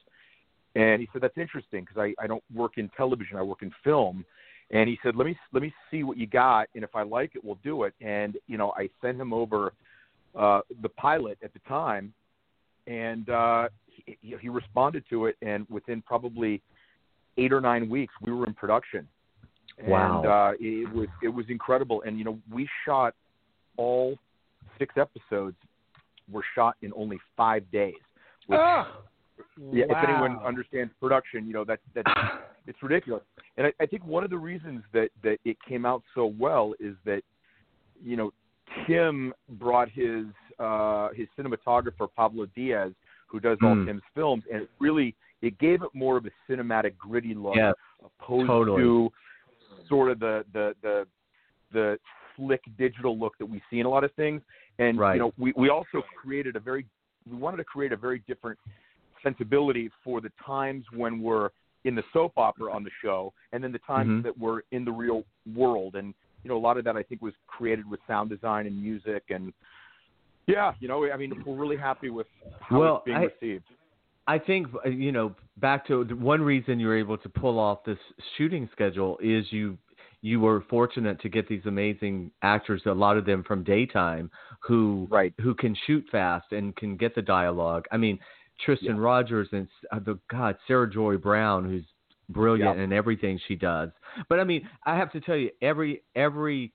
And 0.75 1.01
he 1.01 1.09
said, 1.12 1.23
"That's 1.23 1.39
interesting 1.39 1.85
because 1.85 1.97
I, 1.99 2.23
I 2.23 2.27
don't 2.27 2.43
work 2.55 2.79
in 2.79 2.89
television; 2.97 3.37
I 3.37 3.43
work 3.43 3.62
in 3.62 3.73
film." 3.83 4.25
And 4.71 4.89
he 4.89 4.99
said, 5.03 5.17
"Let 5.17 5.27
me 5.27 5.37
let 5.53 5.62
me 5.62 5.73
see 5.91 6.05
what 6.05 6.17
you 6.17 6.27
got, 6.27 6.69
and 6.75 6.85
if 6.85 6.95
I 6.95 7.03
like 7.03 7.33
it, 7.35 7.45
we'll 7.45 7.59
do 7.65 7.85
it." 7.85 7.95
And 8.01 8.37
you 8.47 8.59
know, 8.59 8.73
I 8.77 8.89
sent 9.03 9.21
him 9.21 9.33
over 9.33 9.73
uh, 10.39 10.61
the 10.83 10.89
pilot 10.89 11.39
at 11.43 11.53
the 11.53 11.61
time, 11.69 12.12
and 12.87 13.29
uh, 13.29 13.69
he, 13.89 14.37
he 14.41 14.49
responded 14.49 15.05
to 15.11 15.27
it, 15.27 15.37
and 15.43 15.67
within 15.69 16.03
probably 16.03 16.62
eight 17.37 17.53
or 17.53 17.61
nine 17.61 17.89
weeks, 17.89 18.15
we 18.25 18.33
were 18.33 18.47
in 18.47 18.55
production. 18.55 19.09
Wow. 19.87 20.19
And 20.19 20.27
uh, 20.27 20.53
it 20.61 20.93
was 20.93 21.09
it 21.23 21.29
was 21.29 21.47
incredible, 21.49 22.03
and 22.07 22.19
you 22.19 22.25
know, 22.25 22.39
we 22.53 22.69
shot 22.87 23.15
all 23.77 24.17
six 24.79 24.95
episodes 24.97 25.57
were 26.31 26.45
shot 26.55 26.77
in 26.83 26.93
only 26.97 27.18
five 27.37 27.70
days. 27.70 27.95
Which, 28.47 28.59
Ah, 28.61 28.99
yeah, 29.72 29.85
if 29.89 29.97
anyone 30.09 30.39
understands 30.45 30.93
production, 31.01 31.47
you 31.47 31.53
know 31.53 31.64
that 31.64 31.81
that's 31.95 32.09
it's 32.66 32.83
ridiculous. 32.83 33.22
And 33.57 33.66
I, 33.68 33.72
I 33.81 33.87
think 33.87 34.05
one 34.05 34.25
of 34.25 34.31
the 34.31 34.39
reasons 34.39 34.83
that 34.93 35.09
that 35.22 35.39
it 35.45 35.57
came 35.68 35.85
out 35.85 36.03
so 36.14 36.27
well 36.39 36.75
is 36.81 36.95
that 37.05 37.22
you 38.03 38.16
know 38.16 38.33
Tim 38.87 39.33
brought 39.51 39.89
his 39.91 40.27
uh, 40.59 41.09
his 41.14 41.29
cinematographer 41.39 42.09
Pablo 42.16 42.47
Diaz, 42.55 42.93
who 43.27 43.41
does 43.41 43.59
all 43.62 43.75
Mm. 43.75 43.87
Tim's 43.87 44.03
films, 44.14 44.45
and 44.53 44.62
it 44.62 44.70
really 44.79 45.14
it 45.43 45.59
gave 45.59 45.83
it 45.83 45.91
more 45.95 46.16
of 46.16 46.27
a 46.27 46.31
cinematic, 46.51 46.97
gritty 46.97 47.35
look, 47.35 47.57
Yes, 47.57 47.75
opposed 48.03 48.47
totally. 48.47 48.83
to 48.83 49.12
sort 49.89 50.11
of 50.11 50.18
the 50.20 50.45
the 50.53 50.75
the 50.83 51.07
the 51.72 51.99
slick 52.37 52.62
digital 52.78 53.18
look 53.18 53.37
that 53.39 53.47
we 53.47 53.62
see 53.70 53.80
in 53.80 53.87
a 53.87 53.89
lot 53.89 54.05
of 54.05 54.12
things. 54.14 54.43
And 54.78 54.99
Right. 54.99 55.14
you 55.14 55.20
know, 55.20 55.32
we 55.39 55.53
we 55.57 55.68
also 55.68 56.03
created 56.20 56.57
a 56.57 56.61
very 56.61 56.87
we 57.30 57.37
wanted 57.37 57.57
to 57.59 57.64
create 57.64 57.93
a 57.93 57.97
very 57.97 58.20
different 58.26 58.59
sensibility 59.22 59.91
for 60.03 60.20
the 60.20 60.30
times 60.45 60.85
when 60.95 61.22
we're 61.22 61.51
in 61.85 61.95
the 61.95 62.03
soap 62.12 62.32
opera 62.37 62.72
on 62.72 62.82
the 62.82 62.91
show, 63.03 63.32
and 63.53 63.62
then 63.62 63.72
the 63.72 63.78
times 63.80 64.11
Mhm. 64.11 64.22
that 64.24 64.39
we're 64.39 64.62
in 64.72 64.85
the 64.85 64.93
real 64.93 65.24
world. 65.55 65.97
And 65.97 66.14
you 66.43 66.49
know, 66.51 66.57
a 66.57 66.64
lot 66.68 66.76
of 66.76 66.85
that 66.85 66.97
I 66.97 67.03
think 67.03 67.22
was 67.22 67.35
created 67.47 67.89
with 67.89 68.01
sound 68.07 68.28
design 68.30 68.66
and 68.66 68.80
music, 68.80 69.24
and 69.30 69.53
yeah, 70.47 70.74
you 70.80 70.89
know, 70.89 71.11
I 71.11 71.16
mean, 71.16 71.32
we're 71.45 71.57
really 71.57 71.76
happy 71.76 72.11
with 72.11 72.26
how 72.61 72.78
Well, 72.80 72.97
it's 72.97 73.05
being 73.07 73.16
I- 73.16 73.24
received. 73.41 73.64
I 74.26 74.39
think 74.39 74.68
uh, 74.85 74.89
you 74.89 75.12
know 75.12 75.35
back 75.59 75.87
to 75.89 76.05
the 76.05 76.16
one 76.16 76.41
reason 76.41 76.80
you're 76.80 76.97
able 76.97 77.18
to 77.18 77.28
pull 77.28 77.59
off 77.59 77.85
this 77.85 77.99
shooting 78.37 78.68
schedule 78.72 79.18
is 79.22 79.53
you 79.53 79.76
you 80.25 80.41
were 80.41 80.62
fortunate 80.70 81.20
to 81.20 81.29
get 81.29 81.47
these 81.47 81.61
amazing 81.66 82.31
actors, 82.41 82.81
a 82.87 82.91
lot 82.91 83.18
of 83.18 83.27
them 83.27 83.45
from 83.45 83.62
daytime, 83.62 84.31
who 84.62 85.07
Right. 85.11 85.35
who 85.39 85.55
can 85.55 85.77
shoot 85.87 86.03
fast 86.11 86.51
and 86.51 86.75
can 86.77 86.97
get 86.97 87.14
the 87.14 87.20
dialogue. 87.20 87.85
I 87.93 87.99
mean, 87.99 88.18
Tristan 88.64 88.97
Yeah. 88.97 89.03
Rogers 89.03 89.49
and 89.53 89.68
uh, 89.93 89.99
the 89.99 90.18
God 90.31 90.57
Sarah 90.66 90.91
Joy 90.91 91.18
Brown, 91.18 91.66
who's 91.66 91.85
brilliant 92.31 92.79
Yeah. 92.79 92.85
in 92.85 92.91
everything 92.91 93.39
she 93.47 93.55
does. 93.55 93.91
But 94.31 94.41
I 94.41 94.45
mean, 94.45 94.66
I 94.87 94.97
have 94.97 95.12
to 95.12 95.20
tell 95.20 95.37
you, 95.37 95.51
every 95.61 96.03
every 96.14 96.72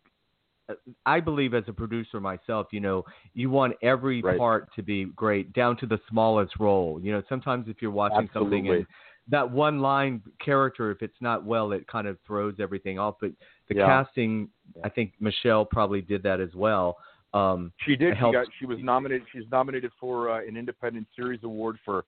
uh, 0.69 0.75
I 1.07 1.19
believe 1.19 1.55
as 1.55 1.63
a 1.67 1.73
producer 1.73 2.19
myself, 2.19 2.67
you 2.71 2.81
know, 2.81 3.03
you 3.33 3.49
want 3.49 3.73
every 3.81 4.21
Right. 4.21 4.37
part 4.37 4.71
to 4.75 4.83
be 4.83 5.05
great, 5.05 5.53
down 5.53 5.75
to 5.77 5.87
the 5.87 5.99
smallest 6.07 6.53
role. 6.59 6.99
You 7.01 7.13
know, 7.13 7.23
sometimes 7.27 7.67
if 7.67 7.81
you're 7.81 7.89
watching 7.89 8.29
something 8.31 8.67
and 8.69 8.85
that 9.29 9.49
one 9.49 9.79
line 9.79 10.21
character, 10.43 10.91
if 10.91 11.01
it's 11.01 11.21
not 11.21 11.43
well, 11.45 11.71
it 11.71 11.87
kind 11.87 12.07
of 12.07 12.17
throws 12.25 12.55
everything 12.59 12.99
off. 12.99 13.15
But 13.21 13.31
the 13.67 13.75
Yeah. 13.75 13.85
casting, 13.85 14.49
I 14.83 14.89
think 14.89 15.13
Michelle 15.19 15.65
probably 15.65 16.01
did 16.01 16.23
that 16.23 16.39
as 16.39 16.53
well. 16.55 16.97
Um, 17.33 17.71
She 17.85 17.95
did. 17.95 18.15
She 18.15 18.31
got. 18.31 18.47
She 18.57 18.65
was 18.65 18.79
nominated. 18.79 19.27
She's 19.31 19.49
nominated 19.51 19.91
for 19.99 20.29
uh, 20.29 20.45
an 20.45 20.57
Independent 20.57 21.07
Series 21.15 21.43
Award 21.43 21.77
for 21.85 22.05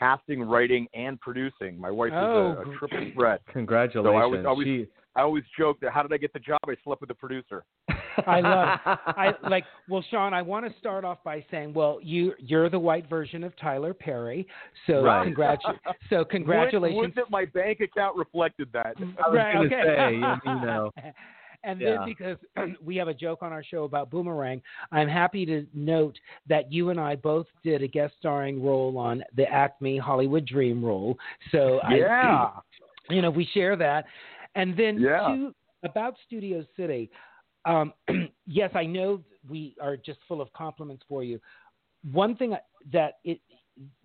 casting, 0.00 0.42
writing, 0.42 0.88
and 0.94 1.20
producing. 1.20 1.78
My 1.78 1.90
wife 1.90 2.10
Oh, 2.14 2.52
is 2.52 2.58
a, 2.58 2.60
oh, 2.68 2.72
a 2.72 2.76
triple 2.78 3.10
threat. 3.14 3.40
congratulations. 3.52 4.10
So 4.20 4.22
I 4.22 4.26
was 4.26 4.44
always- 4.46 4.66
She- 4.66 4.86
I 5.16 5.22
always 5.22 5.42
joke 5.58 5.78
that 5.80 5.92
how 5.92 6.02
did 6.02 6.12
I 6.12 6.18
get 6.18 6.32
the 6.32 6.38
job? 6.38 6.60
I 6.68 6.74
slept 6.84 7.00
with 7.00 7.08
the 7.08 7.14
producer. 7.14 7.64
I 8.28 8.40
love. 8.40 8.78
I 8.86 9.34
like. 9.48 9.64
Well, 9.88 10.04
Sean, 10.08 10.32
I 10.32 10.40
want 10.40 10.64
to 10.72 10.78
start 10.78 11.04
off 11.04 11.18
by 11.24 11.44
saying, 11.50 11.74
well, 11.74 11.98
you 12.00 12.32
you're 12.38 12.70
the 12.70 12.78
white 12.78 13.08
version 13.10 13.42
of 13.42 13.52
Tyler 13.56 13.92
Perry, 13.92 14.46
so 14.86 15.02
Right. 15.02 15.26
congratu- 15.34 15.76
So 16.08 16.24
congratulations. 16.24 16.96
Would, 16.96 17.08
would 17.08 17.14
that 17.16 17.28
my 17.30 17.44
bank 17.46 17.80
account 17.80 18.16
reflected 18.16 18.68
that? 18.72 18.94
I 18.98 19.02
was 19.02 19.14
right, 19.36 19.52
gonna 19.54 19.66
okay. 19.66 19.82
say, 19.84 20.12
you- 20.14 20.52
you 20.52 20.60
know. 20.66 20.90
And 21.64 21.80
Yeah. 21.80 21.96
then 21.96 22.04
because 22.04 22.38
we 22.82 22.96
have 22.96 23.08
a 23.08 23.14
joke 23.14 23.42
on 23.42 23.52
our 23.52 23.62
show 23.62 23.84
about 23.84 24.10
Boomerang, 24.10 24.62
I'm 24.92 25.08
happy 25.08 25.44
to 25.46 25.66
note 25.74 26.18
that 26.48 26.72
you 26.72 26.90
and 26.90 27.00
I 27.00 27.16
both 27.16 27.46
did 27.62 27.82
a 27.82 27.88
guest 27.88 28.14
starring 28.18 28.62
role 28.62 28.96
on 28.98 29.22
the 29.36 29.46
Acme 29.46 29.98
Hollywood 29.98 30.46
Dream 30.46 30.84
role. 30.84 31.16
So 31.52 31.80
yeah. 31.90 32.50
I, 33.08 33.12
you 33.12 33.22
know, 33.22 33.30
we 33.30 33.48
share 33.52 33.76
that. 33.76 34.06
And 34.54 34.76
then 34.76 34.98
Yeah. 35.00 35.26
to, 35.28 35.54
about 35.82 36.14
Studio 36.26 36.64
City, 36.76 37.10
um, 37.64 37.92
yes, 38.46 38.70
I 38.74 38.84
know 38.84 39.22
we 39.48 39.74
are 39.80 39.96
just 39.96 40.18
full 40.28 40.40
of 40.40 40.52
compliments 40.52 41.04
for 41.08 41.24
you, 41.24 41.40
one 42.12 42.36
thing 42.36 42.56
that 42.92 43.18
it 43.24 43.40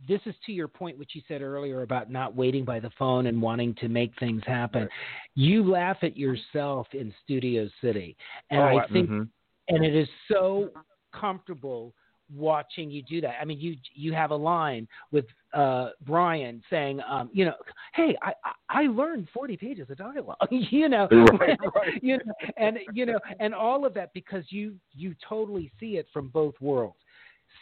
this 0.08 0.22
is 0.26 0.36
to 0.46 0.52
your 0.52 0.68
point, 0.68 0.98
which 0.98 1.12
you 1.16 1.22
said 1.28 1.42
earlier 1.42 1.82
about 1.82 2.10
not 2.10 2.36
waiting 2.36 2.64
by 2.64 2.80
the 2.80 2.92
phone 2.98 3.28
and 3.28 3.42
wanting 3.42 3.74
to 3.76 3.88
make 3.90 4.12
things 4.20 4.42
happen. 4.46 4.84
Right. 4.84 4.90
You 5.36 5.70
laugh 5.70 5.98
at 6.02 6.16
yourself 6.18 6.88
in 6.94 7.14
Studio 7.24 7.70
City, 7.82 8.16
and 8.50 8.62
Oh, 8.62 8.78
I 8.78 8.88
think, 8.88 9.10
Mhm. 9.10 9.30
and 9.70 9.86
it 9.86 9.96
is 9.96 10.08
so 10.28 10.72
comfortable 11.12 11.94
watching 12.34 12.90
you 12.90 13.04
do 13.04 13.22
that. 13.22 13.40
I 13.40 13.46
mean, 13.46 13.60
you 13.60 13.78
you 13.94 14.12
have 14.14 14.32
a 14.32 14.36
line 14.36 14.88
with 15.12 15.26
uh, 15.54 15.92
Brian 16.02 16.62
saying, 16.70 17.00
um, 17.08 17.30
you 17.32 17.46
know, 17.46 17.56
hey, 17.94 18.16
I 18.22 18.34
I- 18.44 18.84
I 18.84 18.88
learned 18.88 19.30
forty 19.30 19.56
pages 19.56 19.90
of 19.90 19.98
dialogue, 19.98 20.38
you 20.50 20.90
know, 20.90 21.08
Right, 21.12 21.58
right. 21.76 22.04
you 22.04 22.18
know, 22.18 22.34
and 22.58 22.80
you 22.94 23.06
know, 23.06 23.20
and 23.40 23.54
all 23.54 23.86
of 23.86 23.94
that 23.94 24.14
because 24.14 24.44
you 24.52 24.76
you 24.94 25.16
totally 25.28 25.72
see 25.80 25.98
it 25.98 26.08
from 26.12 26.30
both 26.30 26.60
worlds. 26.60 26.98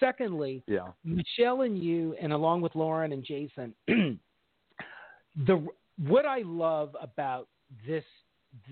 Secondly, 0.04 0.64
Yeah. 0.68 0.88
Michelle 1.04 1.62
and 1.62 1.78
you, 1.82 2.14
and 2.22 2.34
along 2.34 2.62
with 2.62 2.76
Lauren 2.76 3.14
and 3.14 3.24
Jason, 3.24 3.74
the 3.88 5.68
what 6.08 6.26
I 6.26 6.39
love 6.43 6.95
about 7.01 7.47
this 7.88 8.04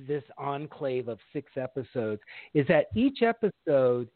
this 0.08 0.24
enclave 0.38 1.08
of 1.08 1.18
six 1.34 1.52
episodes 1.56 2.22
is 2.54 2.68
that 2.68 2.88
each 2.96 3.24
episode 3.24 4.08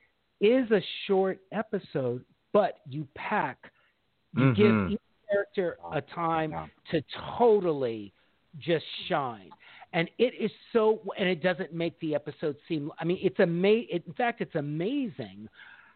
is 0.41 0.70
a 0.72 0.82
short 1.07 1.39
episode, 1.51 2.24
but 2.53 2.82
you 2.88 3.07
pack, 3.16 3.72
you 4.36 4.43
Mhm. 4.43 4.55
give 4.55 4.91
each 4.91 4.99
character 5.30 5.78
a 5.91 6.01
time 6.01 6.51
Yeah. 6.51 6.68
to 6.91 7.01
totally 7.38 8.13
just 8.59 8.86
shine. 9.07 9.49
And 9.93 10.09
it 10.20 10.34
is 10.36 10.51
so, 10.72 11.01
and 11.18 11.28
it 11.28 11.41
doesn't 11.41 11.74
make 11.74 11.97
the 11.99 12.13
episode 12.13 12.57
seem. 12.68 12.91
I 12.99 13.05
mean, 13.05 13.18
it's 13.22 13.39
ama- 13.39 13.68
In 13.89 14.13
fact, 14.13 14.41
it's 14.41 14.55
amazing 14.55 15.49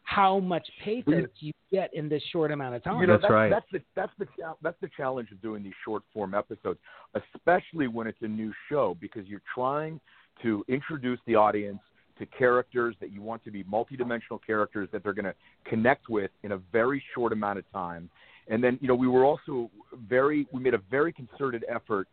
how 0.10 0.40
much 0.40 0.68
pathos 0.84 1.14
mm-hmm. 1.14 1.26
you 1.40 1.52
get 1.72 1.94
in 1.94 2.10
this 2.10 2.24
short 2.32 2.52
amount 2.52 2.74
of 2.74 2.84
time. 2.84 3.00
You 3.00 3.08
know, 3.08 3.20
That's 3.22 3.32
right. 3.32 3.50
That's 3.50 3.66
the 3.72 3.80
that's 3.96 4.12
the 4.18 4.26
that's 4.62 4.78
the 4.82 4.90
challenge 4.98 5.32
of 5.32 5.40
doing 5.42 5.62
these 5.62 5.74
short 5.86 6.02
form 6.12 6.34
episodes, 6.34 6.80
especially 7.14 7.88
when 7.88 8.08
it's 8.08 8.18
a 8.22 8.28
new 8.28 8.52
show, 8.70 8.98
because 9.00 9.28
you're 9.28 9.42
trying 9.54 10.00
to 10.42 10.66
introduce 10.68 11.20
the 11.28 11.36
audience 11.36 11.80
to 12.18 12.26
characters 12.26 12.96
that 13.00 13.12
you 13.12 13.22
want 13.22 13.44
to 13.44 13.52
be 13.52 13.64
multidimensional 13.64 14.40
characters 14.46 14.90
that 14.92 15.04
they're 15.04 15.14
going 15.14 15.26
to 15.26 15.36
connect 15.66 16.10
with 16.10 16.32
in 16.44 16.54
a 16.54 16.58
very 16.72 17.02
short 17.14 17.32
amount 17.32 17.60
of 17.60 17.72
time. 17.72 18.10
And 18.48 18.64
then, 18.64 18.80
you 18.82 18.88
know, 18.88 18.96
we 18.96 19.08
were 19.08 19.26
also 19.26 19.70
very 20.08 20.48
we 20.52 20.60
made 20.60 20.74
a 20.74 20.82
very 20.90 21.14
concerted 21.14 21.64
effort 21.70 22.08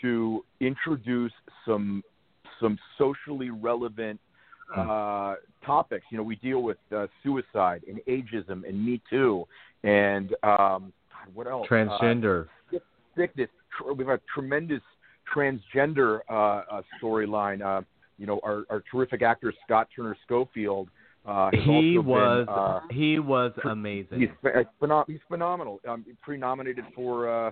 to 0.00 0.42
introduce 0.60 1.32
some 1.66 2.02
some 2.58 2.78
socially 2.96 3.50
relevant 3.50 4.18
uh, 4.80 5.34
topics. 5.64 6.06
You 6.10 6.18
know, 6.18 6.24
we 6.24 6.36
deal 6.36 6.62
with 6.62 6.78
uh, 6.94 7.06
suicide 7.22 7.82
and 7.88 8.00
ageism 8.08 8.68
and 8.68 8.84
Me 8.84 9.00
Too 9.10 9.46
and 9.84 10.32
um, 10.42 10.92
God, 11.12 11.34
what 11.34 11.46
else? 11.46 11.68
Transgender. 11.68 12.46
Uh, 12.74 12.78
sickness. 13.16 13.48
We've 13.96 14.06
got 14.06 14.20
tremendous 14.32 14.80
transgender 15.34 16.20
uh, 16.30 16.62
uh, 16.70 16.82
storyline. 17.02 17.62
Uh, 17.62 17.82
you 18.18 18.26
know, 18.26 18.40
our, 18.44 18.64
our 18.70 18.82
terrific 18.90 19.22
actor 19.22 19.52
Scott 19.64 19.88
Turner 19.94 20.16
Schofield. 20.24 20.88
Uh, 21.26 21.50
he 21.52 21.98
was 21.98 22.46
Been, 22.46 22.54
uh, 22.54 22.80
he 22.90 23.18
was 23.18 23.52
amazing. 23.70 24.20
He's 24.20 24.28
he's 25.06 25.18
phenomenal. 25.28 25.80
Um, 25.88 26.04
pre-nominated 26.22 26.84
for 26.94 27.46
uh, 27.48 27.50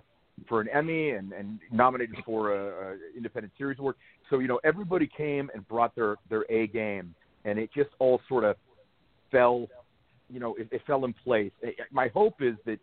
for 0.49 0.61
an 0.61 0.69
Emmy 0.69 1.11
and, 1.11 1.33
and 1.33 1.59
nominated 1.71 2.17
for 2.25 2.55
a, 2.55 2.95
a 2.95 2.97
independent 3.17 3.53
series 3.59 3.79
award. 3.79 3.97
So 4.31 4.39
you 4.39 4.49
know 4.49 4.61
everybody 4.65 5.09
came 5.15 5.51
and 5.55 5.67
brought 5.69 5.95
their 5.95 6.17
their 6.29 6.45
A 6.51 6.67
game, 6.69 7.15
and 7.45 7.59
it 7.59 7.71
just 7.75 7.91
all 7.99 8.21
sort 8.29 8.45
of 8.45 8.57
fell. 9.31 9.67
You 10.29 10.41
know, 10.41 10.55
it, 10.55 10.69
it 10.71 10.83
fell 10.87 11.05
in 11.05 11.13
place. 11.13 11.53
My 11.91 12.09
hope 12.09 12.41
is 12.41 12.55
that 12.65 12.79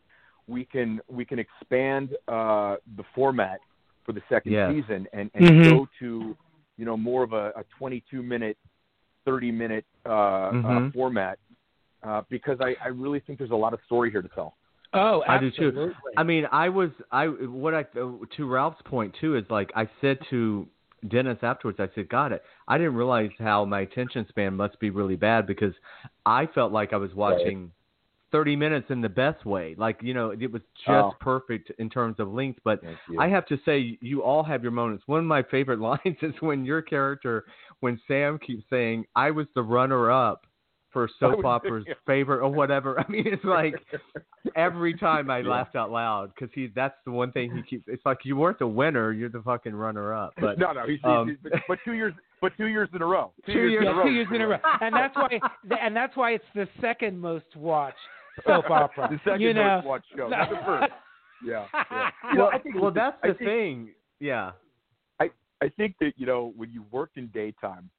we 0.48 0.66
can 0.66 1.00
we 1.08 1.26
can 1.26 1.40
expand 1.40 2.10
uh, 2.28 2.76
the 2.96 3.04
format 3.16 3.60
for 4.06 4.14
the 4.14 4.22
second 4.30 4.54
Yes. 4.54 4.72
season 4.72 5.08
and, 5.14 5.30
and 5.34 5.46
Mhm. 5.46 5.66
go 5.66 5.88
to 6.00 6.38
you 6.78 6.86
know 6.86 6.98
more 6.98 7.24
of 7.24 7.34
a, 7.34 7.52
a 7.56 7.64
22 7.78 8.22
minute, 8.24 8.58
30 9.26 9.52
minute 9.52 9.86
uh, 10.06 10.10
uh, 10.10 10.54
Mhm. 10.54 10.94
format 10.94 11.40
uh, 12.04 12.22
because 12.30 12.58
I, 12.62 12.76
I 12.84 12.88
really 12.90 13.20
think 13.20 13.38
there's 13.40 13.52
a 13.52 13.56
lot 13.56 13.74
of 13.74 13.80
story 13.86 14.10
here 14.12 14.22
to 14.22 14.30
tell. 14.30 14.56
Oh, 14.94 15.24
I 15.28 15.38
do 15.38 15.52
too. 15.52 15.92
I 16.18 16.24
mean, 16.24 16.46
I 16.52 16.70
was 16.70 16.90
I 17.12 17.26
what 17.28 17.74
I 17.74 17.84
to 17.84 18.46
Ralph's 18.46 18.82
point 18.86 19.16
too 19.20 19.36
is 19.36 19.46
like 19.50 19.72
I 19.76 19.88
said 20.02 20.18
to 20.32 20.68
Dennis 21.08 21.38
afterwards. 21.44 21.80
I 21.80 21.90
said, 21.94 22.10
"God, 22.10 22.40
I 22.68 22.78
didn't 22.78 22.96
realize 22.96 23.30
how 23.38 23.66
my 23.66 23.82
attention 23.82 24.26
span 24.30 24.56
must 24.56 24.80
be 24.80 24.90
really 24.90 25.16
bad 25.16 25.46
because 25.46 25.74
I 26.26 26.48
felt 26.48 26.72
like 26.72 26.94
I 26.94 26.98
was 26.98 27.14
watching." 27.14 27.72
30 28.32 28.56
minutes 28.56 28.86
in 28.92 29.02
the 29.02 29.10
best 29.10 29.44
way. 29.44 29.74
Like, 29.76 29.98
you 30.04 30.14
know, 30.14 30.30
it 30.30 30.52
was 30.52 30.62
just 30.86 30.88
Oh. 30.88 31.16
perfect 31.20 31.72
in 31.80 31.90
terms 31.90 32.20
of 32.20 32.32
length. 32.32 32.60
But 32.64 32.80
I 33.18 33.28
have 33.28 33.48
to 33.48 33.58
say, 33.66 33.98
you 34.02 34.22
all 34.22 34.44
have 34.44 34.62
your 34.62 34.72
moments. 34.72 35.04
One 35.08 35.18
of 35.22 35.26
my 35.26 35.42
favorite 35.42 35.80
lines 35.90 36.18
is 36.22 36.36
when 36.40 36.64
your 36.64 36.84
character, 36.84 37.46
when 37.80 38.00
Sam 38.08 38.38
keeps 38.38 38.64
saying, 38.70 39.06
I 39.16 39.32
was 39.32 39.48
the 39.56 39.64
runner 39.64 40.12
up 40.12 40.46
for 40.92 41.08
soap 41.20 41.42
Oh, 41.44 41.48
opera's 41.48 41.86
yeah. 41.88 41.94
favorite 42.08 42.42
or 42.44 42.50
whatever. 42.50 43.00
I 43.08 43.10
mean, 43.12 43.26
it's 43.28 43.44
like 43.44 43.76
every 44.56 44.94
time 44.98 45.30
I 45.30 45.40
Yeah. 45.40 45.50
laughed 45.50 45.76
out 45.76 45.92
loud 45.92 46.32
because 46.34 46.50
he 46.54 46.72
that's 46.76 46.96
the 47.06 47.12
one 47.12 47.32
thing 47.32 47.56
he 47.56 47.62
keeps. 47.64 47.84
It's 47.88 48.06
like 48.06 48.20
you 48.24 48.36
weren't 48.36 48.60
the 48.60 48.68
winner, 48.68 49.12
you're 49.12 49.30
the 49.30 49.42
fucking 49.42 49.76
runner 49.76 50.14
up. 50.14 50.34
But 50.40 50.58
no, 50.60 50.72
no, 50.72 50.86
he's, 50.88 51.00
um, 51.04 51.30
he's, 51.30 51.38
but, 51.44 51.52
but 51.68 51.80
two 51.86 51.94
years, 51.94 52.14
but 52.42 52.52
two 52.58 52.68
years 52.68 52.90
in 52.94 53.02
a 53.02 53.06
row. 53.06 53.32
Two, 53.46 53.54
Two 53.54 53.68
years- 53.68 53.82
in 53.84 53.88
a 53.88 53.94
row. 53.96 54.04
two 54.04 54.12
years 54.12 54.28
in 54.34 54.42
a 54.42 54.48
row, 54.48 54.58
and 54.82 54.94
that's 54.96 55.16
why, 55.16 55.40
and 55.82 55.96
that's 55.96 56.16
why 56.18 56.32
it's 56.32 56.46
the 56.56 56.68
second 56.82 57.20
most 57.20 57.56
watched 57.56 57.98
soap 58.46 58.70
opera. 58.70 59.08
the 59.12 59.20
second 59.24 59.42
you 59.42 59.54
know, 59.54 59.76
most 59.78 59.86
watched 59.86 60.06
show, 60.16 60.28
not 60.28 60.50
the 60.50 60.56
first. 60.66 60.92
Yeah. 61.46 61.66
yeah. 61.74 62.10
You 62.32 62.38
know, 62.38 62.44
well, 62.46 62.52
I 62.54 62.60
think 62.60 62.76
well, 62.82 62.92
that's 62.92 63.18
I 63.24 63.28
the 63.30 63.34
think, 63.36 63.48
thing. 63.50 63.90
Yeah. 64.20 64.52
I 65.22 65.30
I 65.62 65.70
think 65.78 65.96
that 66.02 66.14
you 66.18 66.26
know 66.26 66.54
when 66.58 66.70
you 66.72 66.84
worked 66.92 67.18
in 67.18 67.28
daytime, 67.28 67.90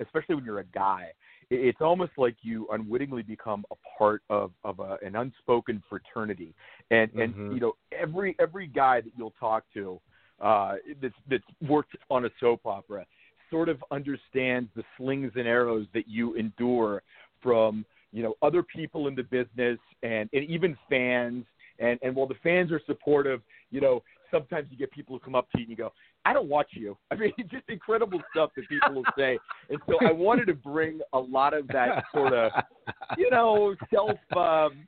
especially 0.00 0.34
when 0.34 0.44
you're 0.44 0.60
a 0.60 0.64
guy, 0.64 1.08
it's 1.50 1.80
almost 1.80 2.12
like 2.16 2.36
you 2.42 2.66
unwittingly 2.72 3.22
become 3.22 3.64
a 3.70 3.74
part 3.98 4.22
of 4.30 4.52
of 4.64 4.80
a, 4.80 4.98
an 5.04 5.16
unspoken 5.16 5.82
fraternity, 5.88 6.54
and 6.90 7.10
and 7.12 7.34
Mhm. 7.34 7.54
you 7.54 7.60
know 7.60 7.76
every 7.92 8.34
every 8.38 8.66
guy 8.66 9.00
that 9.00 9.12
you'll 9.16 9.34
talk 9.38 9.64
to 9.74 10.00
uh, 10.40 10.76
that's 11.00 11.14
that's 11.28 11.44
worked 11.60 11.96
on 12.10 12.24
a 12.24 12.30
soap 12.40 12.66
opera 12.66 13.06
sort 13.50 13.68
of 13.68 13.84
understands 13.90 14.68
the 14.74 14.82
slings 14.96 15.30
and 15.36 15.46
arrows 15.46 15.86
that 15.92 16.08
you 16.08 16.34
endure 16.34 17.02
from 17.42 17.84
you 18.12 18.22
know 18.22 18.34
other 18.42 18.62
people 18.62 19.08
in 19.08 19.14
the 19.14 19.22
business 19.22 19.78
and 20.02 20.28
and 20.32 20.44
even 20.48 20.76
fans 20.88 21.44
and 21.78 21.98
and 22.02 22.14
while 22.16 22.26
the 22.26 22.34
fans 22.42 22.72
are 22.72 22.80
supportive 22.86 23.40
you 23.70 23.80
know 23.80 24.02
sometimes 24.32 24.66
you 24.70 24.76
get 24.76 24.90
people 24.90 25.14
who 25.14 25.20
come 25.20 25.36
up 25.36 25.48
to 25.52 25.58
you 25.58 25.62
and 25.64 25.70
you 25.70 25.76
go 25.76 25.92
I 26.24 26.32
don't 26.32 26.48
watch 26.48 26.70
you. 26.72 26.96
I 27.10 27.14
mean, 27.16 27.32
just 27.50 27.64
incredible 27.68 28.20
stuff 28.32 28.50
that 28.56 28.68
people 28.68 28.94
will 28.94 29.04
say. 29.16 29.38
And 29.70 29.78
so 29.86 29.94
I 30.06 30.10
wanted 30.12 30.46
to 30.46 30.54
bring 30.54 31.00
a 31.12 31.18
lot 31.18 31.54
of 31.54 31.68
that 31.68 32.04
sort 32.14 32.32
of, 32.32 32.50
you 33.18 33.30
know, 33.30 33.74
self 33.92 34.18
um, 34.36 34.86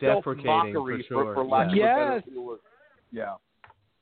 self 0.00 0.24
mockery 0.44 1.04
for 1.08 1.24
sure. 1.24 1.34
for, 1.34 1.44
lack 1.44 1.68
of 1.68 1.72
a 1.72 1.76
Yes. 1.76 2.22
word. 2.36 2.58
Yeah. 3.12 3.34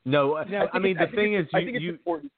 No, 0.05 0.35
I- 0.37 0.45
No, 0.45 0.67
I, 0.73 0.79
mean 0.79 0.95
the 0.97 1.03
it's- 1.03 1.15
thing 1.15 1.33
is, 1.35 1.41
it's- 1.41 1.51
I 1.53 1.59
you, 1.59 1.65
think 1.65 1.75
it's 1.77 1.83
you 1.83 1.89
important. 1.91 2.31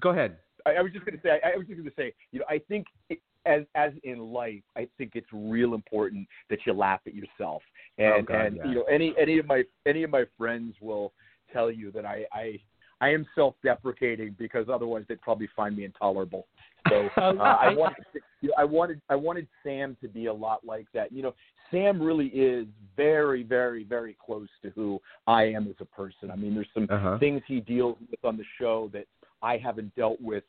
go 0.00 0.10
ahead. 0.10 0.38
I, 0.66 0.74
I 0.74 0.80
was 0.82 0.92
just 0.92 1.04
going 1.04 1.16
to 1.16 1.22
say. 1.22 1.30
I, 1.44 1.52
I 1.52 1.56
was 1.56 1.66
just 1.66 1.78
going 1.78 1.88
to 1.88 1.96
say. 1.96 2.12
You 2.32 2.40
know, 2.40 2.46
I 2.48 2.58
think 2.68 2.86
it, 3.10 3.18
as 3.46 3.62
as 3.74 3.92
in 4.04 4.18
life, 4.32 4.62
I 4.76 4.88
think 4.98 5.12
it's 5.14 5.26
real 5.32 5.74
important 5.74 6.26
that 6.50 6.60
you 6.66 6.72
laugh 6.72 7.00
at 7.06 7.14
yourself. 7.14 7.62
And 7.98 8.12
Oh, 8.14 8.22
God, 8.22 8.34
and 8.46 8.56
yeah. 8.56 8.66
you 8.68 8.74
know, 8.76 8.82
any 8.84 9.14
any 9.18 9.38
of 9.38 9.46
my 9.46 9.62
any 9.86 10.02
of 10.02 10.10
my 10.10 10.24
friends 10.38 10.74
will 10.80 11.12
tell 11.52 11.70
you 11.70 11.90
that 11.92 12.04
I 12.04 12.24
I 12.32 12.58
I 13.00 13.08
am 13.10 13.26
self-deprecating 13.34 14.36
because 14.38 14.66
otherwise 14.72 15.04
they'd 15.08 15.20
probably 15.20 15.48
find 15.54 15.76
me 15.76 15.84
intolerable. 15.84 16.46
So 16.88 17.08
Oh, 17.16 17.36
uh, 17.38 17.42
I 17.42 17.66
I- 17.70 17.74
wanted 17.74 18.04
you 18.40 18.48
know, 18.48 18.54
I 18.58 18.64
wanted 18.64 19.00
I 19.08 19.14
wanted 19.16 19.46
Sam 19.62 19.96
to 20.00 20.08
be 20.08 20.26
a 20.26 20.32
lot 20.32 20.64
like 20.64 20.86
that. 20.94 21.12
You 21.12 21.22
know, 21.22 21.34
Sam 21.70 22.00
really 22.00 22.26
is 22.28 22.66
very 22.96 23.42
very 23.42 23.84
very 23.84 24.16
close 24.24 24.48
to 24.62 24.70
who 24.70 25.00
I 25.26 25.44
am 25.44 25.66
as 25.68 25.76
a 25.80 25.84
person. 25.86 26.30
I 26.30 26.36
mean, 26.36 26.54
there's 26.54 26.68
some 26.74 26.86
Uh-huh. 26.90 27.18
things 27.18 27.42
he 27.46 27.60
deals 27.60 27.96
with 28.10 28.24
on 28.24 28.36
the 28.36 28.44
show 28.58 28.90
that 28.92 29.06
I 29.42 29.56
haven't 29.58 29.94
dealt 29.96 30.20
with 30.20 30.44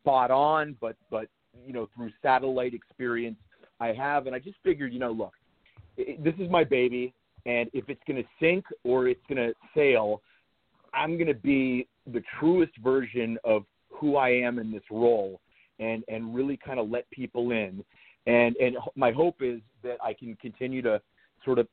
spot 0.00 0.30
on, 0.30 0.76
but 0.80 0.96
but 1.10 1.28
you 1.66 1.72
know 1.72 1.88
through 1.94 2.10
satellite 2.22 2.74
experience 2.74 3.36
I 3.80 3.88
have, 3.88 4.26
and 4.26 4.34
I 4.34 4.38
just 4.38 4.56
figured, 4.62 4.92
you 4.92 4.98
know, 4.98 5.12
look, 5.12 5.32
i 5.98 6.16
this 6.22 6.34
is 6.38 6.50
my 6.50 6.64
baby, 6.64 7.12
and 7.46 7.68
if 7.72 7.88
it's 7.88 8.00
going 8.06 8.22
to 8.22 8.28
sink 8.40 8.64
or 8.84 9.08
it's 9.08 9.20
going 9.28 9.48
to 9.48 9.54
sail, 9.74 10.22
I'm 10.92 11.14
going 11.14 11.28
to 11.28 11.34
be 11.34 11.88
the 12.12 12.22
truest 12.38 12.72
version 12.82 13.38
of 13.44 13.64
who 13.90 14.16
I 14.16 14.30
am 14.30 14.58
in 14.58 14.70
this 14.70 14.82
role, 14.90 15.40
and 15.78 16.04
and 16.08 16.34
really 16.34 16.56
kind 16.56 16.78
of 16.78 16.88
let 16.90 17.08
people 17.10 17.50
in, 17.50 17.84
and 18.26 18.56
and 18.56 18.76
my 18.96 19.12
hope 19.12 19.36
is 19.40 19.60
that 19.82 19.98
I 20.02 20.14
can 20.14 20.36
continue 20.36 20.82
to 20.82 21.00
sort 21.44 21.58
of 21.58 21.68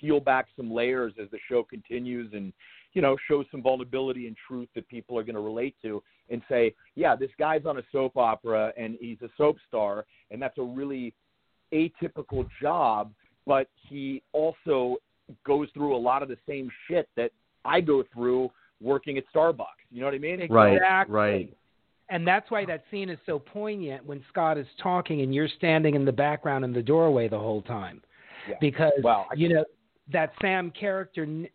peel 0.00 0.20
back 0.20 0.46
some 0.56 0.70
layers 0.72 1.12
as 1.22 1.28
the 1.30 1.38
show 1.48 1.62
continues 1.62 2.32
and 2.34 2.52
you 2.92 3.02
know 3.02 3.16
show 3.28 3.44
some 3.50 3.62
vulnerability 3.62 4.26
and 4.26 4.36
truth 4.48 4.68
that 4.74 4.88
people 4.88 5.18
are 5.18 5.22
going 5.22 5.34
to 5.34 5.40
relate 5.40 5.74
to 5.82 6.02
and 6.30 6.42
say 6.48 6.74
yeah 6.94 7.14
this 7.16 7.30
guy's 7.38 7.64
on 7.66 7.78
a 7.78 7.82
soap 7.92 8.16
opera 8.16 8.72
and 8.76 8.96
he's 9.00 9.18
a 9.22 9.28
soap 9.36 9.56
star 9.68 10.04
and 10.30 10.40
that's 10.40 10.58
a 10.58 10.62
really 10.62 11.12
atypical 11.74 12.46
job, 12.60 13.12
but 13.46 13.68
he 13.88 14.22
also 14.32 14.96
goes 15.44 15.68
through 15.74 15.96
a 15.96 15.98
lot 15.98 16.22
of 16.22 16.28
the 16.28 16.38
same 16.48 16.70
shit 16.88 17.08
that 17.16 17.30
I 17.64 17.80
go 17.80 18.04
through 18.14 18.50
working 18.80 19.18
at 19.18 19.24
Starbucks. 19.34 19.64
You 19.90 20.00
know 20.00 20.06
what 20.06 20.14
I 20.14 20.18
mean? 20.18 20.46
Right, 20.50 20.74
Exactly. 20.74 21.14
right. 21.14 21.56
And 22.08 22.26
that's 22.26 22.48
why 22.52 22.64
that 22.66 22.84
scene 22.90 23.08
is 23.08 23.18
so 23.26 23.40
poignant 23.40 24.06
when 24.06 24.22
Scott 24.28 24.58
is 24.58 24.66
talking 24.80 25.22
and 25.22 25.34
you're 25.34 25.48
standing 25.48 25.96
in 25.96 26.04
the 26.04 26.12
background 26.12 26.64
in 26.64 26.72
the 26.72 26.82
doorway 26.82 27.28
the 27.28 27.38
whole 27.38 27.62
time. 27.62 28.00
Yeah. 28.48 28.54
Because 28.60 28.92
Wow, 29.02 29.26
I- 29.30 29.34
you 29.34 29.48
know 29.48 29.64
that 30.12 30.32
Sam 30.40 30.70
character 30.78 31.26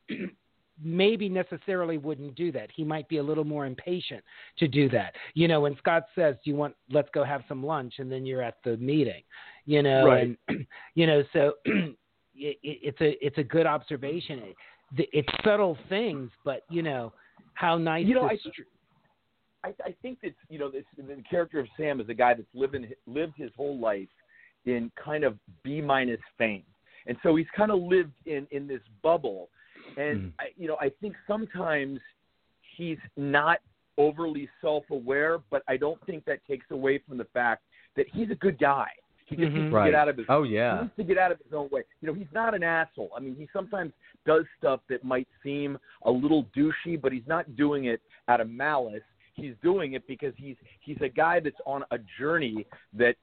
maybe 0.83 1.29
necessarily 1.29 1.97
wouldn't 1.97 2.35
do 2.35 2.51
that. 2.51 2.69
He 2.75 2.83
might 2.83 3.07
be 3.07 3.17
a 3.17 3.23
little 3.23 3.43
more 3.43 3.65
impatient 3.65 4.23
to 4.57 4.67
do 4.67 4.89
that. 4.89 5.15
You 5.33 5.47
know, 5.47 5.61
when 5.61 5.77
Scott 5.77 6.03
says, 6.15 6.35
"Do 6.43 6.51
you 6.51 6.55
want? 6.55 6.75
Let's 6.89 7.09
go 7.13 7.23
have 7.23 7.43
some 7.47 7.63
lunch," 7.63 7.95
and 7.99 8.11
then 8.11 8.25
you're 8.25 8.41
at 8.41 8.57
the 8.63 8.77
meeting. 8.77 9.23
You 9.65 9.83
know, 9.83 10.05
Right. 10.05 10.37
and 10.49 10.67
you 10.95 11.07
know, 11.07 11.23
so 11.33 11.53
it, 11.65 11.95
it, 12.35 12.57
it's 12.63 13.01
a 13.01 13.25
it's 13.25 13.37
a 13.37 13.43
good 13.43 13.65
observation. 13.65 14.39
It, 14.97 15.09
it's 15.13 15.29
subtle 15.43 15.77
things, 15.89 16.29
but 16.43 16.63
you 16.69 16.81
know 16.81 17.13
how 17.53 17.77
nice. 17.77 18.05
You 18.05 18.15
know, 18.15 18.25
I 18.25 18.37
I, 19.63 19.73
I 19.85 19.95
think 20.01 20.19
that 20.21 20.33
you 20.49 20.59
know 20.59 20.69
this, 20.69 20.83
the 20.97 21.23
character 21.29 21.59
of 21.59 21.67
Sam 21.77 21.99
is 21.99 22.09
a 22.09 22.13
guy 22.13 22.33
that's 22.33 22.47
living 22.53 22.87
lived 23.05 23.33
his 23.35 23.51
whole 23.55 23.77
life 23.79 24.09
in 24.65 24.91
kind 25.03 25.23
of 25.23 25.37
B 25.63 25.81
minus 25.81 26.19
fame, 26.37 26.63
and 27.07 27.17
so 27.23 27.35
he's 27.35 27.47
kind 27.55 27.71
of 27.71 27.79
lived 27.79 28.13
in 28.25 28.47
in 28.51 28.67
this 28.67 28.81
bubble, 29.01 29.49
and 29.97 30.31
I, 30.39 30.45
you 30.57 30.67
know 30.67 30.77
I 30.79 30.89
think 31.01 31.15
sometimes 31.27 31.99
he's 32.77 32.99
not 33.17 33.59
overly 33.97 34.49
self 34.61 34.83
aware, 34.89 35.39
but 35.49 35.63
I 35.67 35.77
don't 35.77 36.03
think 36.05 36.25
that 36.25 36.39
takes 36.47 36.65
away 36.71 36.99
from 37.07 37.17
the 37.17 37.27
fact 37.33 37.63
that 37.95 38.05
he's 38.13 38.29
a 38.31 38.35
good 38.35 38.57
guy. 38.57 38.87
He 39.25 39.35
just 39.37 39.51
Mhm. 39.51 39.55
needs 39.55 39.71
to 39.71 39.83
get 39.85 39.95
out 39.95 40.09
of 40.09 40.17
his 40.17 40.25
Oh 40.29 40.43
he 40.43 40.51
yeah. 40.55 40.81
needs 40.81 40.95
to 40.97 41.03
get 41.03 41.17
out 41.17 41.31
of 41.31 41.39
his 41.39 41.53
own 41.53 41.69
way. 41.69 41.83
You 42.01 42.07
know, 42.07 42.13
he's 42.13 42.31
not 42.33 42.53
an 42.53 42.63
asshole. 42.63 43.11
I 43.15 43.19
mean, 43.21 43.35
he 43.35 43.47
sometimes 43.53 43.93
does 44.25 44.45
stuff 44.57 44.81
that 44.89 45.03
might 45.03 45.27
seem 45.41 45.79
a 46.03 46.11
little 46.11 46.45
douchey, 46.55 46.99
but 47.01 47.11
he's 47.13 47.27
not 47.27 47.55
doing 47.55 47.85
it 47.85 48.01
out 48.27 48.41
of 48.41 48.49
malice. 48.49 49.03
He's 49.33 49.55
doing 49.63 49.93
it 49.93 50.05
because 50.07 50.33
he's 50.37 50.57
he's 50.81 50.99
a 51.01 51.07
guy 51.09 51.39
that's 51.39 51.59
on 51.65 51.83
a 51.91 51.97
journey 52.19 52.65
that 52.93 53.15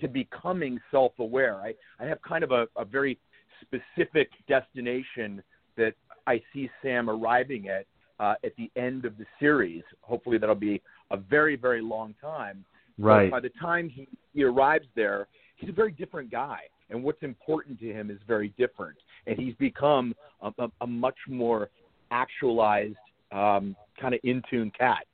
to 0.00 0.08
becoming 0.08 0.80
self-aware. 0.90 1.56
I 1.56 1.74
I 1.98 2.04
have 2.06 2.20
kind 2.22 2.44
of 2.44 2.50
a, 2.50 2.66
a 2.76 2.84
very 2.84 3.18
specific 3.62 4.30
destination 4.48 5.42
that 5.76 5.94
I 6.26 6.42
see 6.52 6.70
Sam 6.82 7.08
arriving 7.10 7.68
at 7.68 7.86
uh, 8.20 8.34
at 8.44 8.54
the 8.56 8.70
end 8.76 9.04
of 9.04 9.18
the 9.18 9.26
series. 9.40 9.82
Hopefully, 10.02 10.38
that'll 10.38 10.54
be 10.54 10.82
a 11.10 11.16
very 11.16 11.56
very 11.56 11.82
long 11.82 12.14
time. 12.20 12.64
But 12.98 13.04
Right. 13.04 13.30
by 13.30 13.40
the 13.40 13.50
time 13.60 13.88
he, 13.88 14.06
he 14.32 14.44
arrives 14.44 14.86
there, 14.94 15.26
he's 15.56 15.68
a 15.68 15.72
very 15.72 15.90
different 15.90 16.30
guy, 16.30 16.60
and 16.90 17.02
what's 17.02 17.22
important 17.22 17.80
to 17.80 17.92
him 17.92 18.08
is 18.08 18.18
very 18.26 18.54
different. 18.56 18.96
And 19.26 19.36
he's 19.36 19.54
become 19.56 20.14
a, 20.40 20.52
a, 20.58 20.68
a 20.82 20.86
much 20.86 21.16
more 21.28 21.70
actualized, 22.12 22.96
um, 23.32 23.74
kind 24.00 24.14
of 24.14 24.20
in 24.22 24.42
tune 24.48 24.70
cat. 24.78 25.06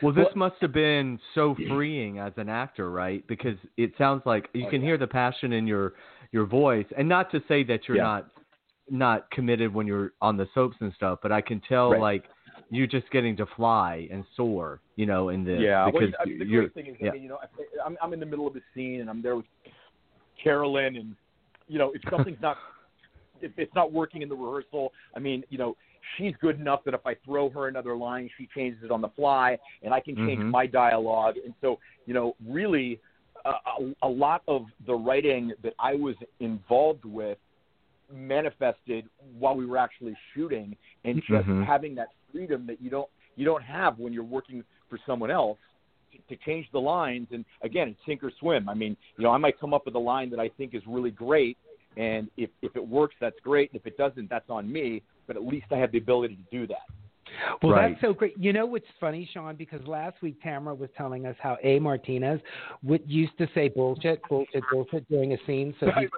Well, 0.00 0.12
this 0.12 0.28
must 0.34 0.56
have 0.60 0.72
been 0.72 1.18
so 1.34 1.56
freeing 1.68 2.18
as 2.18 2.32
an 2.36 2.48
actor, 2.48 2.90
right? 2.90 3.26
Because 3.26 3.56
it 3.76 3.92
sounds 3.98 4.22
like 4.24 4.48
you 4.54 4.64
Oh, 4.66 4.70
can 4.70 4.80
yeah. 4.80 4.88
hear 4.88 4.98
the 4.98 5.06
passion 5.06 5.52
in 5.52 5.66
your 5.66 5.94
your 6.32 6.46
voice, 6.46 6.86
and 6.96 7.08
not 7.08 7.30
to 7.32 7.40
say 7.48 7.62
that 7.64 7.80
you're 7.88 7.96
Yeah. 7.98 8.04
not 8.04 8.26
not 8.90 9.30
committed 9.30 9.72
when 9.72 9.86
you're 9.86 10.12
on 10.20 10.36
the 10.36 10.48
soaps 10.54 10.76
and 10.80 10.92
stuff, 10.94 11.18
but 11.22 11.30
I 11.32 11.40
can 11.40 11.60
tell 11.68 11.90
Right. 11.90 12.00
like 12.00 12.24
you're 12.70 12.86
just 12.86 13.10
getting 13.10 13.36
to 13.36 13.46
fly 13.56 14.08
and 14.10 14.24
soar, 14.36 14.80
you 14.96 15.06
know, 15.06 15.28
in 15.28 15.44
this 15.44 15.60
yeah, 15.60 15.84
well, 15.84 15.92
because 15.92 16.10
know, 16.10 16.16
I 16.20 16.24
mean, 16.24 16.38
the 16.38 16.44
great 16.46 16.74
thing 16.74 16.86
is, 16.86 16.96
yeah. 17.00 17.10
I 17.10 17.12
mean, 17.12 17.22
you 17.22 17.28
know, 17.28 17.38
I- 17.42 17.86
I'm 17.86 17.96
I'm 18.02 18.12
in 18.12 18.20
the 18.20 18.26
middle 18.26 18.46
of 18.46 18.54
the 18.54 18.62
scene 18.74 19.00
and 19.00 19.10
I'm 19.10 19.22
there 19.22 19.36
with 19.36 19.46
Carolyn, 20.42 20.96
and 20.96 21.16
you 21.68 21.78
know, 21.78 21.92
if 21.94 22.02
something's 22.10 22.40
not 22.40 22.56
if 23.40 23.52
it's 23.56 23.74
not 23.74 23.92
working 23.92 24.22
in 24.22 24.28
the 24.28 24.34
rehearsal, 24.36 24.92
I 25.16 25.18
mean, 25.20 25.44
you 25.50 25.58
know, 25.58 25.76
she's 26.16 26.34
good 26.40 26.58
enough 26.60 26.84
that 26.84 26.94
if 26.94 27.06
I 27.06 27.14
throw 27.24 27.48
her 27.50 27.68
another 27.68 27.96
line, 27.96 28.28
she 28.36 28.48
changes 28.54 28.82
it 28.84 28.90
on 28.90 29.00
the 29.00 29.08
fly, 29.10 29.58
and 29.82 29.92
I 29.94 30.00
can 30.00 30.16
change 30.16 30.42
Mhm. 30.42 30.50
my 30.50 30.66
dialogue. 30.66 31.36
And 31.38 31.54
so, 31.60 31.78
you 32.06 32.14
know, 32.14 32.36
really, 32.46 33.00
uh, 33.44 33.58
a, 33.78 33.94
a 34.02 34.08
lot 34.08 34.42
of 34.46 34.66
the 34.86 34.94
writing 34.94 35.52
that 35.62 35.74
I 35.78 35.94
was 35.94 36.16
involved 36.40 37.04
with 37.04 37.38
manifested 38.10 39.08
while 39.38 39.54
we 39.56 39.66
were 39.66 39.78
actually 39.78 40.16
shooting, 40.32 40.76
and 41.04 41.22
just 41.22 41.48
Mhm. 41.48 41.64
having 41.64 41.94
that 41.96 42.08
freedom 42.30 42.66
that 42.66 42.80
you 42.80 42.90
don't 42.90 43.08
you 43.36 43.44
don't 43.46 43.62
have 43.62 43.98
when 43.98 44.12
you're 44.12 44.22
working 44.22 44.62
for 44.90 44.98
someone 45.06 45.30
else 45.30 45.58
to 46.28 46.36
change 46.36 46.70
the 46.72 46.80
lines 46.80 47.26
and 47.32 47.44
again 47.62 47.88
it's 47.88 48.04
sink 48.04 48.22
or 48.22 48.30
swim 48.38 48.68
i 48.68 48.74
mean 48.74 48.94
you 49.16 49.24
know 49.24 49.30
i 49.30 49.38
might 49.38 49.58
come 49.58 49.72
up 49.72 49.86
with 49.86 49.94
a 49.94 49.98
line 49.98 50.28
that 50.28 50.38
i 50.38 50.48
think 50.50 50.74
is 50.74 50.82
really 50.86 51.10
great 51.10 51.56
and 51.96 52.30
if 52.36 52.50
if 52.60 52.76
it 52.76 52.86
works 52.86 53.14
that's 53.18 53.40
great 53.40 53.70
and 53.72 53.80
if 53.80 53.86
it 53.86 53.96
doesn't 53.96 54.28
that's 54.28 54.50
on 54.50 54.70
me 54.70 55.02
but 55.26 55.36
at 55.36 55.44
least 55.44 55.66
i 55.70 55.76
have 55.76 55.92
the 55.92 55.98
ability 55.98 56.36
to 56.36 56.58
do 56.58 56.66
that 56.66 56.86
Well, 57.62 57.72
Right. 57.72 57.90
that's 57.92 58.00
so 58.02 58.12
great. 58.12 58.36
You 58.36 58.52
know 58.52 58.66
what's 58.66 58.84
funny, 59.00 59.26
Sean? 59.32 59.56
Because 59.56 59.80
last 59.86 60.20
week 60.20 60.36
Tamara 60.42 60.74
was 60.74 60.90
telling 60.98 61.24
us 61.24 61.34
how 61.40 61.56
A. 61.64 61.78
Martinez 61.78 62.40
would 62.82 63.02
used 63.10 63.36
to 63.38 63.46
say 63.54 63.68
bullshit, 63.68 64.20
bullshit, 64.28 64.62
bullshit 64.70 65.08
during 65.08 65.32
a 65.32 65.38
scene. 65.46 65.74
So 65.80 65.86
he, 65.98 66.08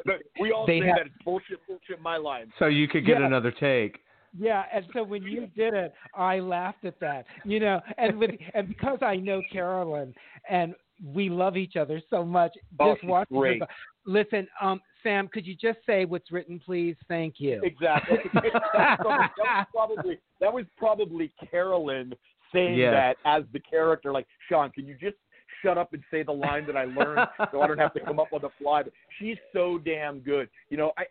we 0.40 0.50
all 0.50 0.66
they 0.66 0.80
say 0.80 0.86
have- 0.88 0.96
that 0.96 1.06
it's 1.06 1.14
bullshit 1.24 1.60
bullshit 1.68 2.00
my 2.02 2.16
line 2.16 2.52
so 2.58 2.66
you 2.66 2.88
could 2.88 3.06
get 3.06 3.20
Yeah. 3.20 3.26
another 3.26 3.52
take. 3.52 4.00
yeah, 4.36 4.64
and 4.72 4.84
so 4.92 5.04
when 5.04 5.22
you 5.22 5.46
did 5.54 5.72
it, 5.74 5.94
I 6.16 6.40
laughed 6.40 6.84
at 6.84 6.98
that. 6.98 7.26
You 7.44 7.60
know, 7.60 7.80
and 7.96 8.18
with 8.18 8.32
and 8.54 8.66
because 8.66 8.98
I 9.00 9.14
know 9.14 9.40
Carolyn 9.52 10.12
and 10.50 10.74
we 11.04 11.28
love 11.28 11.56
each 11.56 11.76
other 11.76 12.00
so 12.10 12.24
much, 12.24 12.50
Oh, 12.80 12.90
just 12.90 13.02
she's 13.02 13.10
watching 13.10 13.36
great. 13.38 13.60
go- 13.60 13.66
Listen, 14.06 14.48
um, 14.60 14.80
Sam, 15.04 15.28
could 15.28 15.46
you 15.46 15.54
just 15.54 15.78
say 15.86 16.04
what's 16.04 16.32
written, 16.32 16.58
please? 16.58 16.96
Thank 17.06 17.34
you. 17.38 17.60
exactly 17.62 18.18
that 18.34 18.98
was 19.04 19.66
probably 19.72 20.18
that 20.40 20.52
was 20.52 20.64
probably 20.76 21.32
carolyn 21.50 22.12
saying 22.52 22.78
Yes. 22.78 22.92
that 22.92 23.16
as 23.24 23.44
the 23.52 23.60
character 23.60 24.10
like 24.12 24.26
sean 24.48 24.70
can 24.70 24.86
you 24.86 24.96
just 25.00 25.16
shut 25.62 25.78
up 25.78 25.92
and 25.92 26.02
say 26.10 26.22
the 26.22 26.32
line 26.32 26.66
that 26.66 26.76
i 26.76 26.84
learned 26.84 27.26
so 27.52 27.62
i 27.62 27.66
don't 27.66 27.78
have 27.78 27.94
to 27.94 28.00
come 28.00 28.18
up 28.18 28.32
on 28.32 28.40
the 28.42 28.48
fly 28.60 28.82
but 28.82 28.92
she's 29.18 29.36
so 29.52 29.78
damn 29.78 30.18
good 30.20 30.48
you 30.70 30.76
know 30.76 30.92
i 30.98 31.04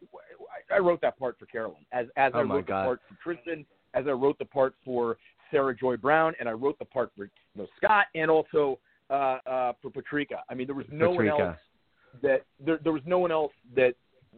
i 0.74 0.78
wrote 0.80 1.02
that 1.02 1.18
part 1.18 1.38
for 1.40 1.46
carolyn 1.46 1.86
as 1.92 2.08
as 2.18 2.32
i 2.36 2.40
Oh, 2.40 2.44
my 2.46 2.56
wrote 2.56 2.68
God. 2.68 2.82
the 2.82 2.86
part 2.86 3.00
for 3.08 3.16
tristan 3.24 3.66
as 3.94 4.06
i 4.08 4.12
wrote 4.12 4.38
the 4.40 4.46
part 4.46 4.74
for 4.86 5.18
sarah 5.52 5.76
joy 5.76 5.96
brown 5.98 6.34
and 6.40 6.48
i 6.50 6.52
wrote 6.54 6.78
the 6.80 6.86
part 6.86 7.12
for 7.16 7.26
you 7.26 7.32
know 7.56 7.68
scott 7.78 8.06
and 8.16 8.30
also 8.32 8.80
uh 9.10 9.38
uh 9.48 9.74
for 9.82 9.90
patrika 9.92 10.38
i 10.50 10.54
mean 10.54 10.68
there 10.68 10.76
was 10.76 10.86
no 10.92 11.10
one 11.12 11.28
else 11.28 11.58
that 12.22 12.44
there 12.64 12.80
there 12.84 12.94
was 12.94 13.02
no 13.06 13.20
one 13.20 13.32
else 13.32 13.52
that 13.76 13.96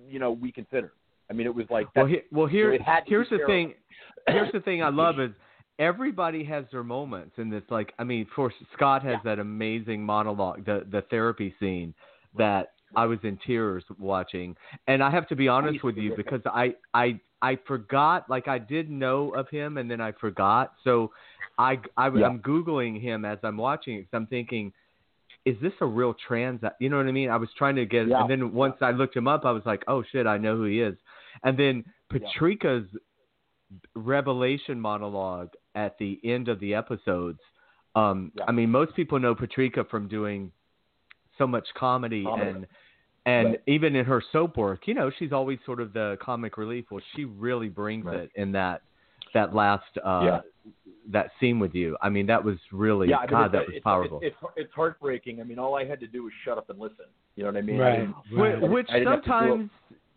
you 0.07 0.19
know 0.19 0.31
we 0.31 0.51
considered 0.51 0.91
i 1.29 1.33
mean 1.33 1.45
it 1.47 1.53
was 1.53 1.65
like 1.69 1.87
Well, 1.95 2.05
he, 2.05 2.19
well 2.31 2.47
here 2.47 2.77
here's 3.05 3.29
the 3.29 3.39
thing. 3.45 3.73
Here's 4.27 4.51
the 4.51 4.59
thing 4.59 4.81
I 4.83 4.89
love 5.03 5.19
is 5.19 5.31
everybody 5.79 6.43
has 6.45 6.65
their 6.71 6.83
moments, 6.83 7.33
and 7.37 7.53
it's 7.53 7.69
like 7.69 7.93
I 7.99 8.03
mean, 8.03 8.21
of 8.21 8.29
course, 8.33 8.53
Scott 8.73 9.03
has 9.03 9.17
that 9.23 9.39
amazing 9.39 10.03
monologue, 10.03 10.65
the 10.65 10.85
the 10.89 11.01
therapy 11.09 11.53
scene 11.59 11.93
that 12.37 12.73
I 12.95 13.05
was 13.05 13.19
in 13.23 13.37
tears 13.45 13.83
watching, 13.99 14.55
and 14.87 15.03
I 15.03 15.09
have 15.11 15.27
to 15.29 15.35
be 15.35 15.47
honest 15.47 15.83
with 15.83 15.97
you 15.97 16.15
because 16.15 16.41
I 16.45 16.75
I 16.93 17.19
I 17.41 17.57
forgot 17.67 18.29
like 18.29 18.47
I 18.47 18.57
did 18.57 18.89
know 18.89 19.31
of 19.35 19.49
him 19.49 19.77
and 19.77 19.89
then 19.91 20.01
I 20.01 20.11
forgot, 20.13 20.73
so 20.83 21.11
I, 21.57 21.79
I 21.97 22.07
Yeah. 22.07 22.27
I'm 22.27 22.39
googling 22.39 22.99
him 22.99 23.25
as 23.25 23.37
I'm 23.43 23.57
watching 23.57 23.95
it 23.95 24.01
'cause 24.03 24.13
I'm 24.13 24.27
thinking. 24.27 24.73
Is 25.45 25.55
this 25.61 25.73
a 25.81 25.85
real 25.85 26.13
trans? 26.27 26.61
You 26.79 26.89
know 26.89 26.97
what 26.97 27.05
I 27.07 27.11
mean? 27.11 27.29
I 27.29 27.37
was 27.37 27.49
trying 27.57 27.75
to 27.75 27.85
get, 27.85 28.07
Yeah. 28.07 28.21
and 28.21 28.29
then 28.29 28.51
once 28.51 28.75
I 28.81 28.91
looked 28.91 29.15
him 29.15 29.27
up, 29.27 29.45
I 29.45 29.51
was 29.51 29.63
like, 29.65 29.83
"Oh 29.87 30.01
shit, 30.03 30.25
I 30.27 30.37
know 30.37 30.55
who 30.57 30.63
he 30.63 30.81
is." 30.81 30.97
And 31.43 31.57
then 31.57 31.85
Patrika's 32.11 32.87
revelation 33.95 34.79
monologue 34.79 35.49
at 35.75 35.97
the 35.97 36.19
end 36.23 36.47
of 36.47 36.59
the 36.59 36.73
episodes. 36.73 37.39
Um, 37.95 38.31
Yeah. 38.35 38.45
I 38.47 38.51
mean, 38.51 38.69
most 38.71 38.95
people 38.95 39.19
know 39.19 39.35
Patrika 39.35 39.83
from 39.89 40.07
doing 40.07 40.51
so 41.37 41.47
much 41.47 41.67
comedy, 41.75 42.23
Comedy. 42.23 42.49
and 42.49 42.67
and 43.27 43.49
Right. 43.49 43.61
even 43.65 43.95
in 43.95 44.05
her 44.05 44.21
soap 44.21 44.55
work, 44.55 44.87
you 44.87 44.93
know, 44.93 45.09
she's 45.09 45.33
always 45.33 45.57
sort 45.65 45.79
of 45.79 45.93
the 45.93 46.15
comic 46.21 46.57
relief. 46.57 46.91
Well, 46.91 47.01
she 47.15 47.25
really 47.25 47.69
brings 47.69 48.05
Right. 48.05 48.19
it 48.19 48.31
in 48.35 48.51
that 48.51 48.83
that 49.33 49.53
last 49.55 49.97
uh, 50.03 50.21
Yeah. 50.23 50.41
That 51.11 51.31
scene 51.39 51.59
with 51.59 51.73
you. 51.75 51.97
I 52.01 52.09
mean, 52.09 52.25
that 52.27 52.43
was 52.43 52.57
really 52.71 53.09
yeah, 53.09 53.17
I 53.17 53.21
mean, 53.21 53.29
God, 53.29 53.45
it's, 53.45 53.51
that 53.53 53.67
was 53.67 53.75
it's, 53.75 53.83
powerful. 53.83 54.19
It's, 54.23 54.35
it's 54.41 54.51
it's 54.57 54.73
heartbreaking. 54.73 55.39
I 55.39 55.43
mean, 55.43 55.59
all 55.59 55.75
I 55.77 55.85
had 55.85 55.99
to 55.99 56.07
do 56.07 56.23
was 56.23 56.33
shut 56.43 56.57
up 56.57 56.69
and 56.69 56.79
listen. 56.79 57.05
You 57.35 57.43
know 57.43 57.49
what 57.51 57.57
I 57.57 57.61
mean? 57.61 57.81
I 57.81 57.83
Right. 57.83 57.99
didn't- 57.99 58.15
right. 58.61 58.69
Which 58.69 58.87
I 58.89 58.99
didn't 58.99 59.11
have 59.13 59.21
to 59.23 59.27
do 59.29 59.35
it. 59.35 59.39
sometimes 59.39 59.69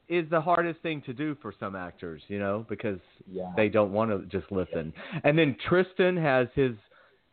is 0.08 0.30
the 0.30 0.40
hardest 0.40 0.80
thing 0.80 1.02
to 1.02 1.12
do 1.12 1.36
for 1.42 1.52
some 1.60 1.76
actors, 1.76 2.22
you 2.28 2.38
know, 2.38 2.64
because 2.68 2.98
Yeah. 3.30 3.52
they 3.56 3.68
don't 3.68 3.92
want 3.92 4.10
to 4.10 4.24
just 4.38 4.50
listen. 4.50 4.92
And 5.24 5.38
then 5.38 5.54
Tristan 5.68 6.16
has 6.16 6.48
his 6.54 6.74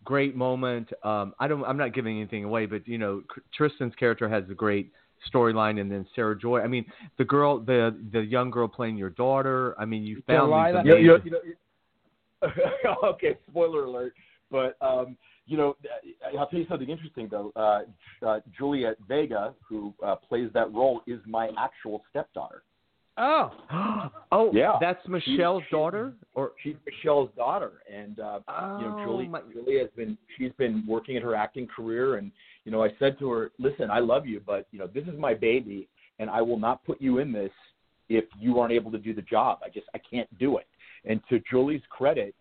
great 0.03 0.36
moment. 0.36 0.91
Um, 1.03 1.34
I 1.39 1.47
don't. 1.47 1.63
I'm 1.63 1.78
not 1.78 1.93
giving 1.93 2.18
anything 2.18 2.43
away, 2.43 2.66
but 2.66 2.88
you 2.88 2.97
know, 2.97 3.24
Tristan's 3.55 3.95
character 3.95 4.28
has 4.28 4.43
a 4.49 4.53
great 4.53 4.91
storyline, 5.34 5.80
and 5.80 5.89
then 5.91 6.05
Sarah 6.13 6.38
Joy. 6.38 6.59
I 6.61 6.68
mean, 6.68 6.86
the 7.18 7.26
girl, 7.26 7.59
the 7.59 7.97
the 8.11 8.22
young 8.22 8.51
girl 8.51 8.68
playing 8.68 8.97
your 8.97 9.09
daughter. 9.11 9.74
I 9.80 9.86
mean, 9.86 10.03
you 10.03 10.22
found 10.28 10.47
Delilah. 10.49 10.84
these 10.84 10.86
You 10.88 10.93
amazing. 10.95 11.05
you 11.05 11.11
know, 11.11 11.20
you 11.24 11.32
know, 11.32 11.55
okay, 13.03 13.38
spoiler 13.49 13.86
alert. 13.86 14.13
But 14.51 14.77
um, 14.81 15.17
you 15.47 15.57
know, 15.57 15.75
I'll 16.38 16.47
tell 16.47 16.59
you 16.59 16.65
something 16.69 16.89
interesting 16.89 17.27
though. 17.29 17.51
Uh, 17.55 17.81
uh, 18.25 18.39
Juliet 18.57 18.97
Vega, 19.07 19.53
who 19.67 19.93
uh, 20.05 20.15
plays 20.15 20.49
that 20.53 20.71
role, 20.73 21.01
is 21.07 21.19
my 21.25 21.49
actual 21.57 22.03
stepdaughter. 22.09 22.63
Oh, 23.17 23.51
oh, 24.31 24.51
Yeah. 24.53 24.73
that's 24.81 24.99
Michelle's 25.07 25.63
she- 25.69 25.71
daughter, 25.75 26.13
or 26.33 26.51
She's 26.61 26.75
Michelle's 26.86 27.29
daughter, 27.38 27.81
and 27.91 28.19
uh, 28.19 28.39
you 28.79 28.86
know, 28.86 28.97
Oh, 28.99 29.03
Julie, 29.05 29.27
my- 29.27 29.41
Julie 29.53 29.79
has 29.79 29.89
been 29.95 30.17
she's 30.38 30.51
been 30.57 30.83
working 30.88 31.15
in 31.15 31.21
her 31.23 31.33
acting 31.36 31.67
career, 31.67 32.15
and 32.15 32.31
you 32.65 32.71
know, 32.71 32.83
I 32.83 32.89
said 32.99 33.17
to 33.19 33.29
her, 33.31 33.51
"Listen, 33.57 33.89
I 33.89 33.99
love 33.99 34.25
you, 34.25 34.41
but 34.45 34.67
you 34.71 34.79
know, 34.79 34.88
this 34.88 35.05
is 35.05 35.17
my 35.17 35.33
baby, 35.33 35.88
and 36.19 36.29
I 36.29 36.41
will 36.41 36.59
not 36.59 36.83
put 36.83 37.01
you 37.01 37.19
in 37.19 37.31
this 37.31 37.51
if 38.09 38.25
you 38.39 38.59
aren't 38.59 38.73
able 38.73 38.91
to 38.91 38.97
do 38.99 39.13
the 39.13 39.21
job. 39.21 39.59
I 39.65 39.69
just 39.69 39.88
I 39.95 39.97
can't 39.99 40.29
do 40.38 40.57
it." 40.57 40.67
And 41.06 41.22
to 41.30 41.39
Julie's 41.49 41.82
credit, 41.89 42.34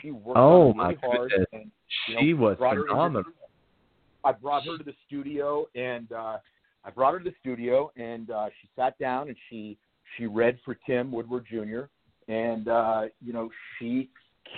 she 0.00 0.10
worked 0.10 0.38
Oh, 0.38 0.72
really 0.74 0.94
hard, 1.02 1.30
goodness. 1.30 1.46
and 1.52 1.70
you 2.08 2.14
know, 2.14 2.20
she 2.20 2.34
was 2.34 2.56
brought 2.58 2.74
her 2.76 2.82
into- 2.82 2.92
phenomenal. 2.92 3.32
I 4.24 4.32
brought 4.32 4.64
her 4.66 4.76
to 4.76 4.84
the 4.84 4.94
studio, 5.06 5.66
and 5.74 6.12
uh, 6.12 6.38
I 6.84 6.90
brought 6.90 7.14
her 7.14 7.20
to 7.20 7.30
the 7.30 7.36
studio, 7.40 7.90
and 7.96 8.30
uh, 8.30 8.48
she 8.60 8.68
sat 8.76 8.98
down 8.98 9.28
and 9.28 9.36
she 9.48 9.78
she 10.16 10.26
read 10.26 10.58
for 10.64 10.74
Tim 10.86 11.10
Woodward 11.12 11.46
Jr. 11.50 11.82
and 12.28 12.68
uh, 12.68 13.02
you 13.24 13.32
know 13.32 13.48
she 13.78 14.10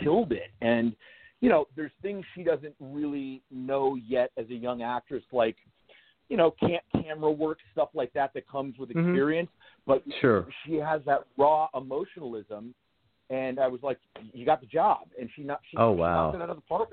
killed 0.03 0.33
it. 0.33 0.51
And 0.61 0.97
you 1.41 1.49
know, 1.49 1.67
there's 1.77 1.93
things 2.03 2.25
she 2.35 2.43
doesn't 2.43 2.75
really 2.81 3.43
know 3.51 3.95
yet 3.97 4.31
as 4.37 4.47
a 4.51 4.55
young 4.55 4.83
actress, 4.83 5.25
like 5.33 5.57
you 6.29 6.37
know, 6.37 6.53
can't 6.59 6.83
camera 7.03 7.31
work 7.31 7.59
stuff 7.73 7.91
like 7.95 8.13
that 8.15 8.33
that 8.35 8.49
comes 8.49 8.79
with 8.79 8.89
Mhm. 8.91 9.09
experience. 9.11 9.51
But 9.87 10.03
Sure. 10.21 10.49
she 10.65 10.75
has 10.77 11.05
that 11.05 11.25
raw 11.37 11.69
emotionalism, 11.75 12.75
and 13.33 13.59
I 13.59 13.66
was 13.68 13.80
like, 13.83 13.99
you 14.33 14.45
got 14.47 14.61
the 14.61 14.66
job, 14.66 15.09
and 15.18 15.28
she 15.35 15.43
not 15.43 15.61
she, 15.70 15.76
Oh, 15.78 15.95
she 15.95 16.01
wow. 16.01 16.24
knocked 16.26 16.37
it 16.37 16.43
out 16.43 16.51
of 16.51 16.57
the 16.57 16.62
park. 16.62 16.91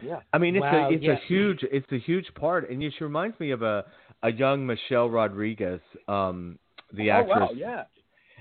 Yeah. 0.00 0.20
I 0.32 0.38
mean, 0.38 0.54
it's 0.56 0.62
Wow, 0.62 0.88
a 0.88 0.92
it's 0.92 1.02
yeah. 1.04 1.12
a 1.12 1.26
huge 1.26 1.60
it's 1.64 1.90
a 1.92 1.98
huge 1.98 2.26
part, 2.34 2.70
and 2.70 2.82
she 2.96 3.04
reminds 3.04 3.38
me 3.40 3.50
of 3.50 3.62
a 3.62 3.84
a 4.22 4.30
young 4.32 4.66
Michelle 4.66 5.10
Rodriguez, 5.10 5.80
um, 6.08 6.58
the 6.92 7.10
oh 7.10 7.14
actress. 7.14 7.36
wow, 7.38 7.50
yeah. 7.54 7.84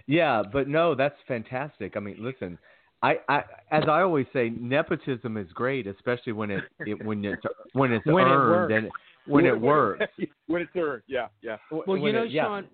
Yeah, 0.08 0.44
but 0.54 0.68
no, 0.68 0.94
that's 0.94 1.16
fantastic. 1.28 1.98
I 1.98 2.00
mean, 2.00 2.18
listen, 2.20 2.60
I, 3.02 3.16
I 3.28 3.40
as 3.72 3.84
I 3.90 4.02
always 4.02 4.28
say, 4.34 4.52
nepotism 4.52 5.36
is 5.38 5.48
great, 5.54 5.88
especially 5.88 6.34
when 6.34 6.52
it, 6.52 6.64
it 6.86 7.04
when 7.04 7.26
it's 7.26 7.42
when 7.74 7.92
it's 7.92 8.06
When 8.18 8.28
it 8.28 8.30
earned 8.30 8.70
works. 8.72 8.74
and 8.76 8.92
when 9.34 9.46
it 9.46 9.60
works. 9.60 10.06
when 10.48 10.62
it's 10.62 10.72
earned, 10.76 11.02
yeah, 11.08 11.28
yeah. 11.42 11.58
Well, 11.72 11.84
When 11.86 12.02
you 12.04 12.14
know, 12.14 12.24
it- 12.24 12.32
yeah. 12.32 12.44
Sean, 12.44 12.66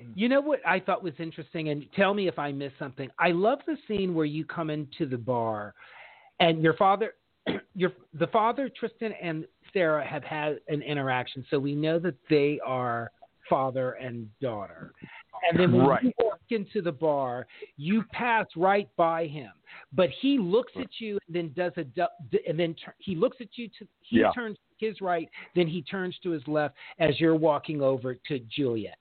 Mm. 0.00 0.12
you 0.14 0.28
know 0.28 0.40
what 0.40 0.60
I 0.66 0.80
thought 0.80 1.02
was 1.02 1.14
interesting, 1.18 1.70
and 1.70 1.86
tell 1.94 2.12
me 2.14 2.28
if 2.28 2.38
I 2.38 2.52
missed 2.52 2.78
something. 2.78 3.08
I 3.18 3.30
love 3.30 3.60
the 3.66 3.76
scene 3.88 4.14
where 4.14 4.26
you 4.26 4.44
come 4.44 4.70
into 4.70 5.06
the 5.06 5.18
bar, 5.18 5.74
and 6.40 6.62
your 6.62 6.74
father, 6.74 7.14
your 7.74 7.92
the 8.14 8.26
father 8.28 8.68
Tristan 8.68 9.12
and 9.22 9.46
Sarah 9.72 10.06
have 10.06 10.24
had 10.24 10.60
an 10.68 10.82
interaction, 10.82 11.44
so 11.50 11.58
we 11.58 11.74
know 11.74 11.98
that 12.00 12.14
they 12.28 12.60
are 12.64 13.10
father 13.48 13.92
and 13.92 14.28
daughter. 14.40 14.92
And 15.50 15.60
then 15.60 15.70
when 15.72 15.86
Right. 15.86 16.02
you 16.02 16.12
walk 16.18 16.40
into 16.50 16.80
the 16.82 16.90
bar, 16.90 17.46
you 17.76 18.02
pass 18.10 18.46
right 18.56 18.88
by 18.96 19.26
him, 19.26 19.52
but 19.92 20.10
he 20.10 20.38
looks 20.38 20.72
at 20.76 20.88
you 20.98 21.18
and 21.26 21.36
then 21.36 21.52
does 21.54 21.72
a 21.76 21.84
du- 21.84 22.08
and 22.48 22.58
then 22.58 22.74
tur- 22.74 22.94
he 22.98 23.14
looks 23.14 23.36
at 23.40 23.56
you 23.56 23.68
to 23.78 23.86
he 24.00 24.20
Yeah. 24.20 24.32
turns 24.34 24.58
his 24.78 25.00
right, 25.00 25.28
then 25.54 25.66
he 25.68 25.82
turns 25.82 26.18
to 26.20 26.30
his 26.30 26.46
left 26.48 26.74
as 26.98 27.20
you're 27.20 27.36
walking 27.36 27.82
over 27.82 28.14
to 28.14 28.38
Juliet. 28.40 28.98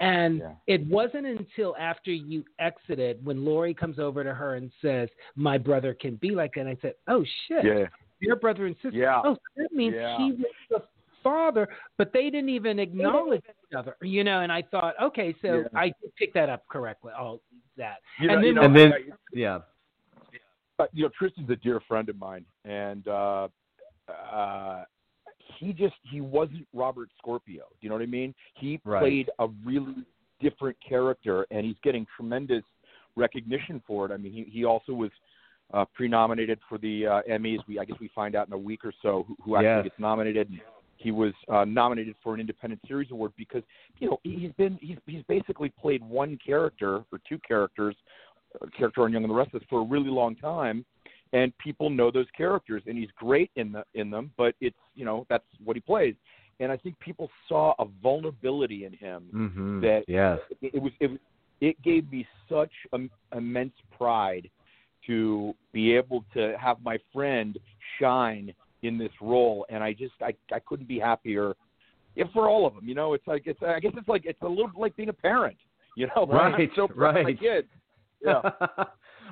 And 0.00 0.38
Yeah. 0.38 0.54
it 0.66 0.86
wasn't 0.86 1.26
until 1.26 1.76
after 1.78 2.10
you 2.10 2.44
exited 2.58 3.24
when 3.24 3.44
Lori 3.44 3.74
comes 3.74 3.98
over 3.98 4.24
to 4.24 4.32
her 4.34 4.54
and 4.54 4.72
says, 4.80 5.10
"My 5.36 5.58
brother 5.58 5.92
can 5.94 6.16
be 6.16 6.30
like 6.30 6.54
that." 6.54 6.60
And 6.60 6.68
I 6.70 6.76
said, 6.80 6.94
"Oh 7.06 7.22
shit, 7.46 7.64
Yeah. 7.64 7.86
your 8.20 8.36
brother 8.36 8.66
and 8.66 8.74
sister." 8.76 8.92
Yeah. 8.98 9.20
Oh, 9.22 9.36
that 9.56 9.72
means 9.72 9.94
Yeah. 9.94 10.16
he 10.16 10.32
was 10.32 10.46
the 10.70 10.82
father, 11.22 11.68
but 11.98 12.14
they 12.14 12.30
didn't 12.30 12.48
even 12.48 12.78
acknowledge 12.78 13.42
each 13.44 13.74
other, 13.76 13.94
you 14.00 14.24
know. 14.24 14.40
And 14.40 14.50
I 14.50 14.62
thought, 14.62 14.94
okay, 15.02 15.34
so 15.42 15.60
Yeah. 15.60 15.68
I 15.74 15.88
did 16.00 16.14
pick 16.16 16.32
that 16.32 16.48
up 16.48 16.66
correctly. 16.68 17.12
All 17.12 17.42
that, 17.76 18.00
You 18.18 18.28
know, 18.28 18.34
and 18.34 18.42
then 18.42 18.46
you 18.48 18.54
know, 18.54 18.62
And 18.62 18.76
then- 18.76 18.92
I- 18.94 19.12
Yeah, 19.32 19.60
uh, 20.78 20.86
you 20.94 21.02
know, 21.02 21.10
Tristan's 21.10 21.50
a 21.50 21.56
dear 21.56 21.78
friend 21.80 22.08
of 22.08 22.16
mine, 22.18 22.46
and 22.64 23.06
uh, 23.06 23.48
uh, 24.08 24.84
he 25.60 25.72
just 25.74 25.94
he 26.10 26.20
wasn't 26.20 26.66
Robert 26.72 27.10
Scorpio. 27.18 27.64
Do 27.68 27.76
you 27.80 27.88
know 27.90 27.96
what 27.96 28.02
I 28.02 28.06
mean? 28.06 28.34
He 28.54 28.80
Right. 28.84 29.00
played 29.00 29.30
a 29.38 29.48
really 29.64 30.04
different 30.40 30.76
character, 30.86 31.46
and 31.50 31.66
he's 31.66 31.76
getting 31.82 32.06
tremendous 32.16 32.64
recognition 33.14 33.82
for 33.86 34.06
it. 34.06 34.12
I 34.12 34.16
mean, 34.16 34.32
he 34.32 34.44
he 34.44 34.64
also 34.64 34.92
was 34.92 35.10
uh, 35.74 35.84
pre-nominated 35.94 36.58
for 36.68 36.78
the 36.78 37.06
uh, 37.06 37.22
Emmys. 37.30 37.58
We 37.68 37.78
I 37.78 37.84
guess 37.84 37.98
we 38.00 38.08
find 38.14 38.34
out 38.34 38.46
in 38.46 38.52
a 38.54 38.58
week 38.58 38.84
or 38.84 38.92
so 39.02 39.24
who, 39.28 39.36
who 39.44 39.56
actually 39.56 39.68
Yes. 39.68 39.84
gets 39.84 39.98
nominated. 39.98 40.50
He 40.96 41.12
was 41.12 41.32
uh, 41.48 41.64
nominated 41.64 42.14
for 42.22 42.34
an 42.34 42.40
Independent 42.40 42.80
Series 42.86 43.10
Award 43.10 43.32
because 43.36 43.62
you 43.98 44.08
know 44.08 44.18
he's 44.24 44.52
been 44.52 44.78
he's 44.80 44.98
he's 45.06 45.22
basically 45.28 45.70
played 45.80 46.02
one 46.02 46.38
character 46.44 47.04
or 47.12 47.20
two 47.28 47.38
characters, 47.46 47.96
uh, 48.60 48.66
character 48.76 49.02
on 49.02 49.12
Young 49.12 49.24
and 49.24 49.30
the 49.30 49.34
Restless 49.34 49.62
for 49.68 49.80
a 49.80 49.84
really 49.84 50.10
long 50.10 50.36
time, 50.36 50.84
and 51.32 51.56
people 51.58 51.90
know 51.90 52.10
those 52.10 52.26
characters, 52.36 52.82
and 52.86 52.98
he's 52.98 53.10
great 53.16 53.50
in 53.56 53.72
the 53.72 53.84
in 53.94 54.10
them. 54.10 54.30
But 54.36 54.54
it's 54.60 54.76
you 54.94 55.04
know 55.04 55.26
that's 55.28 55.44
what 55.64 55.76
he 55.76 55.80
plays, 55.80 56.14
and 56.58 56.70
I 56.72 56.76
think 56.76 56.98
people 56.98 57.30
saw 57.48 57.74
a 57.78 57.86
vulnerability 58.02 58.84
in 58.84 58.92
him 58.92 59.24
hmm 59.32 59.80
that 59.80 60.04
yes, 60.08 60.38
it, 60.62 60.74
it 60.74 60.82
was 60.82 60.92
it, 61.00 61.20
it 61.60 61.82
gave 61.82 62.10
me 62.10 62.26
such 62.48 62.72
um, 62.92 63.10
immense 63.34 63.74
pride 63.96 64.48
to 65.06 65.54
be 65.72 65.94
able 65.94 66.24
to 66.34 66.54
have 66.60 66.76
my 66.82 66.98
friend 67.12 67.58
shine 67.98 68.52
in 68.82 68.98
this 68.98 69.12
role, 69.20 69.66
and 69.68 69.82
I 69.82 69.92
just 69.92 70.14
I 70.20 70.34
I 70.52 70.58
couldn't 70.60 70.88
be 70.88 70.98
happier. 70.98 71.54
If 72.16 72.28
for 72.32 72.48
all 72.48 72.66
of 72.66 72.74
them, 72.74 72.88
you 72.88 72.94
know, 72.94 73.14
it's 73.14 73.26
like 73.26 73.42
it's 73.46 73.60
I 73.62 73.78
guess 73.80 73.92
it's 73.96 74.08
like 74.08 74.22
it's 74.24 74.42
a 74.42 74.48
little 74.48 74.70
like 74.76 74.96
being 74.96 75.10
a 75.10 75.14
parent, 75.14 75.56
you 75.96 76.08
know. 76.08 76.26
Right, 76.28 76.54
I'm 76.54 76.70
so 76.74 76.84
of 76.84 76.96
my 76.96 77.32
kids. 77.32 77.68
Yeah. 78.22 78.42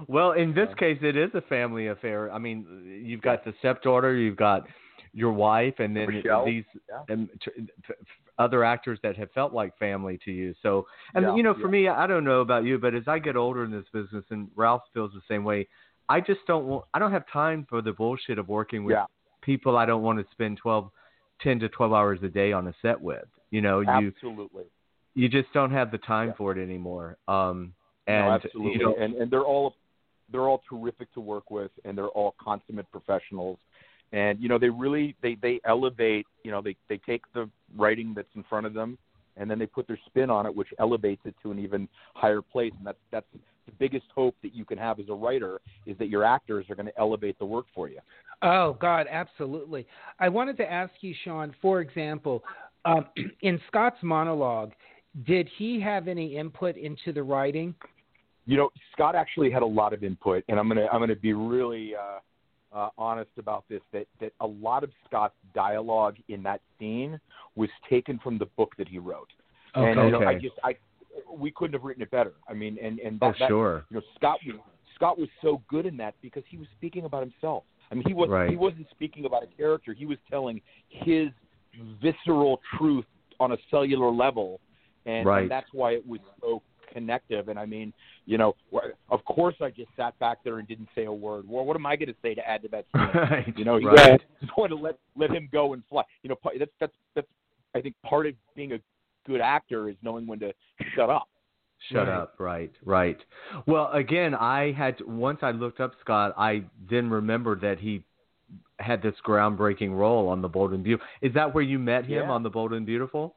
Well, 0.07 0.33
in 0.33 0.55
this 0.55 0.69
case, 0.79 0.99
it 1.03 1.17
is 1.17 1.31
a 1.35 1.41
family 1.43 1.89
affair. 1.89 2.31
I 2.31 2.39
mean, 2.39 3.03
you've 3.05 3.23
got 3.23 3.45
the 3.45 3.53
stepdaughter, 3.59 4.15
you've 4.15 4.37
got 4.37 4.67
your 5.13 5.33
wife, 5.33 5.75
and 5.79 5.97
then 5.97 6.13
Michelle, 6.13 6.45
these 6.45 6.65
yeah. 6.89 7.15
um, 7.15 7.29
t- 7.45 7.51
t- 7.57 7.95
other 8.39 8.63
actors 8.63 8.99
that 9.03 9.17
have 9.17 9.31
felt 9.33 9.53
like 9.53 9.77
family 9.79 10.19
to 10.25 10.31
you. 10.31 10.55
So, 10.63 10.87
and 11.15 11.25
Yeah, 11.25 11.35
you 11.37 11.43
know, 11.43 11.55
for 11.55 11.63
yeah. 11.63 11.67
me, 11.67 11.89
I 11.89 12.07
don't 12.07 12.25
know 12.25 12.41
about 12.41 12.65
you, 12.65 12.79
but 12.79 12.95
as 12.95 13.05
I 13.09 13.19
get 13.19 13.37
older 13.37 13.65
in 13.65 13.71
this 13.71 13.87
business, 13.93 14.25
and 14.31 14.49
Ralph 14.55 14.83
feels 14.95 15.13
the 15.13 15.23
same 15.27 15.45
way, 15.45 15.67
I 16.09 16.21
just 16.21 16.41
don't 16.47 16.67
want. 16.67 16.85
I 16.95 16.99
don't 16.99 17.13
have 17.13 17.25
time 17.33 17.67
for 17.69 17.83
the 17.83 17.93
bullshit 17.93 18.39
of 18.39 18.49
working 18.49 18.85
with 18.85 18.97
people 19.43 19.77
I 19.77 19.87
don't 19.87 20.03
want 20.03 20.19
to 20.19 20.27
spend 20.33 20.59
12, 20.59 20.91
10 21.41 21.61
to 21.61 21.69
twelve 21.69 21.93
hours 21.93 22.21
a 22.23 22.29
day 22.29 22.53
on 22.53 22.69
a 22.69 22.75
set 22.83 23.01
with. 23.01 23.27
You 23.51 23.61
know, 23.61 23.81
you 23.81 24.13
Absolutely. 24.17 24.65
you 25.15 25.29
just 25.29 25.53
don't 25.53 25.71
have 25.71 25.91
the 25.91 25.99
time 25.99 26.35
for 26.37 26.53
it 26.53 26.63
anymore. 26.63 27.17
Um, 27.27 27.75
No, 28.07 28.15
and 28.15 28.45
absolutely. 28.45 28.73
you 28.73 28.79
know, 28.79 28.95
and 28.99 29.15
and 29.15 29.31
they're 29.31 29.43
all 29.43 29.75
they're 30.31 30.49
all 30.49 30.63
terrific 30.69 31.13
to 31.15 31.21
work 31.21 31.51
with, 31.51 31.71
and 31.85 31.97
they're 31.97 32.09
all 32.09 32.35
consummate 32.43 32.91
professionals. 32.91 33.59
And 34.13 34.41
you 34.41 34.49
know, 34.49 34.59
they 34.59 34.71
really 34.71 35.15
they 35.23 35.37
they 35.41 35.61
elevate. 35.65 36.27
You 36.45 36.51
know, 36.51 36.63
they 36.63 36.77
they 36.89 36.99
take 36.99 37.23
the 37.35 37.49
writing 37.77 38.15
that's 38.15 38.29
in 38.35 38.45
front 38.45 38.67
of 38.67 38.75
them, 38.75 38.99
and 39.37 39.51
then 39.51 39.59
they 39.59 39.67
put 39.67 39.87
their 39.87 39.99
spin 40.07 40.31
on 40.31 40.47
it, 40.47 40.55
which 40.55 40.69
elevates 40.79 41.23
it 41.25 41.35
to 41.43 41.51
an 41.51 41.59
even 41.59 41.89
higher 42.15 42.43
place. 42.43 42.73
And 42.79 42.87
that's 42.87 42.99
that's 43.11 43.27
the 43.67 43.73
biggest 43.79 44.07
hope 44.15 44.35
that 44.43 44.55
you 44.55 44.65
can 44.65 44.79
have 44.79 44.99
as 44.99 45.07
a 45.09 45.15
writer 45.15 45.61
is 45.87 45.97
that 45.99 46.09
your 46.09 46.25
actors 46.25 46.67
are 46.71 46.75
going 46.75 46.87
to 46.87 46.99
elevate 46.99 47.39
the 47.39 47.45
work 47.45 47.67
for 47.75 47.89
you. 47.89 48.01
Oh 48.43 48.77
God, 48.81 49.07
absolutely. 49.11 49.87
I 50.21 50.29
wanted 50.29 50.57
to 50.59 50.71
ask 50.71 50.93
you, 51.01 51.15
Sean. 51.25 51.55
For 51.61 51.81
example, 51.81 52.43
um, 52.85 53.07
in 53.43 53.61
Scott's 53.67 53.99
monologue, 54.03 54.73
did 55.27 55.49
he 55.57 55.81
have 55.81 56.09
any 56.09 56.37
input 56.37 56.77
into 56.77 57.13
the 57.13 57.23
writing? 57.23 57.75
You 58.49 58.57
know, 58.57 58.71
Scott 58.93 59.15
actually 59.15 59.51
had 59.51 59.61
a 59.61 59.67
lot 59.67 59.93
of 59.93 60.03
input, 60.03 60.43
and 60.49 60.59
I'm 60.59 60.69
gonna 60.69 60.87
I'm 60.91 61.01
gonna 61.01 61.15
be 61.15 61.35
really 61.35 61.93
uh, 61.95 62.77
uh, 62.77 62.89
honest 62.97 63.31
about 63.39 63.65
this. 63.69 63.83
That 63.93 64.07
that 64.23 64.33
a 64.41 64.47
lot 64.47 64.83
of 64.83 64.91
Scott's 65.07 65.35
dialogue 65.55 66.17
in 66.29 66.43
that 66.45 66.63
scene 66.79 67.21
was 67.57 67.69
taken 67.91 68.19
from 68.19 68.39
the 68.39 68.47
book 68.57 68.73
that 68.79 68.89
he 68.89 68.99
wrote, 68.99 69.29
okay. 69.77 69.91
and 69.91 70.01
you 70.03 70.19
know, 70.19 70.27
I 70.27 70.35
just 70.35 70.55
I 70.65 70.77
we 71.31 71.51
couldn't 71.51 71.75
have 71.75 71.85
written 71.85 72.03
it 72.03 72.11
better. 72.11 72.33
I 72.49 72.55
mean, 72.55 72.79
and 72.83 72.99
and 73.01 73.19
oh 73.21 73.29
that, 73.33 73.37
that- 73.39 73.49
sure, 73.49 73.85
you 73.91 73.97
know, 73.97 74.03
Scott 74.17 74.39
was 74.47 74.57
Scott 74.95 75.19
was 75.19 75.29
so 75.43 75.61
good 75.69 75.85
in 75.85 75.99
that 75.99 76.15
because 76.23 76.43
he 76.49 76.57
was 76.57 76.69
speaking 76.75 77.05
about 77.05 77.21
himself. 77.21 77.65
I 77.93 77.97
mean, 77.97 78.05
he 78.07 78.15
was 78.15 78.31
Right. 78.31 78.49
he 78.49 78.57
wasn't 78.57 78.89
speaking 78.91 79.27
about 79.27 79.43
a 79.43 79.47
character. 79.59 79.93
He 79.93 80.07
was 80.07 80.17
telling 80.31 80.63
his 80.89 81.29
visceral 82.03 82.63
truth 82.79 83.05
on 83.41 83.53
a 83.53 83.59
cellular 83.71 84.11
level, 84.11 84.59
and, 85.05 85.27
Right. 85.27 85.43
and 85.43 85.51
that's 85.51 85.69
why 85.73 85.93
it 85.93 86.07
was 86.07 86.21
so 86.41 86.63
connective. 86.93 87.49
And 87.49 87.59
I 87.59 87.67
mean, 87.67 87.93
you 88.27 88.39
know, 88.39 88.55
of 89.11 89.25
course, 89.25 89.55
I 89.61 89.71
just 89.71 89.91
sat 89.97 90.19
back 90.19 90.39
there 90.45 90.59
and 90.59 90.69
didn't 90.69 90.89
say 90.95 91.05
a 91.05 91.13
word. 91.13 91.45
Well, 91.49 91.65
what 91.65 91.77
am 91.77 91.87
I 91.87 91.97
going 91.97 92.09
to 92.09 92.15
say 92.23 92.35
to 92.35 92.49
add 92.49 92.63
to 92.63 92.69
that? 92.69 92.85
Scene? 92.95 93.21
right, 93.23 93.59
You 93.59 93.65
know, 93.65 93.77
you 93.77 93.89
right. 93.89 94.21
just 94.41 94.57
want 94.57 94.71
to 94.71 94.77
let 94.77 94.99
let 95.17 95.31
him 95.31 95.49
go 95.53 95.73
and 95.75 95.83
fly. 95.89 96.03
You 96.23 96.31
know, 96.31 96.37
that's 96.59 96.71
that's 96.81 96.93
that's 97.15 97.27
I 97.75 97.81
think 97.81 97.95
part 98.05 98.27
of 98.27 98.35
being 98.57 98.73
a 98.73 98.79
good 99.27 99.41
actor 99.41 99.89
is 99.89 99.97
knowing 100.03 100.27
when 100.27 100.39
to 100.41 100.53
shut 100.95 101.11
up. 101.11 101.29
Shut 101.93 102.09
Right. 102.09 102.17
up. 102.17 102.35
Right, 102.39 102.73
right. 102.85 103.19
Well, 103.67 103.91
again, 103.93 104.35
I 104.35 104.73
had 104.73 104.99
to, 104.99 105.05
once 105.07 105.39
I 105.43 105.53
looked 105.53 105.79
up 105.79 105.93
Scott, 106.01 106.35
I 106.37 106.65
then 106.91 107.09
remembered 107.09 107.61
that 107.61 107.79
he 107.79 108.03
had 108.81 109.01
this 109.01 109.15
groundbreaking 109.25 109.97
role 109.97 110.29
on 110.29 110.43
The 110.43 110.49
Bold 110.49 110.73
and 110.73 110.83
Beautiful. 110.83 111.07
Is 111.23 111.33
that 111.35 111.55
where 111.55 111.63
you 111.63 111.79
met 111.79 112.05
him 112.05 112.25
Yeah. 112.25 112.31
on 112.31 112.43
The 112.43 112.51
Bold 112.51 112.73
and 112.73 112.85
Beautiful? 112.85 113.37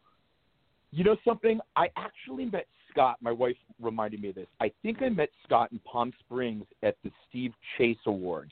You 0.92 1.04
know 1.04 1.18
something? 1.24 1.60
I 1.76 1.90
actually 1.98 2.46
met 2.46 2.66
Scott. 2.92 3.18
My 3.22 3.32
wife 3.32 3.56
reminded 3.82 4.22
me 4.22 4.30
of 4.30 4.36
this. 4.36 4.48
I 4.60 4.72
think 4.82 5.02
I 5.02 5.10
met 5.10 5.30
Scott 5.44 5.72
in 5.72 5.80
Palm 5.80 6.14
Springs 6.20 6.66
at 6.84 6.96
the 7.04 7.12
Steve 7.30 7.54
Chase 7.78 7.98
Awards. 8.06 8.52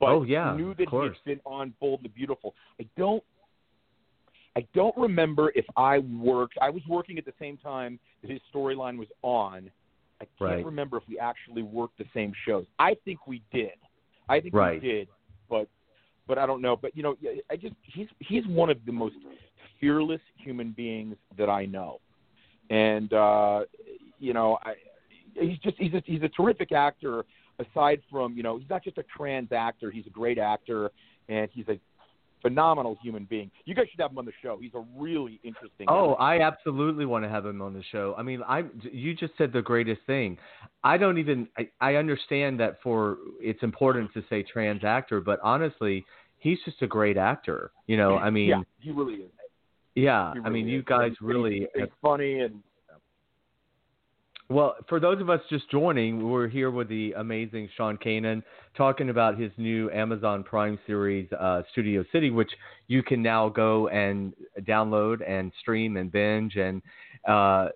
But 0.00 0.08
Oh, 0.10 0.22
yeah, 0.24 0.54
knew 0.56 0.70
of 0.72 0.76
that 0.78 0.88
he'd 0.88 1.24
been 1.24 1.40
on 1.44 1.72
Bold 1.80 2.00
and 2.00 2.04
the 2.10 2.14
Beautiful. 2.14 2.54
I 2.80 2.86
don't. 2.96 3.22
I 4.56 4.64
don't 4.74 4.96
remember 4.96 5.50
if 5.56 5.64
I 5.76 5.98
worked. 5.98 6.54
I 6.62 6.70
was 6.70 6.82
working 6.88 7.18
at 7.18 7.24
the 7.24 7.32
same 7.40 7.56
time 7.56 7.98
that 8.22 8.30
his 8.30 8.40
storyline 8.54 8.96
was 8.98 9.08
on. 9.22 9.70
I 10.20 10.26
can't 10.26 10.40
Right. 10.40 10.64
remember 10.64 10.96
if 10.96 11.02
we 11.08 11.18
actually 11.18 11.62
worked 11.62 11.98
the 11.98 12.06
same 12.14 12.32
shows. 12.46 12.64
I 12.78 12.94
think 13.04 13.26
we 13.26 13.42
did. 13.52 13.72
I 14.28 14.40
think 14.40 14.54
Right. 14.54 14.80
we 14.80 14.88
did, 14.88 15.08
but 15.48 15.68
but 16.26 16.38
I 16.38 16.46
don't 16.46 16.62
know. 16.62 16.76
But 16.76 16.96
you 16.96 17.02
know, 17.02 17.16
I 17.50 17.56
just 17.56 17.74
he's 17.82 18.08
he's 18.20 18.46
one 18.46 18.70
of 18.70 18.84
the 18.84 18.92
most 18.92 19.16
fearless 19.80 20.20
human 20.36 20.70
beings 20.70 21.16
that 21.36 21.50
I 21.50 21.66
know, 21.66 22.00
and 22.70 23.12
uh, 23.12 23.60
you 24.18 24.32
know, 24.32 24.58
I, 24.62 24.74
he's 25.34 25.58
just 25.58 25.76
he's 25.78 25.94
a, 25.94 26.02
he's 26.06 26.22
a 26.22 26.28
terrific 26.28 26.72
actor. 26.72 27.24
Aside 27.58 28.00
from 28.10 28.36
you 28.36 28.42
know, 28.42 28.58
he's 28.58 28.68
not 28.68 28.82
just 28.82 28.98
a 28.98 29.04
trans 29.16 29.52
actor; 29.52 29.90
he's 29.90 30.06
a 30.06 30.10
great 30.10 30.38
actor, 30.38 30.90
and 31.28 31.48
he's 31.52 31.68
a 31.68 31.78
phenomenal 32.42 32.98
human 33.02 33.24
being. 33.24 33.50
You 33.64 33.74
guys 33.74 33.86
should 33.90 34.00
have 34.00 34.10
him 34.10 34.18
on 34.18 34.26
the 34.26 34.32
show. 34.42 34.58
He's 34.60 34.74
a 34.74 34.84
really 34.98 35.40
interesting. 35.42 35.86
Oh, 35.88 36.14
guy. 36.18 36.36
I 36.36 36.40
absolutely 36.40 37.06
want 37.06 37.24
to 37.24 37.28
have 37.28 37.46
him 37.46 37.62
on 37.62 37.72
the 37.72 37.82
show. 37.90 38.14
I 38.18 38.22
mean, 38.22 38.42
I 38.46 38.64
you 38.82 39.14
just 39.14 39.32
said 39.38 39.52
the 39.52 39.62
greatest 39.62 40.02
thing. 40.06 40.36
I 40.82 40.98
don't 40.98 41.18
even 41.18 41.48
I, 41.56 41.68
I 41.80 41.94
understand 41.94 42.60
that 42.60 42.78
for 42.82 43.18
it's 43.40 43.62
important 43.62 44.12
to 44.14 44.22
say 44.28 44.42
trans 44.42 44.84
actor, 44.84 45.20
but 45.20 45.38
honestly, 45.42 46.04
he's 46.38 46.58
just 46.64 46.82
a 46.82 46.86
great 46.86 47.16
actor. 47.16 47.70
You 47.86 47.96
know, 47.96 48.16
I 48.16 48.30
mean, 48.30 48.48
yeah, 48.48 48.62
he 48.78 48.90
really 48.90 49.14
is. 49.14 49.30
Yeah, 49.94 50.34
He 50.34 50.40
I 50.40 50.48
mean, 50.50 50.64
really 50.64 50.76
you 50.76 50.82
guys 50.82 51.12
really 51.20 51.68
he's 51.74 51.86
funny 52.02 52.40
and 52.40 52.62
Well, 54.50 54.76
for 54.88 55.00
those 55.00 55.20
of 55.20 55.30
us 55.30 55.40
just 55.48 55.70
joining, 55.70 56.28
we're 56.28 56.48
here 56.48 56.70
with 56.70 56.88
the 56.88 57.12
amazing 57.16 57.68
Sean 57.76 57.96
Kanan 57.96 58.42
talking 58.76 59.08
about 59.08 59.38
his 59.38 59.50
new 59.56 59.90
Amazon 59.90 60.44
Prime 60.44 60.78
series, 60.86 61.32
uh, 61.32 61.62
Studio 61.72 62.04
City, 62.12 62.30
which 62.30 62.50
you 62.86 63.02
can 63.02 63.22
now 63.22 63.48
go 63.48 63.88
and 63.88 64.34
download 64.60 65.26
and 65.26 65.50
stream 65.60 65.96
and 65.96 66.12
binge. 66.12 66.56
And 66.56 66.82
uh, 67.26 67.68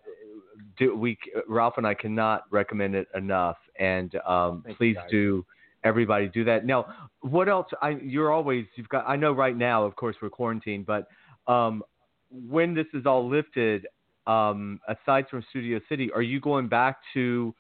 do, 0.79 0.95
we, 0.95 1.17
Ralph 1.49 1.75
and 1.79 1.87
I 1.87 1.95
cannot 1.95 2.43
recommend 2.51 2.95
it 2.95 3.09
enough. 3.15 3.57
And 3.79 4.15
um, 4.27 4.65
please 4.77 4.97
do 5.11 5.47
everybody 5.85 6.29
do 6.29 6.45
that. 6.45 6.67
Now, 6.67 7.09
what 7.21 7.49
else? 7.49 7.67
I, 7.81 7.91
you're 8.03 8.33
always 8.33 8.67
you've 8.75 8.89
got. 8.89 9.09
I 9.09 9.17
know 9.17 9.33
right 9.33 9.57
now, 9.57 9.85
of 9.85 9.97
course, 9.97 10.17
we're 10.21 10.31
quarantined, 10.31 10.85
but 10.85 11.09
um, 11.47 11.83
when 12.31 12.75
this 12.75 12.87
is 12.95 13.07
all 13.07 13.29
lifted, 13.29 13.87
um, 14.27 14.81
aside 14.89 15.27
from 15.31 15.45
Studio 15.51 15.81
City, 15.89 16.11
are 16.13 16.23
you 16.23 16.41
going 16.41 16.69
back 16.69 16.99
to 17.15 17.55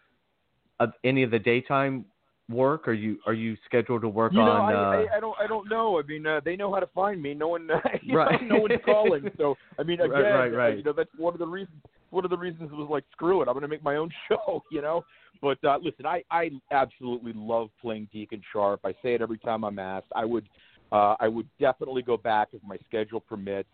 uh, 0.81 0.89
any 1.05 1.23
of 1.23 1.31
the 1.31 1.39
daytime 1.39 2.05
work? 2.51 2.89
Are 2.89 2.93
you 2.93 3.19
are 3.27 3.35
you 3.35 3.57
scheduled 3.65 4.03
to 4.03 4.09
work 4.09 4.33
you 4.33 4.39
know, 4.39 4.51
on? 4.53 4.73
I, 4.73 4.77
uh, 4.77 5.07
I, 5.13 5.17
I 5.17 5.21
don't 5.21 5.37
I 5.41 5.47
don't 5.47 5.69
know. 5.69 5.99
I 5.99 6.03
mean, 6.03 6.27
uh, 6.27 6.41
they 6.45 6.57
know 6.57 6.73
how 6.73 6.81
to 6.81 6.87
find 6.89 7.23
me. 7.23 7.35
No 7.35 7.49
one, 7.49 7.67
Right. 8.11 8.43
know, 8.43 8.57
no 8.57 8.61
one's 8.63 8.81
calling. 8.85 9.31
So 9.37 9.57
I 9.79 9.83
mean, 9.83 10.01
again, 10.01 10.11
Right, 10.11 10.33
right, 10.33 10.53
right. 10.53 10.77
You 10.79 10.83
know, 10.83 10.93
that's 10.93 11.11
one 11.17 11.35
of 11.35 11.39
the 11.39 11.47
reasons. 11.47 11.81
One 12.11 12.25
of 12.25 12.31
the 12.31 12.39
reasons 12.39 12.71
was 12.73 12.89
like, 12.91 13.05
screw 13.13 13.43
it, 13.43 13.49
I'm 13.49 13.53
going 13.53 13.63
to 13.63 13.69
make 13.69 13.83
my 13.83 13.97
own 13.97 14.11
show. 14.29 14.63
You 14.71 14.83
know. 14.83 15.05
But 15.41 15.63
uh, 15.65 15.79
listen, 15.83 16.05
I 16.05 16.23
I 16.31 16.51
absolutely 16.73 17.33
love 17.35 17.71
playing 17.81 18.09
Deacon 18.13 18.43
Sharpe. 18.53 18.81
I 18.85 18.93
say 19.03 19.15
it 19.15 19.23
every 19.23 19.39
time 19.39 19.65
I'm 19.65 19.79
asked. 19.79 20.09
I 20.15 20.25
would 20.25 20.49
uh, 20.91 21.15
I 21.21 21.29
would 21.29 21.49
definitely 21.61 22.03
go 22.03 22.17
back 22.17 22.49
if 22.53 22.63
my 22.63 22.77
schedule 22.89 23.21
permits 23.21 23.69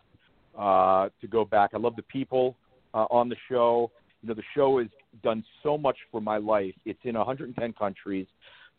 uh, 0.57 1.09
to 1.21 1.27
go 1.27 1.45
back. 1.45 1.71
I 1.73 1.77
love 1.77 1.95
the 1.95 2.03
people 2.03 2.55
uh, 2.93 3.05
on 3.09 3.29
the 3.29 3.35
show. 3.49 3.91
You 4.21 4.29
know, 4.29 4.35
the 4.35 4.43
show 4.55 4.79
has 4.79 4.87
done 5.23 5.43
so 5.63 5.77
much 5.77 5.97
for 6.11 6.21
my 6.21 6.37
life. 6.37 6.73
It's 6.85 6.99
in 7.03 7.15
110 7.15 7.73
countries. 7.73 8.27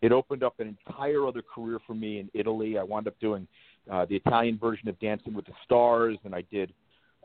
It 0.03 0.13
opened 0.13 0.43
up 0.43 0.59
an 0.61 0.77
entire 0.89 1.27
other 1.27 1.43
career 1.43 1.79
for 1.87 1.95
me 1.95 2.19
in 2.19 2.31
Italy. 2.35 2.79
I 2.79 2.83
wound 2.83 3.07
up 3.07 3.19
doing 3.21 3.47
uh, 3.91 4.05
the 4.07 4.17
Italian 4.17 4.59
version 4.59 4.89
of 4.89 4.99
Dancing 5.01 5.35
with 5.35 5.47
the 5.47 5.53
Stars, 5.65 6.19
and 6.25 6.35
I 6.35 6.43
did 6.51 6.73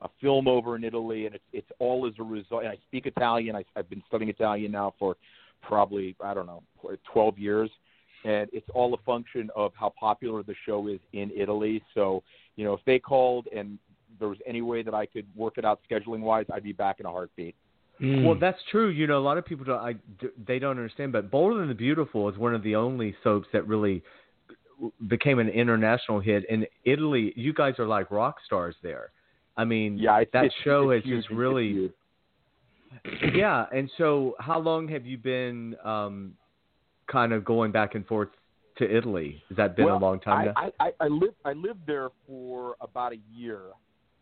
a 0.01 0.09
film 0.19 0.47
over 0.47 0.75
in 0.75 0.83
Italy, 0.83 1.25
and 1.25 1.35
it's 1.35 1.43
it's 1.53 1.71
all 1.79 2.07
as 2.07 2.13
a 2.19 2.23
result. 2.23 2.63
And 2.63 2.71
I 2.71 2.77
speak 2.87 3.05
Italian. 3.05 3.55
I, 3.55 3.63
I've 3.75 3.89
been 3.89 4.03
studying 4.07 4.29
Italian 4.29 4.71
now 4.71 4.93
for 4.97 5.15
probably 5.61 6.15
I 6.23 6.33
don't 6.33 6.45
know 6.45 6.63
12 7.11 7.37
years, 7.37 7.69
and 8.23 8.49
it's 8.53 8.67
all 8.73 8.93
a 8.93 8.97
function 9.05 9.49
of 9.55 9.73
how 9.75 9.93
popular 9.99 10.43
the 10.43 10.55
show 10.65 10.87
is 10.87 10.99
in 11.13 11.31
Italy. 11.35 11.83
So 11.93 12.23
you 12.55 12.63
know, 12.63 12.73
if 12.73 12.81
they 12.85 12.99
called 12.99 13.47
and 13.55 13.77
there 14.21 14.29
was 14.29 14.37
any 14.47 14.61
way 14.61 14.83
that 14.83 14.93
I 14.93 15.05
could 15.05 15.25
work 15.35 15.57
it 15.57 15.65
out 15.65 15.81
scheduling 15.89 16.21
wise, 16.21 16.45
I'd 16.53 16.63
be 16.63 16.71
back 16.71 17.01
in 17.01 17.05
a 17.05 17.11
heartbeat. 17.11 17.55
Mm. 18.01 18.25
Well, 18.25 18.37
that's 18.39 18.57
true. 18.71 18.89
You 18.89 19.05
know, 19.05 19.19
a 19.19 19.25
lot 19.25 19.37
of 19.37 19.45
people 19.45 19.65
don't. 19.65 19.79
I, 19.79 19.95
they 20.47 20.57
don't 20.57 20.77
understand, 20.77 21.11
but 21.11 21.29
Bold 21.29 21.57
and 21.57 21.69
the 21.69 21.75
Beautiful 21.75 22.29
is 22.29 22.37
one 22.37 22.55
of 22.55 22.63
the 22.63 22.75
only 22.75 23.15
soaps 23.23 23.47
that 23.53 23.67
really 23.67 24.01
became 25.07 25.39
an 25.39 25.49
international 25.49 26.19
hit 26.19 26.43
in 26.49 26.65
Italy. 26.85 27.33
You 27.35 27.53
guys 27.53 27.75
are 27.77 27.85
like 27.85 28.09
rock 28.09 28.37
stars 28.45 28.75
there. 28.81 29.11
I 29.57 29.65
mean, 29.65 29.97
Yeah, 29.97 30.17
it's, 30.19 30.31
that 30.31 30.45
it's, 30.45 30.55
show 30.63 30.89
it's 30.91 31.05
has 31.05 31.11
huge. 31.11 31.23
just 31.25 31.35
really, 31.35 31.91
yeah. 33.35 33.65
And 33.71 33.91
so, 33.97 34.35
how 34.39 34.59
long 34.59 34.87
have 34.87 35.05
you 35.05 35.17
been 35.17 35.75
um, 35.83 36.33
kind 37.11 37.33
of 37.33 37.45
going 37.45 37.71
back 37.71 37.93
and 37.93 38.05
forth 38.07 38.29
to 38.77 38.97
Italy? 38.97 39.43
Has 39.49 39.57
that 39.57 39.75
been 39.75 39.85
well, 39.85 39.97
a 39.97 39.99
long 39.99 40.19
time 40.19 40.47
now? 40.47 40.53
I, 40.55 40.71
I, 40.79 40.87
I, 40.87 40.91
I 41.01 41.07
lived 41.07 41.35
I 41.45 41.53
lived 41.53 41.85
there 41.85 42.09
for 42.25 42.75
about 42.81 43.13
a 43.13 43.19
year. 43.31 43.61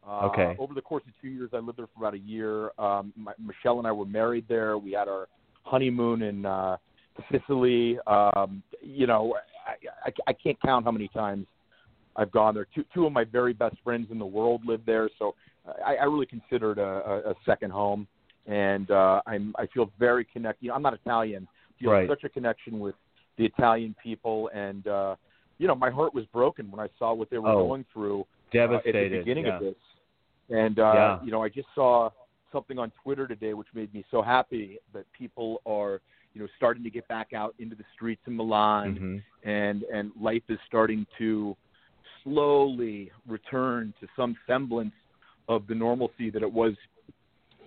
Uh, 0.07 0.27
Okay. 0.27 0.55
Over 0.59 0.73
the 0.73 0.81
course 0.81 1.03
of 1.07 1.13
two 1.21 1.29
years, 1.29 1.49
I 1.53 1.57
lived 1.57 1.77
there 1.77 1.87
for 1.87 1.99
about 1.99 2.13
a 2.13 2.19
year. 2.19 2.71
Um, 2.79 3.13
my, 3.15 3.33
Michelle 3.37 3.79
and 3.79 3.87
I 3.87 3.91
were 3.91 4.05
married 4.05 4.45
there. 4.47 4.77
We 4.77 4.91
had 4.93 5.07
our 5.07 5.27
honeymoon 5.63 6.21
in 6.21 6.45
uh, 6.45 6.77
Sicily. 7.31 7.99
Um, 8.07 8.63
you 8.81 9.07
know, 9.07 9.35
I, 9.67 10.09
I, 10.09 10.13
I 10.27 10.33
can't 10.33 10.59
count 10.61 10.85
how 10.85 10.91
many 10.91 11.07
times 11.09 11.45
I've 12.15 12.31
gone 12.31 12.55
there. 12.55 12.67
Two, 12.73 12.83
two 12.93 13.05
of 13.05 13.13
my 13.13 13.23
very 13.23 13.53
best 13.53 13.75
friends 13.83 14.07
in 14.11 14.19
the 14.19 14.25
world 14.25 14.61
live 14.65 14.81
there, 14.85 15.09
so 15.19 15.35
I, 15.85 15.95
I 15.95 16.03
really 16.05 16.25
consider 16.25 16.71
it 16.71 16.77
a, 16.77 17.29
a, 17.29 17.35
second 17.45 17.71
home. 17.71 18.07
And 18.47 18.89
uh, 18.89 19.21
I'm 19.27 19.53
I 19.59 19.67
feel 19.67 19.91
very 19.99 20.25
connected. 20.25 20.65
You 20.65 20.69
know, 20.69 20.75
I'm 20.75 20.81
not 20.81 20.93
Italian. 20.93 21.47
Feel 21.79 21.91
Right. 21.91 22.09
such 22.09 22.23
a 22.23 22.29
connection 22.29 22.79
with 22.79 22.95
the 23.37 23.45
Italian 23.45 23.95
people, 24.01 24.49
and 24.53 24.87
uh, 24.87 25.15
you 25.59 25.67
know, 25.67 25.75
my 25.75 25.89
heart 25.89 26.13
was 26.13 26.25
broken 26.33 26.71
when 26.71 26.79
I 26.79 26.89
saw 26.97 27.13
what 27.13 27.29
they 27.29 27.37
were 27.37 27.49
Oh, 27.49 27.67
going 27.67 27.85
through 27.93 28.25
uh, 28.55 28.57
at 28.75 28.83
the 28.83 29.17
beginning 29.19 29.45
yeah. 29.45 29.55
of 29.55 29.61
this. 29.61 29.75
And 30.49 30.79
uh, 30.79 30.93
Yeah. 30.93 31.19
you 31.23 31.31
know, 31.31 31.43
I 31.43 31.49
just 31.49 31.67
saw 31.75 32.09
something 32.51 32.79
on 32.79 32.91
Twitter 33.03 33.27
today 33.27 33.53
which 33.53 33.67
made 33.73 33.93
me 33.93 34.03
so 34.09 34.21
happy 34.21 34.79
that 34.93 35.05
people 35.13 35.61
are 35.65 36.01
you 36.33 36.41
know 36.41 36.47
starting 36.57 36.83
to 36.83 36.89
get 36.89 37.07
back 37.07 37.33
out 37.33 37.53
into 37.59 37.75
the 37.75 37.83
streets 37.93 38.21
in 38.27 38.35
Milan 38.35 38.95
Mhm. 38.95 39.23
and 39.47 39.83
and 39.83 40.11
life 40.19 40.43
is 40.49 40.59
starting 40.65 41.05
to 41.17 41.55
slowly 42.23 43.11
return 43.27 43.93
to 43.99 44.07
some 44.15 44.35
semblance 44.47 44.93
of 45.47 45.67
the 45.67 45.75
normalcy 45.75 46.29
that 46.29 46.41
it 46.41 46.51
was 46.51 46.75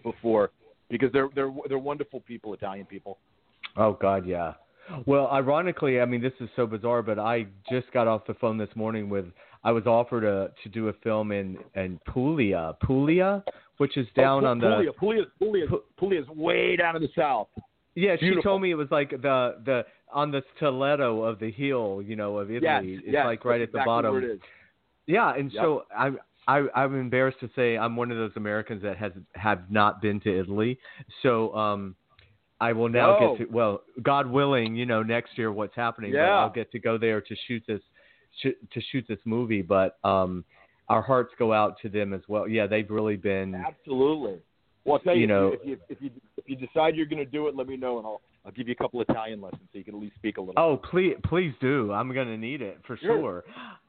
before 0.03 0.51
because 0.89 1.11
they're 1.12 1.28
they're 1.35 1.53
they're 1.68 1.78
wonderful 1.78 2.20
people 2.20 2.53
Italian 2.55 2.87
people. 2.87 3.18
Oh 3.76 3.93
God, 3.95 4.26
yeah. 4.26 4.55
Well, 5.07 5.28
ironically, 5.28 6.01
I 6.01 6.05
mean, 6.05 6.20
this 6.20 6.33
is 6.41 6.49
so 6.57 6.66
bizarre, 6.66 7.03
but 7.03 7.18
I 7.18 7.47
just 7.70 7.91
got 7.93 8.07
off 8.07 8.26
the 8.26 8.35
phone 8.35 8.59
this 8.59 8.70
morning 8.74 9.09
with. 9.09 9.26
I 9.64 9.70
was 9.70 9.87
offered 9.87 10.24
a, 10.24 10.51
to 10.64 10.68
do 10.68 10.89
a 10.89 10.93
film 11.05 11.30
in 11.30 11.57
in 11.76 12.01
Puglia, 12.12 12.74
Puglia, 12.85 13.45
which 13.78 13.97
is 13.97 14.07
down 14.16 14.45
oh, 14.45 14.49
on 14.49 14.59
the. 14.59 14.66
Puglia, 14.66 14.93
Puglia, 14.93 15.24
Puglia, 15.39 15.66
Puglia 15.97 16.22
is 16.22 16.28
way 16.28 16.76
down 16.76 16.97
in 16.97 17.03
the 17.03 17.09
south. 17.16 17.49
Yeah, 17.95 18.16
she 18.18 18.35
told 18.43 18.62
me 18.62 18.70
it 18.70 18.74
was 18.74 18.89
like 18.91 19.11
the 19.11 19.57
the 19.64 19.85
on 20.12 20.30
the 20.30 20.43
stiletto 20.57 21.22
of 21.22 21.39
the 21.39 21.51
heel, 21.51 22.03
you 22.05 22.16
know, 22.16 22.39
of 22.39 22.51
Italy. 22.51 22.93
Yes, 22.93 23.01
it's 23.05 23.12
yes, 23.12 23.26
like 23.26 23.45
right 23.45 23.61
at 23.61 23.72
the 23.72 23.78
exactly 23.78 23.87
bottom. 23.87 24.12
Where 24.12 24.22
it 24.22 24.35
is. 24.35 24.41
Yeah, 25.07 25.35
and 25.35 25.53
Yep. 25.53 25.62
so 25.62 25.85
I, 25.97 26.11
I 26.49 26.66
I'm 26.74 26.99
embarrassed 26.99 27.41
to 27.41 27.51
say 27.55 27.76
I'm 27.76 27.97
one 27.97 28.11
of 28.11 28.16
those 28.16 28.33
Americans 28.37 28.83
that 28.83 28.97
has 28.97 29.12
have 29.35 29.70
not 29.70 30.01
been 30.01 30.20
to 30.20 30.41
Italy. 30.41 30.78
So 31.22 31.55
um, 31.55 31.97
I 32.68 32.72
will 32.72 32.88
now 32.88 33.18
No. 33.18 33.36
get 33.36 33.46
to 33.46 33.52
well, 33.52 33.82
God 34.02 34.26
willing, 34.38 34.76
you 34.76 34.86
know, 34.86 35.02
next 35.02 35.36
year 35.38 35.50
what's 35.52 35.74
happening. 35.74 36.12
Yeah. 36.12 36.38
I'll 36.40 36.50
get 36.60 36.70
to 36.72 36.78
go 36.78 36.96
there 36.96 37.20
to 37.20 37.34
shoot 37.46 37.62
this 37.66 37.80
sh- 38.40 38.58
to 38.72 38.80
shoot 38.90 39.04
this 39.08 39.18
movie. 39.24 39.62
But 39.62 39.98
um, 40.04 40.44
our 40.88 41.02
hearts 41.02 41.32
go 41.38 41.52
out 41.52 41.76
to 41.82 41.88
them 41.88 42.12
as 42.12 42.22
well. 42.28 42.46
Yeah, 42.48 42.66
they've 42.66 42.88
really 42.90 43.16
been. 43.16 43.54
Absolutely. 43.54 44.38
Well, 44.84 44.94
I'll 44.96 44.98
tell 45.00 45.14
you, 45.14 45.22
You 45.22 45.26
know- 45.26 45.52
if 45.52 45.60
you 45.64 45.76
if 45.88 45.98
you 46.00 46.10
if 46.36 46.44
you 46.48 46.56
decide 46.56 46.96
you're 46.96 47.06
going 47.14 47.24
to 47.24 47.30
do 47.38 47.46
it, 47.48 47.56
let 47.56 47.66
me 47.68 47.76
know, 47.76 47.98
and 47.98 48.06
I'll 48.06 48.20
I'll 48.44 48.52
give 48.52 48.66
you 48.68 48.72
a 48.78 48.82
couple 48.82 49.00
Italian 49.00 49.40
lessons 49.40 49.62
so 49.72 49.78
you 49.78 49.84
can 49.84 49.94
at 49.94 50.00
least 50.00 50.16
speak 50.16 50.36
a 50.38 50.40
little. 50.40 50.54
Oh, 50.56 50.76
please, 50.76 51.14
please 51.24 51.52
do. 51.60 51.92
I'm 51.92 52.12
gonna 52.12 52.36
need 52.36 52.60
it 52.62 52.78
for 52.86 52.96
Sure. 52.96 53.42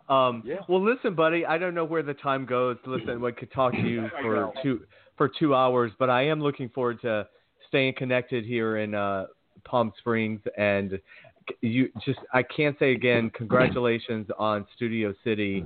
sure. 0.08 0.16
Um, 0.16 0.44
Yeah. 0.46 0.58
Well, 0.70 0.84
listen, 0.84 1.16
buddy. 1.16 1.46
I 1.46 1.58
don't 1.58 1.74
know 1.74 1.86
where 1.86 2.04
the 2.04 2.14
time 2.14 2.46
goes. 2.46 2.78
Listen, 2.86 3.20
we 3.22 3.32
could 3.34 3.52
talk 3.52 3.74
to 3.74 3.80
you 3.82 4.10
for 4.22 4.52
two 4.62 4.82
for 5.18 5.28
two 5.40 5.54
hours, 5.56 5.92
but 6.00 6.10
I 6.10 6.24
am 6.28 6.40
looking 6.42 6.70
forward 6.70 7.02
to 7.02 7.28
staying 7.74 7.96
connected 7.98 8.46
here 8.46 8.78
in 8.78 8.94
uh, 8.94 9.26
Palm 9.66 9.92
Springs 9.98 10.40
and 10.58 11.00
you 11.62 11.90
just 12.06 12.20
I 12.32 12.44
can't 12.44 12.78
say 12.80 12.92
again. 12.94 13.30
Congratulations 13.36 14.28
on 14.38 14.66
Studio 14.76 15.14
City. 15.26 15.66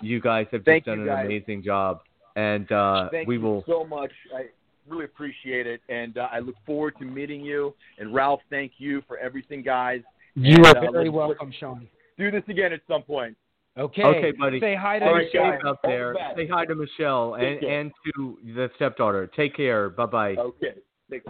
You 0.00 0.20
guys 0.20 0.46
have 0.52 0.60
just 0.60 0.66
Thank 0.66 0.84
done 0.84 1.00
an 1.00 1.06
guys. 1.06 1.24
amazing 1.26 1.62
job, 1.64 2.00
and 2.36 2.70
uh, 2.70 3.08
Thank 3.10 3.26
we 3.26 3.36
you 3.36 3.40
will. 3.40 3.64
so 3.66 3.82
much. 3.84 4.12
I 4.36 4.44
really 4.88 5.04
appreciate 5.06 5.66
it, 5.66 5.80
and 5.88 6.18
uh, 6.18 6.28
I 6.30 6.38
look 6.40 6.54
forward 6.66 6.94
to 7.00 7.04
meeting 7.04 7.40
you. 7.40 7.74
And 7.98 8.14
Ralph, 8.14 8.40
thank 8.50 8.72
you 8.78 9.02
for 9.08 9.16
everything, 9.18 9.62
guys. 9.62 10.02
You 10.34 10.56
And, 10.56 10.66
are 10.66 10.76
uh, 10.88 10.90
very 10.92 11.04
let's- 11.06 11.14
welcome, 11.14 11.52
Sean. 11.58 11.88
Do 12.18 12.30
this 12.30 12.42
again 12.48 12.72
at 12.72 12.80
some 12.86 13.02
point. 13.02 13.36
Okay. 13.78 14.02
Okay, 14.04 14.32
buddy. 14.38 14.60
Say 14.60 14.76
hi 14.76 14.98
to 15.00 15.04
All 15.06 15.10
Stay 15.30 15.38
right, 15.38 15.50
Michelle. 15.50 15.50
guys. 15.50 15.60
safe 15.64 15.76
the 15.82 15.88
there. 15.88 16.14
Say 16.36 16.46
hi 16.46 16.64
to 16.66 16.74
Michelle 16.74 17.34
and, 17.36 17.64
and 17.64 17.92
to 18.14 18.38
the 18.54 18.70
stepdaughter. 18.76 19.26
Take 19.34 19.56
care. 19.56 19.88
Bye 19.90 20.06
bye. 20.06 20.34
Okay. 20.38 20.74
Thanks. 21.12 21.26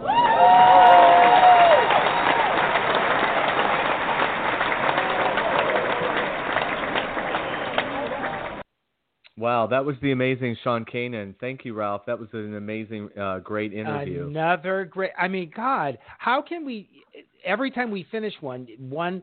Wow, 9.35 9.67
that 9.67 9.83
was 9.83 9.97
the 10.01 10.13
amazing 10.13 10.55
Sean 10.63 10.85
Kanan. 10.85 11.35
Thank 11.41 11.65
you, 11.65 11.73
Ralph. 11.73 12.03
That 12.05 12.17
was 12.17 12.29
an 12.31 12.55
amazing, 12.55 13.09
uh, 13.19 13.39
great 13.39 13.73
interview. 13.73 14.27
Another 14.27 14.85
great. 14.85 15.11
I 15.19 15.27
mean, 15.27 15.51
God, 15.53 15.97
how 16.17 16.41
can 16.41 16.65
we? 16.65 16.87
Every 17.43 17.69
time 17.69 17.91
we 17.91 18.07
finish 18.09 18.33
one, 18.39 18.67
one, 18.79 19.21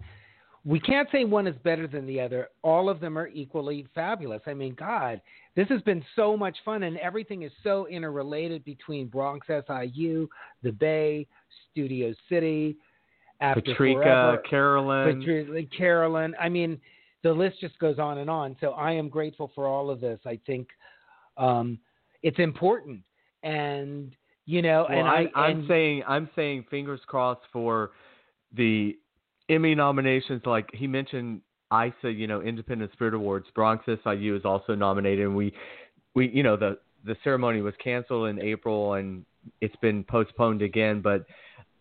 we 0.65 0.79
can't 0.79 1.09
say 1.11 1.25
one 1.25 1.47
is 1.47 1.57
better 1.65 1.87
than 1.87 2.07
the 2.07 2.21
other. 2.21 2.49
All 2.63 2.91
of 2.91 3.01
them 3.01 3.17
are 3.17 3.29
equally 3.29 3.87
fabulous. 3.95 4.43
I 4.47 4.53
mean, 4.53 4.75
God, 4.79 5.21
this 5.57 5.69
has 5.69 5.81
been 5.83 6.05
so 6.15 6.37
much 6.37 6.57
fun, 6.65 6.83
and 6.83 6.99
everything 6.99 7.43
is 7.43 7.53
so 7.63 7.87
interrelated 7.89 8.65
between 8.65 9.07
Bronx 9.07 9.47
SIU, 9.47 10.29
the 10.63 10.73
Bay, 10.73 11.27
Studio 11.71 12.13
City, 12.29 12.77
after 13.41 13.63
Patrika, 13.63 14.03
Forever, 14.03 14.43
Carolyn. 14.49 15.19
Patricia, 15.21 15.77
Carolyn. 15.77 16.35
I 16.39 16.51
mean, 16.51 16.79
the 17.23 17.33
list 17.33 17.61
just 17.61 17.79
goes 17.79 17.99
on 17.99 18.19
and 18.19 18.29
on. 18.29 18.55
So 18.61 18.73
I 18.73 18.93
am 18.93 19.09
grateful 19.09 19.51
for 19.55 19.67
all 19.67 19.89
of 19.89 20.01
this. 20.01 20.21
I 20.27 20.39
think 20.47 20.69
um, 21.39 21.79
it's 22.23 22.39
important, 22.39 23.01
and 23.43 24.15
you 24.45 24.61
know, 24.61 24.85
Well, 24.89 24.99
and 24.99 25.09
I, 25.09 25.31
I, 25.35 25.47
I'm 25.47 25.61
and- 25.61 25.69
saying 25.69 26.03
I'm 26.07 26.29
saying 26.37 26.67
fingers 26.71 27.01
crossed 27.07 27.47
for 27.51 27.93
the 28.55 28.99
Emmy 29.51 29.75
nominations. 29.75 30.43
Like 30.47 30.69
he 30.73 30.87
mentioned, 30.87 31.43
ISA, 31.73 32.11
you 32.11 32.27
know, 32.27 32.41
Independent 32.41 32.93
Spirit 32.93 33.15
Awards. 33.15 33.47
Bronx 33.55 33.85
SIU 33.87 34.37
is 34.37 34.45
also 34.45 34.75
nominated, 34.75 35.27
and 35.27 35.37
we, 35.37 35.53
we, 36.15 36.29
you 36.31 36.43
know, 36.43 36.57
the 36.57 36.79
the 37.05 37.17
ceremony 37.25 37.61
was 37.63 37.75
canceled 37.83 38.29
in 38.29 38.41
April, 38.41 38.95
and 38.95 39.25
it's 39.61 39.77
been 39.77 40.05
postponed 40.05 40.63
again. 40.63 41.01
But 41.01 41.25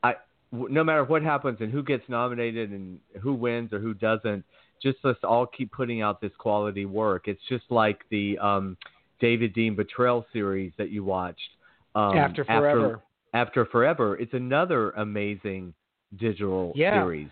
I, 0.03 0.15
w- 0.51 0.73
no 0.73 0.83
matter 0.83 1.03
what 1.03 1.21
happens 1.23 1.57
and 1.61 1.71
who 1.71 1.83
gets 1.83 2.03
nominated 2.07 2.71
and 2.71 2.99
who 3.21 3.33
wins 3.33 3.73
or 3.73 3.79
who 3.79 3.93
doesn't, 3.93 4.43
just 4.81 4.97
let's 5.03 5.19
all 5.23 5.45
keep 5.45 5.71
putting 5.71 6.01
out 6.01 6.21
this 6.21 6.31
quality 6.37 6.85
work. 6.85 7.27
It's 7.27 7.41
just 7.49 7.65
like 7.69 7.99
the 8.09 8.37
um, 8.39 8.77
David 9.19 9.53
Dean 9.53 9.75
Betrayal 9.75 10.25
series 10.31 10.71
that 10.77 10.89
you 10.89 11.03
watched. 11.03 11.49
Um, 11.95 12.15
after 12.17 12.45
forever. 12.45 13.01
after 13.33 13.65
Forever. 13.65 14.17
It's 14.17 14.33
another 14.33 14.91
amazing 14.91 15.73
digital 16.17 16.71
Yeah. 16.75 17.01
series. 17.03 17.29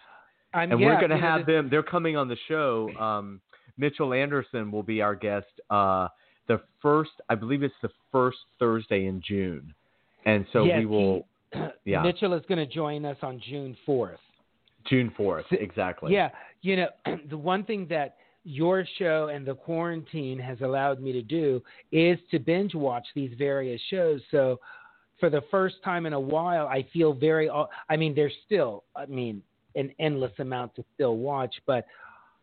I'm, 0.53 0.71
And 0.71 0.79
yeah, 0.79 0.87
we're 0.87 0.99
going 0.99 1.09
to 1.11 1.17
have 1.17 1.45
them. 1.45 1.69
They're 1.69 1.83
coming 1.83 2.17
on 2.17 2.27
the 2.27 2.37
show. 2.47 2.89
Um, 2.99 3.41
Mitchell 3.77 4.13
Anderson 4.13 4.71
will 4.71 4.83
be 4.83 5.01
our 5.01 5.15
guest. 5.15 5.47
Uh, 5.69 6.07
the 6.47 6.61
first, 6.81 7.11
I 7.29 7.35
believe 7.35 7.63
it's 7.63 7.73
the 7.81 7.89
first 8.11 8.37
Thursday 8.59 9.05
in 9.05 9.21
June, 9.25 9.73
and 10.25 10.45
so 10.53 10.63
Yes, 10.63 10.79
we 10.79 10.85
will 10.85 11.27
yeah. 11.85 12.01
Mitchell 12.01 12.33
is 12.33 12.43
going 12.47 12.57
to 12.57 12.73
join 12.73 13.05
us 13.05 13.17
on 13.21 13.41
June 13.47 13.75
fourth. 13.85 14.19
June 14.89 15.11
fourth 15.15 15.45
exactly. 15.51 16.13
Yeah, 16.13 16.29
you 16.61 16.77
know, 16.77 16.87
the 17.29 17.37
one 17.37 17.63
thing 17.63 17.85
that 17.89 18.15
your 18.43 18.85
show 18.97 19.27
and 19.27 19.45
the 19.45 19.55
quarantine 19.55 20.39
has 20.39 20.57
allowed 20.61 21.01
me 21.01 21.11
to 21.11 21.21
do 21.21 21.61
is 21.91 22.17
to 22.31 22.39
binge 22.39 22.73
watch 22.73 23.05
these 23.13 23.31
various 23.37 23.81
shows. 23.89 24.21
So 24.31 24.59
for 25.19 25.29
the 25.29 25.41
first 25.51 25.75
time 25.83 26.05
in 26.05 26.13
a 26.13 26.19
while, 26.19 26.67
I 26.67 26.87
feel 26.93 27.13
very. 27.13 27.49
I 27.89 27.97
mean, 27.97 28.15
there's 28.15 28.33
still, 28.45 28.85
I 28.95 29.05
mean, 29.05 29.41
an 29.77 29.93
endless 29.99 30.33
amount 30.39 30.75
to 30.75 30.83
still 30.93 31.17
watch, 31.17 31.55
but 31.65 31.85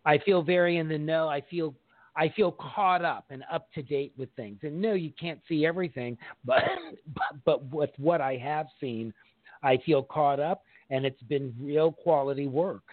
I 0.07 0.19
feel 0.19 0.43
very 0.43 0.79
in 0.79 0.89
the 0.89 0.99
know. 0.99 1.29
I 1.29 1.43
feel. 1.51 1.75
I 2.17 2.29
feel 2.37 2.53
caught 2.53 3.05
up 3.05 3.25
and 3.31 3.43
up 3.53 3.73
to 3.73 3.83
date 3.83 4.13
with 4.17 4.29
things. 4.37 4.61
And 4.63 4.81
no, 4.81 4.93
you 4.93 5.11
can't 5.19 5.41
see 5.49 5.67
everything, 5.67 6.17
but 6.45 6.63
but, 7.13 7.45
but 7.45 7.65
with 7.75 7.91
what 7.97 8.21
I 8.21 8.37
have 8.37 8.67
seen, 8.81 9.13
I 9.65 9.79
feel 9.85 10.05
caught 10.05 10.39
up, 10.39 10.63
and 10.91 11.05
it's 11.05 11.23
been 11.23 11.53
real 11.61 11.91
quality 11.91 12.47
work. 12.47 12.85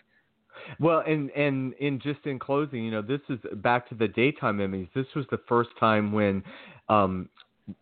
Well, 0.80 1.04
and 1.06 1.30
and 1.32 1.74
in 1.76 2.00
just 2.00 2.26
in 2.26 2.40
closing, 2.40 2.84
you 2.84 2.92
know, 2.92 3.02
this 3.02 3.22
is 3.30 3.40
back 3.58 3.88
to 3.90 3.96
the 3.96 4.08
daytime 4.08 4.58
Emmys. 4.58 4.90
This 4.96 5.06
was 5.16 5.26
the 5.30 5.40
first 5.48 5.70
time 5.80 6.12
when 6.12 6.44
um, 6.90 7.30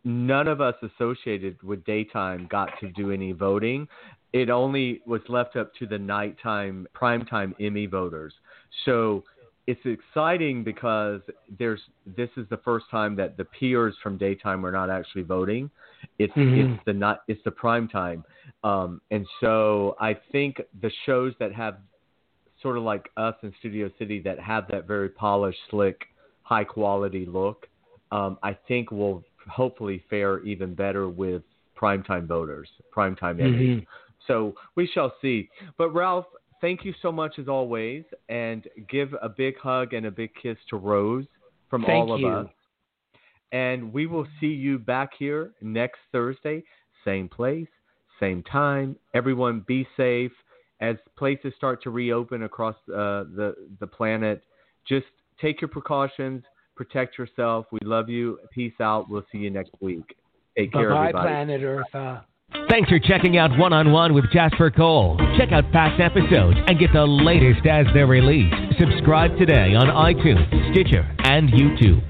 none 0.04 0.48
of 0.48 0.62
us 0.62 0.76
associated 0.82 1.62
with 1.64 1.84
daytime 1.86 2.48
got 2.50 2.70
to 2.80 2.90
do 2.90 3.12
any 3.12 3.32
voting. 3.32 3.88
It 4.34 4.50
only 4.50 5.02
was 5.06 5.22
left 5.28 5.56
up 5.56 5.74
to 5.76 5.88
the 5.88 5.98
nighttime 5.98 6.88
primetime 6.96 7.54
Emmy 7.60 7.88
voters. 7.88 8.34
So 8.86 9.24
it's 9.68 9.86
exciting 9.86 10.64
because 10.64 11.22
there's 11.60 11.82
this 12.06 12.30
is 12.38 12.48
the 12.50 12.58
first 12.58 12.86
time 12.90 13.16
that 13.18 13.38
the 13.38 13.46
peers 13.46 13.96
from 14.02 14.18
daytime 14.18 14.66
are 14.66 14.72
not 14.72 14.90
actually 14.90 15.24
voting. 15.24 15.70
It's 16.18 16.34
Mhm. 16.34 16.58
it's 16.58 16.86
the 16.86 16.94
not 16.94 17.22
it's 17.28 17.44
the 17.44 17.52
prime 17.52 17.88
time, 17.88 18.24
um, 18.64 19.02
and 19.12 19.28
so 19.40 19.96
I 20.00 20.14
think 20.32 20.62
the 20.82 20.90
shows 21.06 21.36
that 21.40 21.54
have 21.54 21.78
sort 22.62 22.78
of 22.78 22.84
like 22.84 23.10
us 23.16 23.36
in 23.44 23.54
Studio 23.60 23.90
City 24.00 24.20
that 24.22 24.40
have 24.40 24.68
that 24.70 24.86
very 24.86 25.10
polished, 25.10 25.60
slick, 25.70 26.08
high 26.44 26.64
quality 26.64 27.26
look, 27.26 27.68
um, 28.12 28.38
I 28.44 28.54
think 28.68 28.92
will 28.92 29.24
hopefully 29.50 30.04
fare 30.10 30.40
even 30.44 30.74
better 30.74 31.10
with 31.10 31.44
primetime 31.76 32.26
voters, 32.28 32.70
primetime. 32.96 33.38
Mhm. 33.38 33.86
So 34.28 34.56
we 34.76 34.88
shall 34.88 35.16
see. 35.22 35.50
But 35.78 35.90
Ralph, 35.92 36.28
thank 36.62 36.86
you 36.86 36.94
so 37.02 37.12
much 37.12 37.40
as 37.40 37.48
always, 37.48 38.04
and 38.28 38.68
give 38.88 39.16
a 39.22 39.30
big 39.30 39.58
hug 39.58 39.94
and 39.94 40.06
a 40.06 40.12
big 40.12 40.34
kiss 40.36 40.58
to 40.70 40.78
Rose 40.78 41.26
from 41.70 41.84
Thank 41.84 42.10
all 42.10 42.14
of 42.14 42.22
you. 42.22 42.28
us. 42.28 42.50
And 43.52 43.92
we 43.92 44.06
will 44.06 44.28
see 44.40 44.54
you 44.54 44.78
back 44.78 45.14
here 45.18 45.54
next 45.62 46.00
Thursday, 46.12 46.64
same 47.04 47.28
place, 47.28 47.68
same 48.20 48.44
time. 48.44 48.96
Everyone 49.14 49.62
be 49.62 49.88
safe 49.98 50.34
as 50.82 50.98
places 51.18 51.54
start 51.56 51.82
to 51.84 51.90
reopen 51.90 52.44
across 52.44 52.76
uh, 52.90 53.24
the 53.36 53.56
the 53.80 53.88
planet. 53.88 54.44
Just 54.86 55.08
take 55.42 55.62
your 55.62 55.68
precautions, 55.70 56.44
protect 56.80 57.18
yourself. 57.18 57.66
We 57.74 57.80
love 57.84 58.08
you. 58.08 58.40
Peace 58.54 58.72
out. 58.80 59.10
We'll 59.10 59.26
see 59.34 59.40
you 59.40 59.50
next 59.50 59.72
week. 59.82 60.16
Take 60.58 60.72
care, 60.72 60.92
Bye, 60.92 61.10
everybody. 61.10 61.28
planet 61.28 61.62
Earth. 61.62 61.94
Uh, 61.94 62.22
Thanks 62.70 62.90
for 62.90 63.00
checking 63.00 63.38
out 63.38 63.52
One 63.60 63.74
on 63.74 63.92
One 63.92 64.14
with 64.14 64.24
Jasper 64.32 64.72
Cole. 64.72 65.18
Check 65.38 65.52
out 65.52 65.70
past 65.74 66.00
episodes 66.00 66.58
and 66.68 66.80
get 66.80 66.92
the 66.94 67.06
latest 67.06 67.68
as 67.68 67.86
they're 67.94 68.08
released. 68.08 68.56
Subscribe 68.80 69.38
today 69.38 69.76
on 69.76 69.88
iTunes, 69.88 70.48
Stitcher, 70.72 71.06
and 71.20 71.50
YouTube. 71.50 72.02